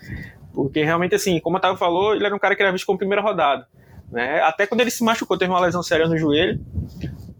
Porque 0.55 0.84
realmente, 0.84 1.14
assim, 1.14 1.40
como 1.40 1.57
o 1.57 1.59
Otávio 1.59 1.78
falou, 1.78 2.14
ele 2.14 2.24
era 2.24 2.34
um 2.34 2.38
cara 2.38 2.55
que 2.55 2.62
era 2.62 2.72
visto 2.72 2.86
como 2.86 2.98
primeira 2.98 3.22
rodada. 3.22 3.66
Né? 4.11 4.40
Até 4.42 4.66
quando 4.66 4.82
ele 4.82 4.90
se 4.90 5.03
machucou, 5.03 5.38
teve 5.38 5.50
uma 5.50 5.61
lesão 5.61 5.82
séria 5.82 6.07
no 6.07 6.16
joelho. 6.16 6.61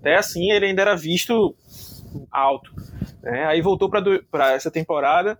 Até 0.00 0.16
assim, 0.16 0.50
ele 0.50 0.66
ainda 0.66 0.82
era 0.82 0.96
visto 0.96 1.54
alto. 2.30 2.72
Né? 3.22 3.44
Aí 3.44 3.60
voltou 3.60 3.90
para 3.90 4.52
essa 4.52 4.70
temporada 4.70 5.38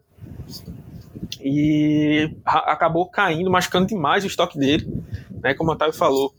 e 1.41 2.31
acabou 2.45 3.09
caindo, 3.09 3.51
machucando 3.51 3.87
demais 3.87 4.25
o 4.25 4.27
estoque 4.27 4.59
dele. 4.59 4.87
Né? 5.43 5.55
Como 5.55 5.71
o 5.71 5.75
Otávio 5.75 5.95
falou, 5.95 6.35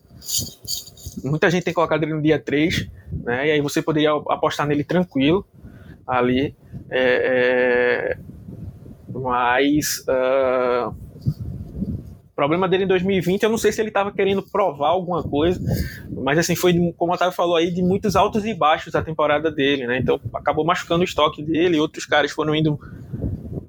muita 1.24 1.50
gente 1.50 1.64
tem 1.64 1.74
colocado 1.74 2.04
ele 2.04 2.14
no 2.14 2.22
dia 2.22 2.40
3, 2.40 2.88
né? 3.24 3.48
e 3.48 3.52
aí 3.52 3.62
você 3.62 3.82
poderia 3.82 4.12
apostar 4.12 4.68
nele 4.68 4.84
tranquilo 4.84 5.46
ali. 6.08 6.56
É, 6.90 8.16
é, 8.16 8.18
mas 9.14 10.04
uh, 10.08 10.94
problema 12.36 12.68
dele 12.68 12.86
em 12.86 12.88
2020, 12.88 13.44
eu 13.44 13.50
não 13.50 13.58
sei 13.58 13.72
se 13.72 13.82
ele 13.82 13.90
estava 13.90 14.12
querendo 14.12 14.42
provar 14.42 14.90
alguma 14.90 15.24
coisa, 15.24 15.60
mas 16.10 16.38
assim, 16.38 16.56
foi, 16.56 16.74
como 16.98 17.12
o 17.12 17.16
Otávio 17.16 17.34
falou 17.34 17.56
aí, 17.56 17.72
de 17.72 17.82
muitos 17.82 18.16
altos 18.16 18.46
e 18.46 18.54
baixos 18.54 18.96
a 18.96 19.04
temporada 19.04 19.52
dele, 19.52 19.86
né? 19.86 20.00
Então 20.00 20.20
acabou 20.34 20.66
machucando 20.66 21.02
o 21.02 21.06
estoque 21.06 21.44
dele, 21.44 21.80
outros 21.80 22.06
caras 22.06 22.32
foram 22.32 22.56
indo 22.56 22.80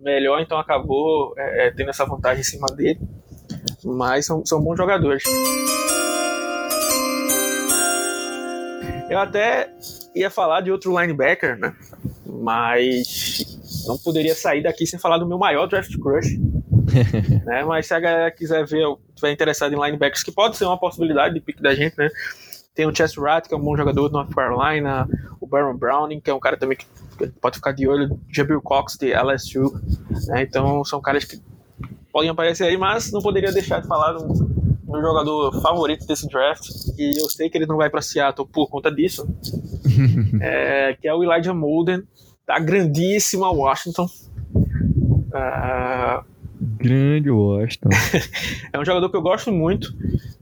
melhor, 0.01 0.41
então 0.41 0.59
acabou 0.59 1.35
é, 1.37 1.69
é 1.69 1.71
tendo 1.71 1.91
essa 1.91 2.05
vantagem 2.05 2.41
em 2.41 2.45
cima 2.45 2.67
dele. 2.69 3.01
Mas 3.85 4.27
são, 4.27 4.45
são 4.45 4.63
bons 4.63 4.77
jogadores. 4.77 5.23
Eu 9.11 9.19
até 9.19 9.71
ia 10.15 10.31
falar 10.31 10.61
de 10.61 10.71
outro 10.71 10.99
linebacker, 10.99 11.59
né? 11.59 11.75
Mas 12.27 13.59
não 13.87 13.99
poderia 13.99 14.35
sair 14.35 14.63
daqui 14.63 14.87
sem 14.87 14.99
falar 14.99 15.19
do 15.19 15.27
meu 15.27 15.39
maior 15.39 15.67
draft 15.67 15.97
crush. 15.99 16.39
né? 17.45 17.65
Mas 17.65 17.87
se 17.87 17.95
a 17.95 18.01
galera 18.01 18.31
quiser 18.31 18.65
ver, 18.67 18.85
estiver 19.09 19.33
interessado 19.33 19.73
em 19.73 19.81
linebackers, 19.81 20.23
que 20.23 20.33
pode 20.33 20.57
ser 20.57 20.65
uma 20.65 20.79
possibilidade 20.79 21.35
de 21.35 21.41
pick 21.41 21.61
da 21.61 21.75
gente, 21.75 21.97
né? 21.99 22.09
Tem 22.75 22.87
o 22.87 22.95
Chess 22.95 23.17
Rat, 23.17 23.47
que 23.47 23.55
é 23.55 23.57
um 23.57 23.61
bom 23.61 23.77
jogador 23.77 24.09
do 24.09 24.13
North 24.13 24.35
Carolina, 24.35 25.09
o 25.41 25.47
Baron 25.47 25.77
Browning, 25.77 26.21
que 26.21 26.31
é 26.31 26.35
um 26.35 26.41
cara 26.41 26.57
também 26.57 26.77
que 26.77 26.87
pode 27.41 27.57
ficar 27.57 27.73
de 27.73 27.87
olho, 27.87 28.19
Jabril 28.29 28.61
Cox 28.61 28.97
de 28.97 29.13
LSU, 29.13 29.81
né? 30.27 30.43
Então 30.43 30.85
são 30.85 31.01
caras 31.01 31.25
que 31.25 31.41
podem 32.13 32.31
aparecer 32.31 32.65
aí, 32.65 32.77
mas 32.77 33.13
não 33.13 33.23
poderia 33.23 33.53
deixar 33.53 33.81
de 33.81 33.87
falar 33.87 34.13
do 34.13 34.54
meu 34.95 35.03
jogador 35.03 35.61
favorito 35.61 36.07
desse 36.07 36.29
draft, 36.29 36.69
e 36.99 37.21
eu 37.21 37.29
sei 37.29 37.51
que 37.51 37.59
ele 37.59 37.67
não 37.67 37.77
vai 37.77 37.91
para 37.91 38.01
Seattle 38.01 38.49
por 38.49 38.69
conta 38.69 38.91
disso, 38.91 39.27
é, 40.41 40.97
que 41.01 41.09
é 41.09 41.15
o 41.15 41.23
Elijah 41.23 41.55
Molden, 41.55 42.03
da 42.47 42.59
grandíssima 42.59 43.51
Washington. 43.51 44.07
Uh, 44.55 46.25
Grande 46.61 47.31
Washington. 47.31 47.89
é 48.73 48.79
um 48.79 48.85
jogador 48.85 49.11
que 49.11 49.17
eu 49.17 49.23
gosto 49.23 49.51
muito. 49.51 49.95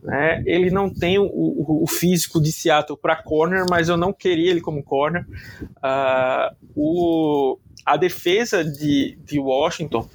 Né? 0.03 0.43
Ele 0.45 0.71
não 0.71 0.93
tem 0.93 1.19
o, 1.19 1.25
o, 1.25 1.85
o 1.85 1.87
físico 1.87 2.41
de 2.41 2.53
Seattle 2.53 2.99
para 2.99 3.17
corner, 3.17 3.65
mas 3.69 3.89
eu 3.89 3.97
não 3.97 4.13
queria 4.13 4.51
ele 4.51 4.61
como 4.61 4.83
corner. 4.83 5.25
Uh, 5.79 6.55
o, 6.77 7.59
a 7.85 7.97
defesa 7.97 8.65
de, 8.65 9.19
de 9.25 9.39
Washington 9.39 10.09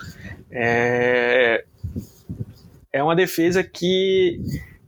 é, 0.52 1.66
é 2.92 3.04
uma 3.04 3.16
defesa 3.16 3.64
que 3.64 4.40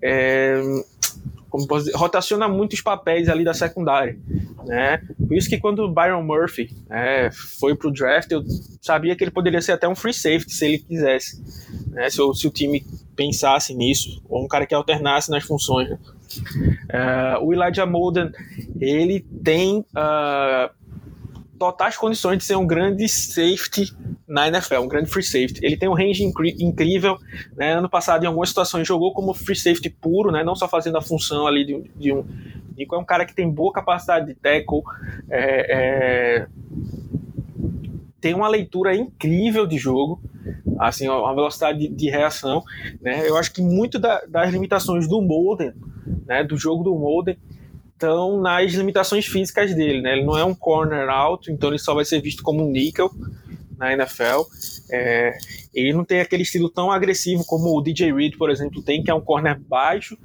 é, 0.01 0.61
como 1.49 1.67
posso 1.67 1.85
dizer, 1.85 1.97
rotaciona 1.97 2.47
muitos 2.47 2.81
papéis 2.81 3.27
ali 3.27 3.43
da 3.43 3.53
secundária, 3.53 4.17
né? 4.65 5.01
Por 5.27 5.35
isso 5.35 5.49
que 5.49 5.57
quando 5.57 5.79
o 5.79 5.91
Byron 5.91 6.23
Murphy 6.23 6.69
é, 6.89 7.29
foi 7.59 7.75
pro 7.75 7.91
draft, 7.91 8.31
eu 8.31 8.43
sabia 8.81 9.15
que 9.15 9.23
ele 9.23 9.31
poderia 9.31 9.61
ser 9.61 9.73
até 9.73 9.87
um 9.87 9.95
free 9.95 10.13
safety 10.13 10.53
se 10.53 10.65
ele 10.65 10.79
quisesse, 10.79 11.43
né? 11.91 12.09
Se, 12.09 12.17
se 12.35 12.47
o 12.47 12.51
time 12.51 12.85
pensasse 13.15 13.73
nisso, 13.73 14.21
ou 14.29 14.45
um 14.45 14.47
cara 14.47 14.65
que 14.65 14.75
alternasse 14.75 15.29
nas 15.29 15.43
funções. 15.43 15.89
Né? 15.89 15.97
Uh, 16.93 17.45
o 17.45 17.53
Elijah 17.53 17.85
Molden, 17.85 18.31
ele 18.79 19.19
tem 19.43 19.79
uh, 19.79 20.69
totais 21.59 21.97
condições 21.97 22.37
de 22.37 22.45
ser 22.45 22.55
um 22.55 22.65
grande 22.65 23.07
safety 23.09 23.93
na 24.25 24.47
NFL, 24.47 24.77
um 24.77 24.87
grande 24.87 25.09
free 25.09 25.21
safety. 25.21 25.59
Ele 25.61 25.75
tem 25.75 25.89
um 25.89 25.93
range 25.93 26.23
incrível. 26.23 27.17
Né? 27.55 27.73
Ano 27.73 27.89
passado, 27.89 28.23
em 28.23 28.27
algumas 28.27 28.49
situações, 28.49 28.87
jogou 28.87 29.13
como 29.13 29.33
free 29.33 29.55
safety 29.55 29.89
puro, 29.89 30.31
né? 30.31 30.43
não 30.43 30.55
só 30.55 30.67
fazendo 30.67 30.97
a 30.97 31.01
função 31.01 31.45
ali 31.45 31.65
de, 31.65 31.75
um. 32.13 32.23
De, 32.75 32.87
é 32.89 32.97
um 32.97 33.03
cara 33.03 33.25
que 33.25 33.35
tem 33.35 33.51
boa 33.51 33.73
capacidade 33.73 34.27
de 34.27 34.35
tackle, 34.35 34.81
é, 35.29 36.45
é, 36.45 36.47
tem 38.21 38.33
uma 38.33 38.47
leitura 38.47 38.95
incrível 38.95 39.67
de 39.67 39.77
jogo, 39.77 40.21
assim, 40.79 41.09
uma 41.09 41.35
velocidade 41.35 41.77
de, 41.77 41.89
de 41.89 42.09
reação. 42.09 42.63
Né? 43.01 43.27
Eu 43.27 43.35
acho 43.37 43.51
que 43.51 43.61
muito 43.61 43.99
da, 43.99 44.21
das 44.25 44.49
limitações 44.49 45.09
do 45.09 45.21
Molden, 45.21 45.73
né, 46.25 46.41
do 46.41 46.55
jogo 46.55 46.83
do 46.83 46.95
Molden, 46.95 47.37
estão 47.99 48.39
nas 48.39 48.71
limitações 48.71 49.25
físicas 49.25 49.75
dele, 49.75 50.01
né? 50.01 50.13
Ele 50.13 50.25
não 50.25 50.37
é 50.37 50.45
um 50.45 50.55
corner 50.55 51.09
alto, 51.09 51.51
então 51.51 51.69
ele 51.69 51.77
só 51.77 51.93
vai 51.93 52.05
ser 52.05 52.21
visto 52.21 52.41
como 52.41 52.65
um 52.65 52.71
níquel 52.71 53.11
na 53.77 53.91
NFL. 53.91 54.43
É, 54.89 55.37
ele 55.73 55.93
não 55.93 56.05
tem 56.05 56.21
aquele 56.21 56.43
estilo 56.43 56.69
tão 56.69 56.89
agressivo 56.89 57.45
como 57.45 57.77
o 57.77 57.81
DJ 57.81 58.13
Reed, 58.13 58.37
por 58.37 58.49
exemplo, 58.49 58.81
tem, 58.81 59.03
que 59.03 59.11
é 59.11 59.13
um 59.13 59.21
corner 59.21 59.59
baixo, 59.59 60.17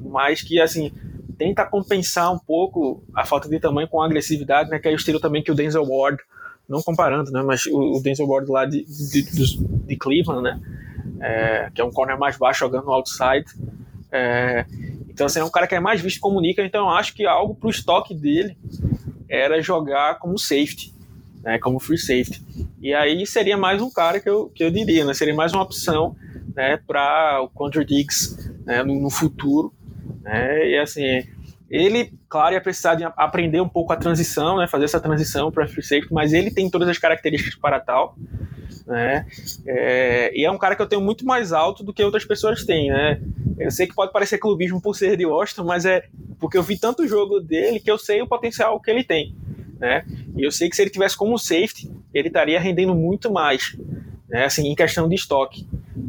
mas 0.00 0.40
que, 0.40 0.58
assim, 0.58 0.90
tenta 1.36 1.66
compensar 1.66 2.32
um 2.32 2.38
pouco 2.38 3.04
a 3.14 3.26
falta 3.26 3.48
de 3.48 3.60
tamanho 3.60 3.88
com 3.88 4.00
agressividade, 4.00 4.70
né? 4.70 4.78
Que 4.78 4.88
é 4.88 4.92
o 4.92 4.96
estilo 4.96 5.20
também 5.20 5.42
que 5.42 5.52
o 5.52 5.54
Denzel 5.54 5.84
Ward, 5.84 6.18
não 6.66 6.82
comparando, 6.82 7.30
né? 7.30 7.42
Mas 7.42 7.66
o, 7.66 8.00
Denzel 8.02 8.26
Ward 8.26 8.50
lá 8.50 8.64
de, 8.64 8.84
de, 8.84 9.22
de, 9.86 9.96
Cleveland, 9.96 10.42
né? 10.42 10.60
É, 11.20 11.70
que 11.74 11.80
é 11.80 11.84
um 11.84 11.90
corner 11.90 12.18
mais 12.18 12.38
baixo 12.38 12.60
jogando 12.60 12.90
outside. 12.90 13.46
É, 14.10 14.64
então, 15.08 15.26
assim, 15.26 15.40
é 15.40 15.44
um 15.44 15.50
cara 15.50 15.66
que 15.66 15.74
é 15.74 15.80
mais 15.80 16.00
visto 16.00 16.40
níquel, 16.40 16.64
então 16.64 16.88
eu 16.88 16.90
acho 16.90 17.14
que 17.14 17.26
algo 17.26 17.54
pro 17.54 17.70
estoque 17.70 18.14
dele 18.14 18.56
era 19.28 19.60
jogar 19.60 20.18
como 20.18 20.38
safety, 20.38 20.94
né, 21.42 21.58
como 21.58 21.78
free 21.78 21.98
safety. 21.98 22.42
E 22.80 22.94
aí 22.94 23.26
seria 23.26 23.56
mais 23.56 23.82
um 23.82 23.90
cara 23.90 24.20
que 24.20 24.28
eu, 24.28 24.48
que 24.54 24.64
eu 24.64 24.70
diria, 24.70 25.04
né, 25.04 25.12
seria 25.12 25.34
mais 25.34 25.52
uma 25.52 25.62
opção 25.62 26.16
né, 26.54 26.78
para 26.86 27.40
o 27.42 27.48
Contra 27.48 27.84
Diggs 27.84 28.52
né, 28.64 28.82
no, 28.82 29.00
no, 29.00 29.10
futuro. 29.10 29.72
Né, 30.22 30.70
e 30.70 30.78
assim, 30.78 31.24
ele, 31.68 32.12
claro, 32.28 32.54
ia 32.54 32.60
precisar 32.60 32.94
de 32.94 33.04
aprender 33.04 33.60
um 33.60 33.68
pouco 33.68 33.92
a 33.92 33.96
transição, 33.96 34.56
né, 34.56 34.66
fazer 34.66 34.84
essa 34.84 35.00
transição 35.00 35.50
para 35.50 35.68
free 35.68 35.82
safety, 35.82 36.12
mas 36.12 36.32
ele 36.32 36.50
tem 36.50 36.70
todas 36.70 36.88
as 36.88 36.98
características 36.98 37.54
para 37.56 37.80
tal. 37.80 38.16
Né? 38.86 39.26
É, 39.66 40.32
e 40.34 40.44
é 40.44 40.50
um 40.50 40.56
cara 40.56 40.74
que 40.74 40.80
eu 40.80 40.86
tenho 40.86 41.02
muito 41.02 41.26
mais 41.26 41.52
alto 41.52 41.84
do 41.84 41.92
que 41.92 42.02
outras 42.02 42.24
pessoas 42.24 42.64
têm, 42.64 42.88
né? 42.88 43.20
Eu 43.58 43.70
sei 43.70 43.86
que 43.86 43.94
pode 43.94 44.12
parecer 44.12 44.38
clubismo 44.38 44.80
por 44.80 44.94
ser 44.94 45.16
de 45.16 45.26
Washington, 45.26 45.64
mas 45.64 45.84
é 45.84 46.04
porque 46.38 46.56
eu 46.56 46.62
vi 46.62 46.78
tanto 46.78 47.06
jogo 47.06 47.40
dele 47.40 47.80
que 47.80 47.90
eu 47.90 47.98
sei 47.98 48.22
o 48.22 48.26
potencial 48.26 48.80
que 48.80 48.90
ele 48.90 49.02
tem, 49.02 49.34
né? 49.78 50.04
E 50.36 50.42
eu 50.42 50.52
sei 50.52 50.68
que 50.68 50.76
se 50.76 50.82
ele 50.82 50.90
tivesse 50.90 51.16
como 51.16 51.38
safety, 51.38 51.90
ele 52.14 52.28
estaria 52.28 52.60
rendendo 52.60 52.94
muito 52.94 53.32
mais, 53.32 53.76
né? 54.28 54.44
Assim, 54.44 54.68
em 54.68 54.74
questão 54.74 55.08
de 55.08 55.14
estoque, 55.14 55.66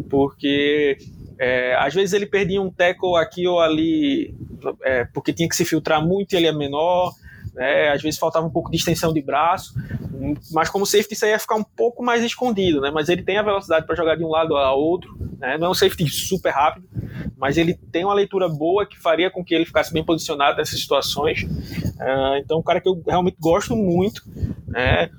porque 0.09 0.97
é, 1.39 1.75
às 1.75 1.93
vezes 1.93 2.13
ele 2.13 2.25
perdia 2.25 2.61
um 2.61 2.69
tackle 2.69 3.15
aqui 3.15 3.47
ou 3.47 3.59
ali, 3.59 4.35
é, 4.83 5.05
porque 5.05 5.33
tinha 5.33 5.47
que 5.47 5.55
se 5.55 5.65
filtrar 5.65 6.05
muito, 6.05 6.33
ele 6.33 6.47
é 6.47 6.51
menor, 6.51 7.13
né? 7.53 7.89
Às 7.89 8.01
vezes 8.01 8.19
faltava 8.19 8.45
um 8.45 8.49
pouco 8.49 8.71
de 8.71 8.77
extensão 8.77 9.13
de 9.13 9.21
braço, 9.21 9.73
mas 10.51 10.69
como 10.69 10.85
safety 10.85 11.13
isso 11.13 11.25
aí 11.25 11.31
ia 11.31 11.39
ficar 11.39 11.55
um 11.55 11.63
pouco 11.63 12.03
mais 12.03 12.23
escondido, 12.23 12.81
né? 12.81 12.91
Mas 12.91 13.09
ele 13.09 13.23
tem 13.23 13.37
a 13.37 13.43
velocidade 13.43 13.85
para 13.85 13.95
jogar 13.95 14.15
de 14.15 14.23
um 14.23 14.29
lado 14.29 14.55
a 14.55 14.73
outro, 14.73 15.17
né? 15.39 15.57
Não 15.57 15.67
é 15.67 15.69
um 15.69 15.73
safety 15.73 16.07
super 16.09 16.51
rápido, 16.51 16.87
mas 17.37 17.57
ele 17.57 17.73
tem 17.73 18.03
uma 18.03 18.13
leitura 18.13 18.49
boa 18.49 18.85
que 18.85 18.99
faria 18.99 19.31
com 19.31 19.43
que 19.43 19.53
ele 19.53 19.65
ficasse 19.65 19.93
bem 19.93 20.03
posicionado 20.03 20.57
nessas 20.57 20.79
situações. 20.79 21.43
Uh, 21.43 22.35
então, 22.37 22.59
um 22.59 22.63
cara 22.63 22.81
que 22.81 22.89
eu 22.89 23.01
realmente 23.07 23.37
gosto 23.39 23.75
muito, 23.75 24.23
né? 24.67 25.09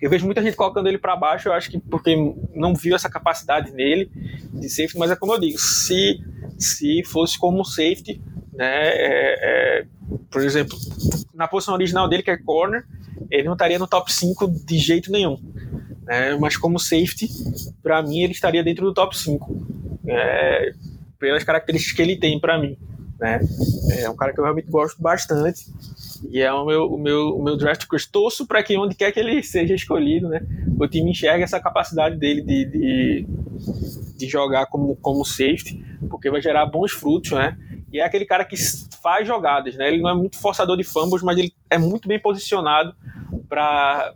Eu 0.00 0.10
vejo 0.10 0.26
muita 0.26 0.42
gente 0.42 0.56
colocando 0.56 0.88
ele 0.88 0.98
para 0.98 1.16
baixo, 1.16 1.48
eu 1.48 1.52
acho 1.52 1.70
que 1.70 1.78
porque 1.78 2.16
não 2.54 2.74
viu 2.74 2.96
essa 2.96 3.08
capacidade 3.08 3.70
nele 3.72 4.10
de 4.52 4.68
safety, 4.68 4.98
mas 4.98 5.10
é 5.10 5.16
como 5.16 5.32
eu 5.34 5.40
digo, 5.40 5.58
se 5.58 6.20
se 6.58 7.02
fosse 7.04 7.38
como 7.38 7.64
safety, 7.64 8.20
né? 8.52 8.88
É, 8.88 9.38
é, 9.80 9.86
por 10.30 10.42
exemplo, 10.42 10.76
na 11.34 11.48
posição 11.48 11.74
original 11.74 12.08
dele, 12.08 12.22
que 12.22 12.30
é 12.30 12.36
corner, 12.36 12.84
ele 13.30 13.44
não 13.44 13.54
estaria 13.54 13.78
no 13.78 13.86
top 13.86 14.12
5 14.12 14.48
de 14.64 14.78
jeito 14.78 15.10
nenhum. 15.10 15.38
né? 16.04 16.36
mas 16.38 16.56
como 16.56 16.78
safety, 16.78 17.28
para 17.82 18.02
mim 18.02 18.20
ele 18.20 18.32
estaria 18.32 18.62
dentro 18.62 18.84
do 18.84 18.94
top 18.94 19.16
5, 19.16 19.66
é, 20.06 20.72
pelas 21.18 21.44
características 21.44 21.96
que 21.96 22.02
ele 22.02 22.16
tem 22.16 22.38
para 22.38 22.58
mim. 22.58 22.76
Né? 23.18 23.40
É 23.98 24.10
um 24.10 24.16
cara 24.16 24.32
que 24.32 24.40
eu 24.40 24.44
realmente 24.44 24.68
gosto 24.68 25.00
bastante 25.00 25.66
e 26.28 26.40
é 26.40 26.52
o 26.52 26.64
meu, 26.64 26.92
o 26.92 26.98
meu, 26.98 27.36
o 27.36 27.42
meu 27.42 27.56
draft 27.56 27.86
crush. 27.86 28.06
Torço 28.06 28.46
para 28.46 28.62
que 28.62 28.76
onde 28.76 28.94
quer 28.94 29.12
que 29.12 29.20
ele 29.20 29.42
seja 29.42 29.74
escolhido, 29.74 30.28
né? 30.28 30.40
o 30.78 30.88
time 30.88 31.10
enxergue 31.10 31.44
essa 31.44 31.60
capacidade 31.60 32.16
dele 32.16 32.42
de, 32.42 32.64
de, 32.64 33.26
de 34.16 34.26
jogar 34.26 34.66
como, 34.66 34.96
como 34.96 35.24
safety, 35.24 35.84
porque 36.10 36.30
vai 36.30 36.42
gerar 36.42 36.66
bons 36.66 36.90
frutos, 36.92 37.30
né? 37.30 37.56
E 37.92 38.00
é 38.00 38.04
aquele 38.04 38.24
cara 38.24 38.44
que 38.44 38.56
faz 39.02 39.26
jogadas, 39.26 39.74
né? 39.76 39.88
Ele 39.88 40.00
não 40.00 40.10
é 40.10 40.14
muito 40.14 40.38
forçador 40.38 40.76
de 40.76 40.84
fumbles, 40.84 41.22
mas 41.22 41.36
ele 41.36 41.52
é 41.68 41.76
muito 41.76 42.08
bem 42.08 42.18
posicionado 42.18 42.94
para 43.48 44.14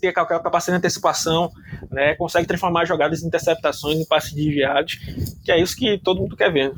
ter 0.00 0.12
capacidade 0.12 0.66
de 0.66 0.78
antecipação, 0.78 1.50
né? 1.90 2.14
Consegue 2.14 2.46
transformar 2.46 2.84
jogadas 2.86 3.22
em 3.22 3.26
interceptações 3.26 3.98
em 3.98 4.04
passes 4.04 4.32
desviados, 4.32 4.98
que 5.44 5.52
é 5.52 5.60
isso 5.60 5.76
que 5.76 5.98
todo 5.98 6.20
mundo 6.20 6.36
quer 6.36 6.52
ver. 6.52 6.72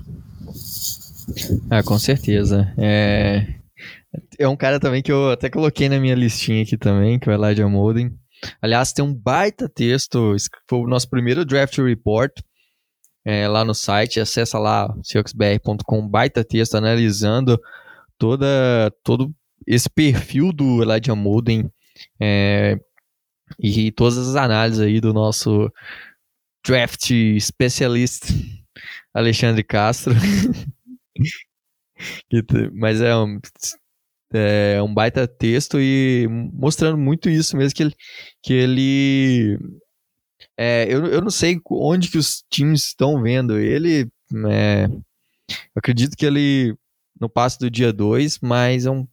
Ah, 1.71 1.83
com 1.83 1.99
certeza. 1.99 2.73
É... 2.77 3.47
é 4.39 4.49
um 4.49 4.57
cara 4.57 4.79
também 4.79 5.03
que 5.03 5.13
eu 5.13 5.31
até 5.31 5.49
coloquei 5.49 5.89
na 5.89 5.99
minha 5.99 6.15
listinha 6.15 6.63
aqui 6.63 6.77
também, 6.77 7.19
que 7.19 7.31
é 7.31 7.33
o 7.33 7.45
Elijah 7.45 7.69
Molden. 7.69 8.11
Aliás, 8.61 8.93
tem 8.93 9.05
um 9.05 9.15
baita 9.15 9.69
texto, 9.69 10.35
foi 10.69 10.81
o 10.81 10.87
nosso 10.89 11.09
primeiro 11.09 11.45
draft 11.45 11.79
report, 11.79 12.33
é, 13.25 13.47
lá 13.47 13.65
no 13.65 13.75
site, 13.75 14.21
acessa 14.21 14.59
lá 14.59 14.93
seahawksbr.com, 15.03 16.09
baita 16.09 16.45
texto 16.45 16.75
analisando 16.75 17.61
toda, 18.19 18.93
todo 19.03 19.33
esse 19.67 19.89
perfil 19.89 20.53
do 20.53 20.83
Elijah 20.83 21.15
Molden 21.15 21.71
é, 22.21 22.77
e 23.59 23.93
todas 23.93 24.19
as 24.19 24.35
análises 24.35 24.81
aí 24.81 25.01
do 25.01 25.13
nosso 25.13 25.71
draft 26.65 27.11
especialista 27.11 28.27
Alexandre 29.15 29.63
Castro. 29.63 30.15
Mas 32.75 33.01
é 33.01 33.17
um, 33.17 33.39
é 34.33 34.83
um 34.83 34.93
baita 34.93 35.29
texto 35.29 35.79
e 35.81 36.27
mostrando 36.53 36.99
muito 36.99 37.29
isso 37.29 37.57
mesmo 37.57 37.75
que 37.75 37.83
ele, 37.83 37.95
que 38.43 38.53
ele 38.53 39.59
é, 40.57 40.87
eu, 40.89 41.07
eu 41.07 41.21
não 41.21 41.31
sei 41.31 41.61
onde 41.71 42.09
que 42.09 42.19
os 42.19 42.45
times 42.51 42.85
estão 42.85 43.21
vendo 43.23 43.59
ele. 43.59 44.11
É, 44.49 44.89
acredito 45.75 46.17
que 46.17 46.27
ele 46.27 46.77
não 47.19 47.29
passa 47.29 47.59
do 47.59 47.71
dia 47.71 47.93
2, 47.93 48.39
mas 48.41 48.87
é 48.87 48.91
um 48.91 49.07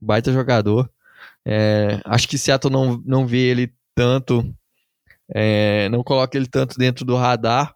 baita 0.00 0.32
jogador. 0.32 0.90
É, 1.44 2.00
acho 2.04 2.28
que 2.28 2.38
Seattle 2.38 2.72
não, 2.72 3.02
não 3.04 3.26
vê 3.26 3.50
ele 3.50 3.72
tanto, 3.94 4.54
é, 5.28 5.88
não 5.88 6.02
coloca 6.02 6.36
ele 6.36 6.46
tanto 6.46 6.78
dentro 6.78 7.04
do 7.04 7.16
radar, 7.16 7.74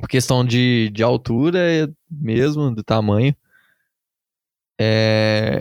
por 0.00 0.08
questão 0.08 0.44
de, 0.44 0.90
de 0.90 1.02
altura 1.02 1.92
mesmo, 2.10 2.74
do 2.74 2.82
tamanho. 2.82 3.34
É, 4.80 5.60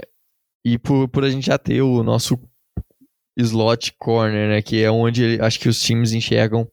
e 0.63 0.77
por, 0.77 1.07
por 1.09 1.23
a 1.23 1.29
gente 1.29 1.45
já 1.45 1.57
ter 1.57 1.81
o 1.81 2.03
nosso 2.03 2.39
slot 3.41 3.93
corner, 3.99 4.49
né? 4.49 4.61
Que 4.61 4.83
é 4.83 4.91
onde 4.91 5.39
acho 5.41 5.59
que 5.59 5.69
os 5.69 5.81
times 5.81 6.13
enxergam 6.13 6.67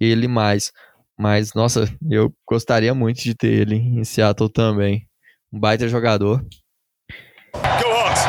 ele 0.00 0.26
mais. 0.26 0.72
Mas, 1.18 1.54
nossa, 1.54 1.88
eu 2.10 2.32
gostaria 2.48 2.94
muito 2.94 3.22
de 3.22 3.34
ter 3.34 3.52
ele 3.52 3.76
em 3.76 4.04
Seattle 4.04 4.50
também. 4.50 5.06
Um 5.52 5.60
baita 5.60 5.88
jogador. 5.88 6.44
Go 7.52 7.92
Hawks! 7.92 8.22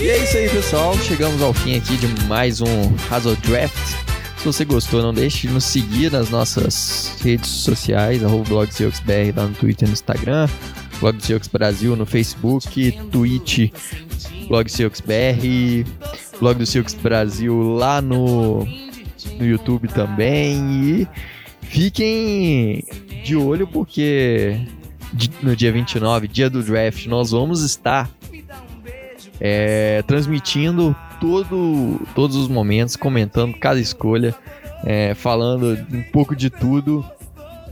E 0.00 0.08
é 0.08 0.18
isso 0.18 0.36
aí, 0.36 0.48
pessoal. 0.48 0.98
Chegamos 0.98 1.40
ao 1.40 1.54
fim 1.54 1.76
aqui 1.76 1.96
de 1.96 2.08
mais 2.26 2.60
um 2.60 2.66
Hazel 3.08 3.36
Draft. 3.36 4.01
Se 4.42 4.46
você 4.46 4.64
gostou, 4.64 5.00
não 5.00 5.14
deixe 5.14 5.46
de 5.46 5.54
nos 5.54 5.62
seguir 5.62 6.10
nas 6.10 6.28
nossas 6.28 7.16
redes 7.22 7.48
sociais, 7.48 8.24
arroba 8.24 8.66
lá 9.36 9.46
no 9.46 9.54
Twitter 9.54 9.86
e 9.86 9.88
no 9.88 9.92
Instagram, 9.92 10.48
blog 10.98 11.16
Brasil 11.46 11.94
no 11.94 12.04
Facebook, 12.04 12.90
Twitch, 13.12 13.70
blog 14.48 14.68
BR, 15.00 15.88
blog 16.40 16.58
do 16.58 16.66
Silks 16.66 16.92
Brasil 16.94 17.56
lá 17.76 18.02
no, 18.02 18.66
no 19.38 19.46
YouTube 19.46 19.86
também. 19.86 20.58
E 20.86 21.08
fiquem 21.60 22.84
de 23.24 23.36
olho 23.36 23.68
porque 23.68 24.60
no 25.40 25.54
dia 25.54 25.70
29, 25.70 26.26
dia 26.26 26.50
do 26.50 26.64
draft, 26.64 27.06
nós 27.06 27.30
vamos 27.30 27.62
estar 27.62 28.10
é, 29.40 30.02
transmitindo 30.02 30.96
todo, 31.22 32.00
todos 32.16 32.34
os 32.34 32.48
momentos, 32.48 32.96
comentando 32.96 33.54
cada 33.54 33.78
escolha, 33.78 34.34
é, 34.84 35.14
falando 35.14 35.78
um 35.92 36.02
pouco 36.10 36.34
de 36.34 36.50
tudo. 36.50 37.08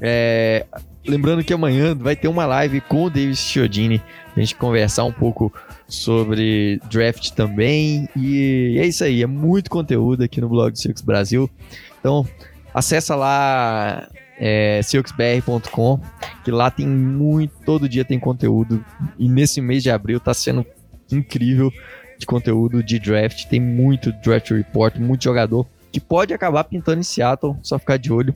É, 0.00 0.64
lembrando 1.04 1.42
que 1.42 1.52
amanhã 1.52 1.92
vai 1.96 2.14
ter 2.14 2.28
uma 2.28 2.46
live 2.46 2.80
com 2.82 3.06
o 3.06 3.10
Davis 3.10 3.40
Chiodini, 3.40 4.00
a 4.36 4.38
gente 4.38 4.54
conversar 4.54 5.02
um 5.02 5.10
pouco 5.10 5.52
sobre 5.88 6.80
draft 6.88 7.32
também. 7.32 8.08
E 8.16 8.76
é 8.78 8.86
isso 8.86 9.02
aí, 9.02 9.20
é 9.20 9.26
muito 9.26 9.68
conteúdo 9.68 10.22
aqui 10.22 10.40
no 10.40 10.48
blog 10.48 10.70
do 10.70 10.78
Circus 10.78 11.02
Brasil. 11.02 11.50
Então, 11.98 12.24
acessa 12.72 13.16
lá 13.16 14.08
é, 14.38 14.80
silksbr.com, 14.84 16.00
que 16.44 16.52
lá 16.52 16.70
tem 16.70 16.86
muito, 16.86 17.52
todo 17.66 17.88
dia 17.88 18.04
tem 18.04 18.20
conteúdo. 18.20 18.84
E 19.18 19.28
nesse 19.28 19.60
mês 19.60 19.82
de 19.82 19.90
abril 19.90 20.20
tá 20.20 20.32
sendo 20.32 20.64
incrível 21.10 21.72
de 22.20 22.26
conteúdo 22.26 22.82
de 22.82 22.98
draft. 22.98 23.46
Tem 23.46 23.58
muito 23.58 24.12
draft 24.12 24.50
report, 24.50 24.96
muito 24.98 25.24
jogador 25.24 25.66
que 25.90 26.00
pode 26.00 26.32
acabar 26.32 26.64
pintando 26.64 27.00
em 27.00 27.02
Seattle, 27.02 27.56
só 27.62 27.78
ficar 27.78 27.96
de 27.96 28.12
olho. 28.12 28.34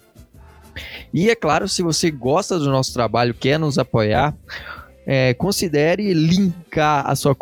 E 1.12 1.30
é 1.30 1.36
claro, 1.36 1.68
se 1.68 1.82
você 1.82 2.10
gosta 2.10 2.58
do 2.58 2.68
nosso 2.68 2.92
trabalho, 2.92 3.32
quer 3.32 3.58
nos 3.58 3.78
apoiar, 3.78 4.34
é, 5.06 5.32
considere 5.34 6.12
linkar 6.12 7.08
a 7.08 7.14
sua 7.14 7.36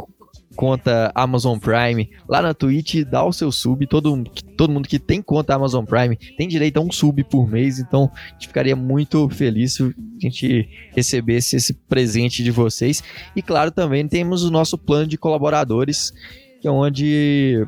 conta 0.54 1.10
Amazon 1.14 1.58
Prime 1.58 2.10
lá 2.28 2.42
na 2.42 2.54
Twitch, 2.54 3.04
dá 3.04 3.24
o 3.24 3.32
seu 3.32 3.50
sub. 3.50 3.86
Todo, 3.86 4.24
todo 4.56 4.72
mundo 4.72 4.88
que 4.88 4.98
tem 4.98 5.22
conta 5.22 5.54
Amazon 5.54 5.84
Prime 5.84 6.16
tem 6.36 6.48
direito 6.48 6.78
a 6.78 6.80
um 6.80 6.90
sub 6.90 7.22
por 7.24 7.48
mês, 7.48 7.78
então 7.78 8.10
a 8.14 8.32
gente 8.32 8.48
ficaria 8.48 8.76
muito 8.76 9.28
feliz 9.30 9.74
se 9.74 9.82
a 9.82 9.92
gente 10.20 10.68
recebesse 10.94 11.56
esse 11.56 11.74
presente 11.74 12.42
de 12.42 12.50
vocês. 12.50 13.02
E 13.34 13.42
claro, 13.42 13.70
também 13.70 14.06
temos 14.06 14.44
o 14.44 14.50
nosso 14.50 14.76
plano 14.76 15.06
de 15.06 15.18
colaboradores, 15.18 16.12
que 16.60 16.68
é 16.68 16.70
onde 16.70 17.66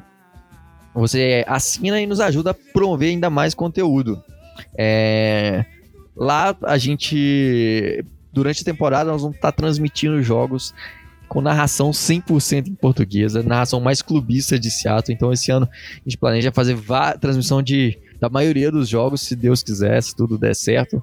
você 0.94 1.44
assina 1.48 2.00
e 2.00 2.06
nos 2.06 2.20
ajuda 2.20 2.52
a 2.52 2.54
promover 2.72 3.10
ainda 3.10 3.28
mais 3.28 3.54
conteúdo. 3.54 4.22
É... 4.78 5.64
Lá 6.16 6.56
a 6.62 6.78
gente, 6.78 8.04
durante 8.32 8.62
a 8.62 8.64
temporada, 8.64 9.10
nós 9.10 9.22
vamos 9.22 9.36
estar 9.36 9.50
transmitindo 9.50 10.22
jogos 10.22 10.72
com 11.34 11.40
narração 11.40 11.90
100% 11.90 12.68
em 12.68 12.74
português, 12.76 13.34
narração 13.34 13.80
mais 13.80 14.00
clubista 14.00 14.56
de 14.56 14.70
Seattle. 14.70 15.12
Então 15.12 15.32
esse 15.32 15.50
ano 15.50 15.68
a 15.72 16.08
gente 16.08 16.16
planeja 16.16 16.52
fazer 16.52 16.78
transmissão 17.20 17.60
de, 17.60 17.98
da 18.20 18.28
maioria 18.28 18.70
dos 18.70 18.88
jogos, 18.88 19.22
se 19.22 19.34
Deus 19.34 19.60
quiser, 19.60 20.00
se 20.00 20.14
tudo 20.14 20.38
der 20.38 20.54
certo. 20.54 21.02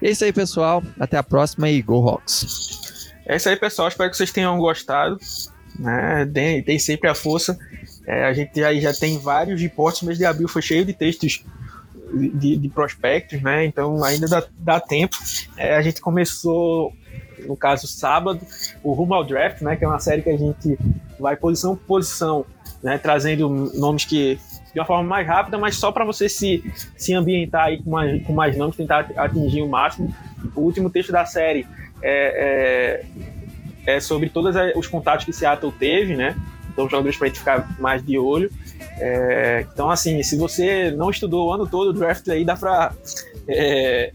É 0.00 0.08
isso 0.08 0.24
aí, 0.24 0.32
pessoal. 0.32 0.84
Até 1.00 1.18
a 1.18 1.22
próxima 1.22 1.68
e 1.68 1.82
Go 1.82 2.08
Hawks! 2.08 3.12
É 3.26 3.34
isso 3.34 3.48
aí, 3.48 3.56
pessoal. 3.56 3.88
Espero 3.88 4.08
que 4.08 4.16
vocês 4.16 4.30
tenham 4.30 4.56
gostado. 4.56 5.18
Né? 5.76 6.62
Tem, 6.64 6.78
sempre 6.78 7.10
a 7.10 7.14
força. 7.14 7.58
É, 8.06 8.24
a 8.24 8.32
gente 8.32 8.62
aí 8.62 8.80
já 8.80 8.94
tem 8.94 9.18
vários 9.18 9.60
reportes, 9.60 10.02
mês 10.02 10.16
de 10.16 10.24
abril 10.24 10.46
foi 10.46 10.62
cheio 10.62 10.84
de 10.84 10.92
textos 10.92 11.44
de, 12.14 12.56
de 12.56 12.68
prospectos, 12.68 13.42
né? 13.42 13.64
Então 13.64 14.04
ainda 14.04 14.28
dá, 14.28 14.44
dá 14.56 14.80
tempo. 14.80 15.16
É, 15.56 15.74
a 15.74 15.82
gente 15.82 16.00
começou 16.00 16.92
no 17.46 17.56
caso 17.56 17.86
sábado, 17.86 18.40
o 18.82 18.92
Rumo 18.92 19.14
ao 19.14 19.24
Draft, 19.24 19.62
né, 19.62 19.76
que 19.76 19.84
é 19.84 19.88
uma 19.88 20.00
série 20.00 20.22
que 20.22 20.30
a 20.30 20.36
gente 20.36 20.78
vai 21.18 21.36
posição 21.36 21.76
por 21.76 21.86
posição, 21.86 22.44
né, 22.82 22.98
trazendo 22.98 23.48
nomes 23.74 24.04
que 24.04 24.38
de 24.76 24.80
uma 24.80 24.86
forma 24.86 25.08
mais 25.08 25.26
rápida, 25.26 25.56
mas 25.56 25.76
só 25.76 25.90
para 25.90 26.04
você 26.04 26.28
se, 26.28 26.62
se 26.98 27.14
ambientar 27.14 27.64
aí 27.64 27.82
com 27.82 27.88
mais, 27.88 28.22
com 28.24 28.32
mais 28.34 28.56
nomes, 28.58 28.76
tentar 28.76 29.10
atingir 29.16 29.62
o 29.62 29.68
máximo. 29.68 30.14
O 30.54 30.60
último 30.60 30.90
texto 30.90 31.10
da 31.10 31.24
série 31.24 31.66
é, 32.02 33.02
é, 33.86 33.94
é 33.94 34.00
sobre 34.00 34.28
todos 34.28 34.54
os 34.76 34.86
contatos 34.86 35.24
que 35.24 35.32
Seattle 35.32 35.72
teve, 35.72 36.14
né? 36.14 36.36
Então, 36.70 36.90
jogadores 36.90 37.16
para 37.16 37.24
a 37.24 37.28
gente 37.28 37.38
ficar 37.38 37.80
mais 37.80 38.04
de 38.04 38.18
olho. 38.18 38.52
É, 38.98 39.66
então, 39.72 39.90
assim, 39.90 40.22
se 40.22 40.36
você 40.36 40.90
não 40.90 41.08
estudou 41.08 41.48
o 41.48 41.52
ano 41.54 41.66
todo 41.66 41.88
o 41.88 41.92
draft 41.94 42.28
aí, 42.28 42.44
dá 42.44 42.54
para 42.54 42.92
é, 43.48 44.12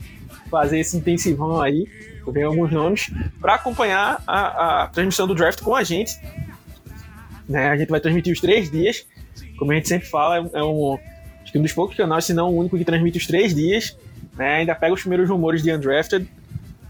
fazer 0.52 0.80
esse 0.80 0.96
intensivão 0.96 1.60
aí 1.60 1.88
eu 2.26 2.48
alguns 2.48 2.72
nomes, 2.72 3.12
para 3.40 3.56
acompanhar 3.56 4.24
a, 4.28 4.84
a, 4.84 4.88
transmissão 4.88 5.28
do 5.28 5.36
draft 5.36 5.62
com 5.62 5.76
a 5.76 5.84
gente. 5.84 6.14
Né? 7.48 7.70
A 7.70 7.78
gente 7.78 7.90
vai 7.90 8.00
transmitir 8.00 8.34
os 8.34 8.40
três 8.40 8.70
dias, 8.70 9.06
como 9.58 9.72
a 9.72 9.76
gente 9.76 9.88
sempre 9.88 10.08
fala, 10.08 10.38
é 10.38 10.42
um, 10.42 10.50
é 10.54 10.64
um, 10.64 10.98
um 11.56 11.62
dos 11.62 11.74
poucos 11.74 11.96
canais, 11.96 12.26
se 12.26 12.34
não 12.34 12.50
o 12.50 12.58
único 12.58 12.78
que 12.78 12.86
transmite 12.86 13.18
os 13.18 13.28
três 13.28 13.54
dias. 13.54 13.98
né? 14.36 14.58
Ainda 14.58 14.76
pega 14.76 14.94
os 14.94 15.02
primeiros 15.02 15.30
rumores 15.30 15.62
de 15.64 15.74
undrafted, 15.74 16.28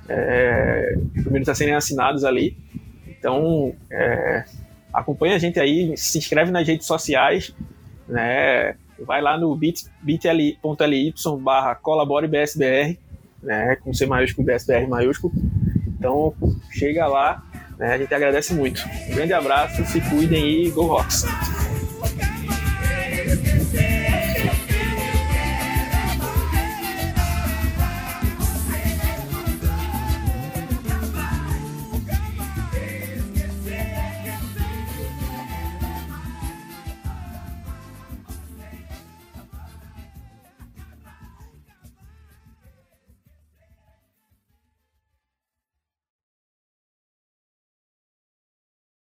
é, 0.07 0.95
os 1.15 1.23
primeiros 1.23 1.49
a 1.49 1.55
serem 1.55 1.73
assinados 1.73 2.23
ali. 2.23 2.57
Então, 3.07 3.73
é, 3.91 4.45
acompanha 4.93 5.35
a 5.35 5.39
gente 5.39 5.59
aí, 5.59 5.95
se 5.95 6.17
inscreve 6.17 6.51
nas 6.51 6.67
redes 6.67 6.85
sociais, 6.85 7.53
né? 8.07 8.75
Vai 8.99 9.21
lá 9.21 9.37
no 9.37 9.55
bit.ly 9.55 10.59
barra 11.39 11.75
colaborebsbr, 11.75 12.97
né? 13.41 13.75
Com 13.77 13.93
C 13.93 14.05
maiúsculo 14.05 14.45
BSBR 14.45 14.87
maiúsculo. 14.87 15.33
Então, 15.87 16.33
chega 16.71 17.07
lá, 17.07 17.43
né? 17.77 17.93
A 17.93 17.97
gente 17.97 18.13
agradece 18.13 18.53
muito. 18.53 18.83
Um 19.09 19.15
grande 19.15 19.33
abraço, 19.33 19.85
se 19.85 20.01
cuidem 20.01 20.65
e 20.65 20.71
go 20.71 20.83
Rocks! 20.83 21.25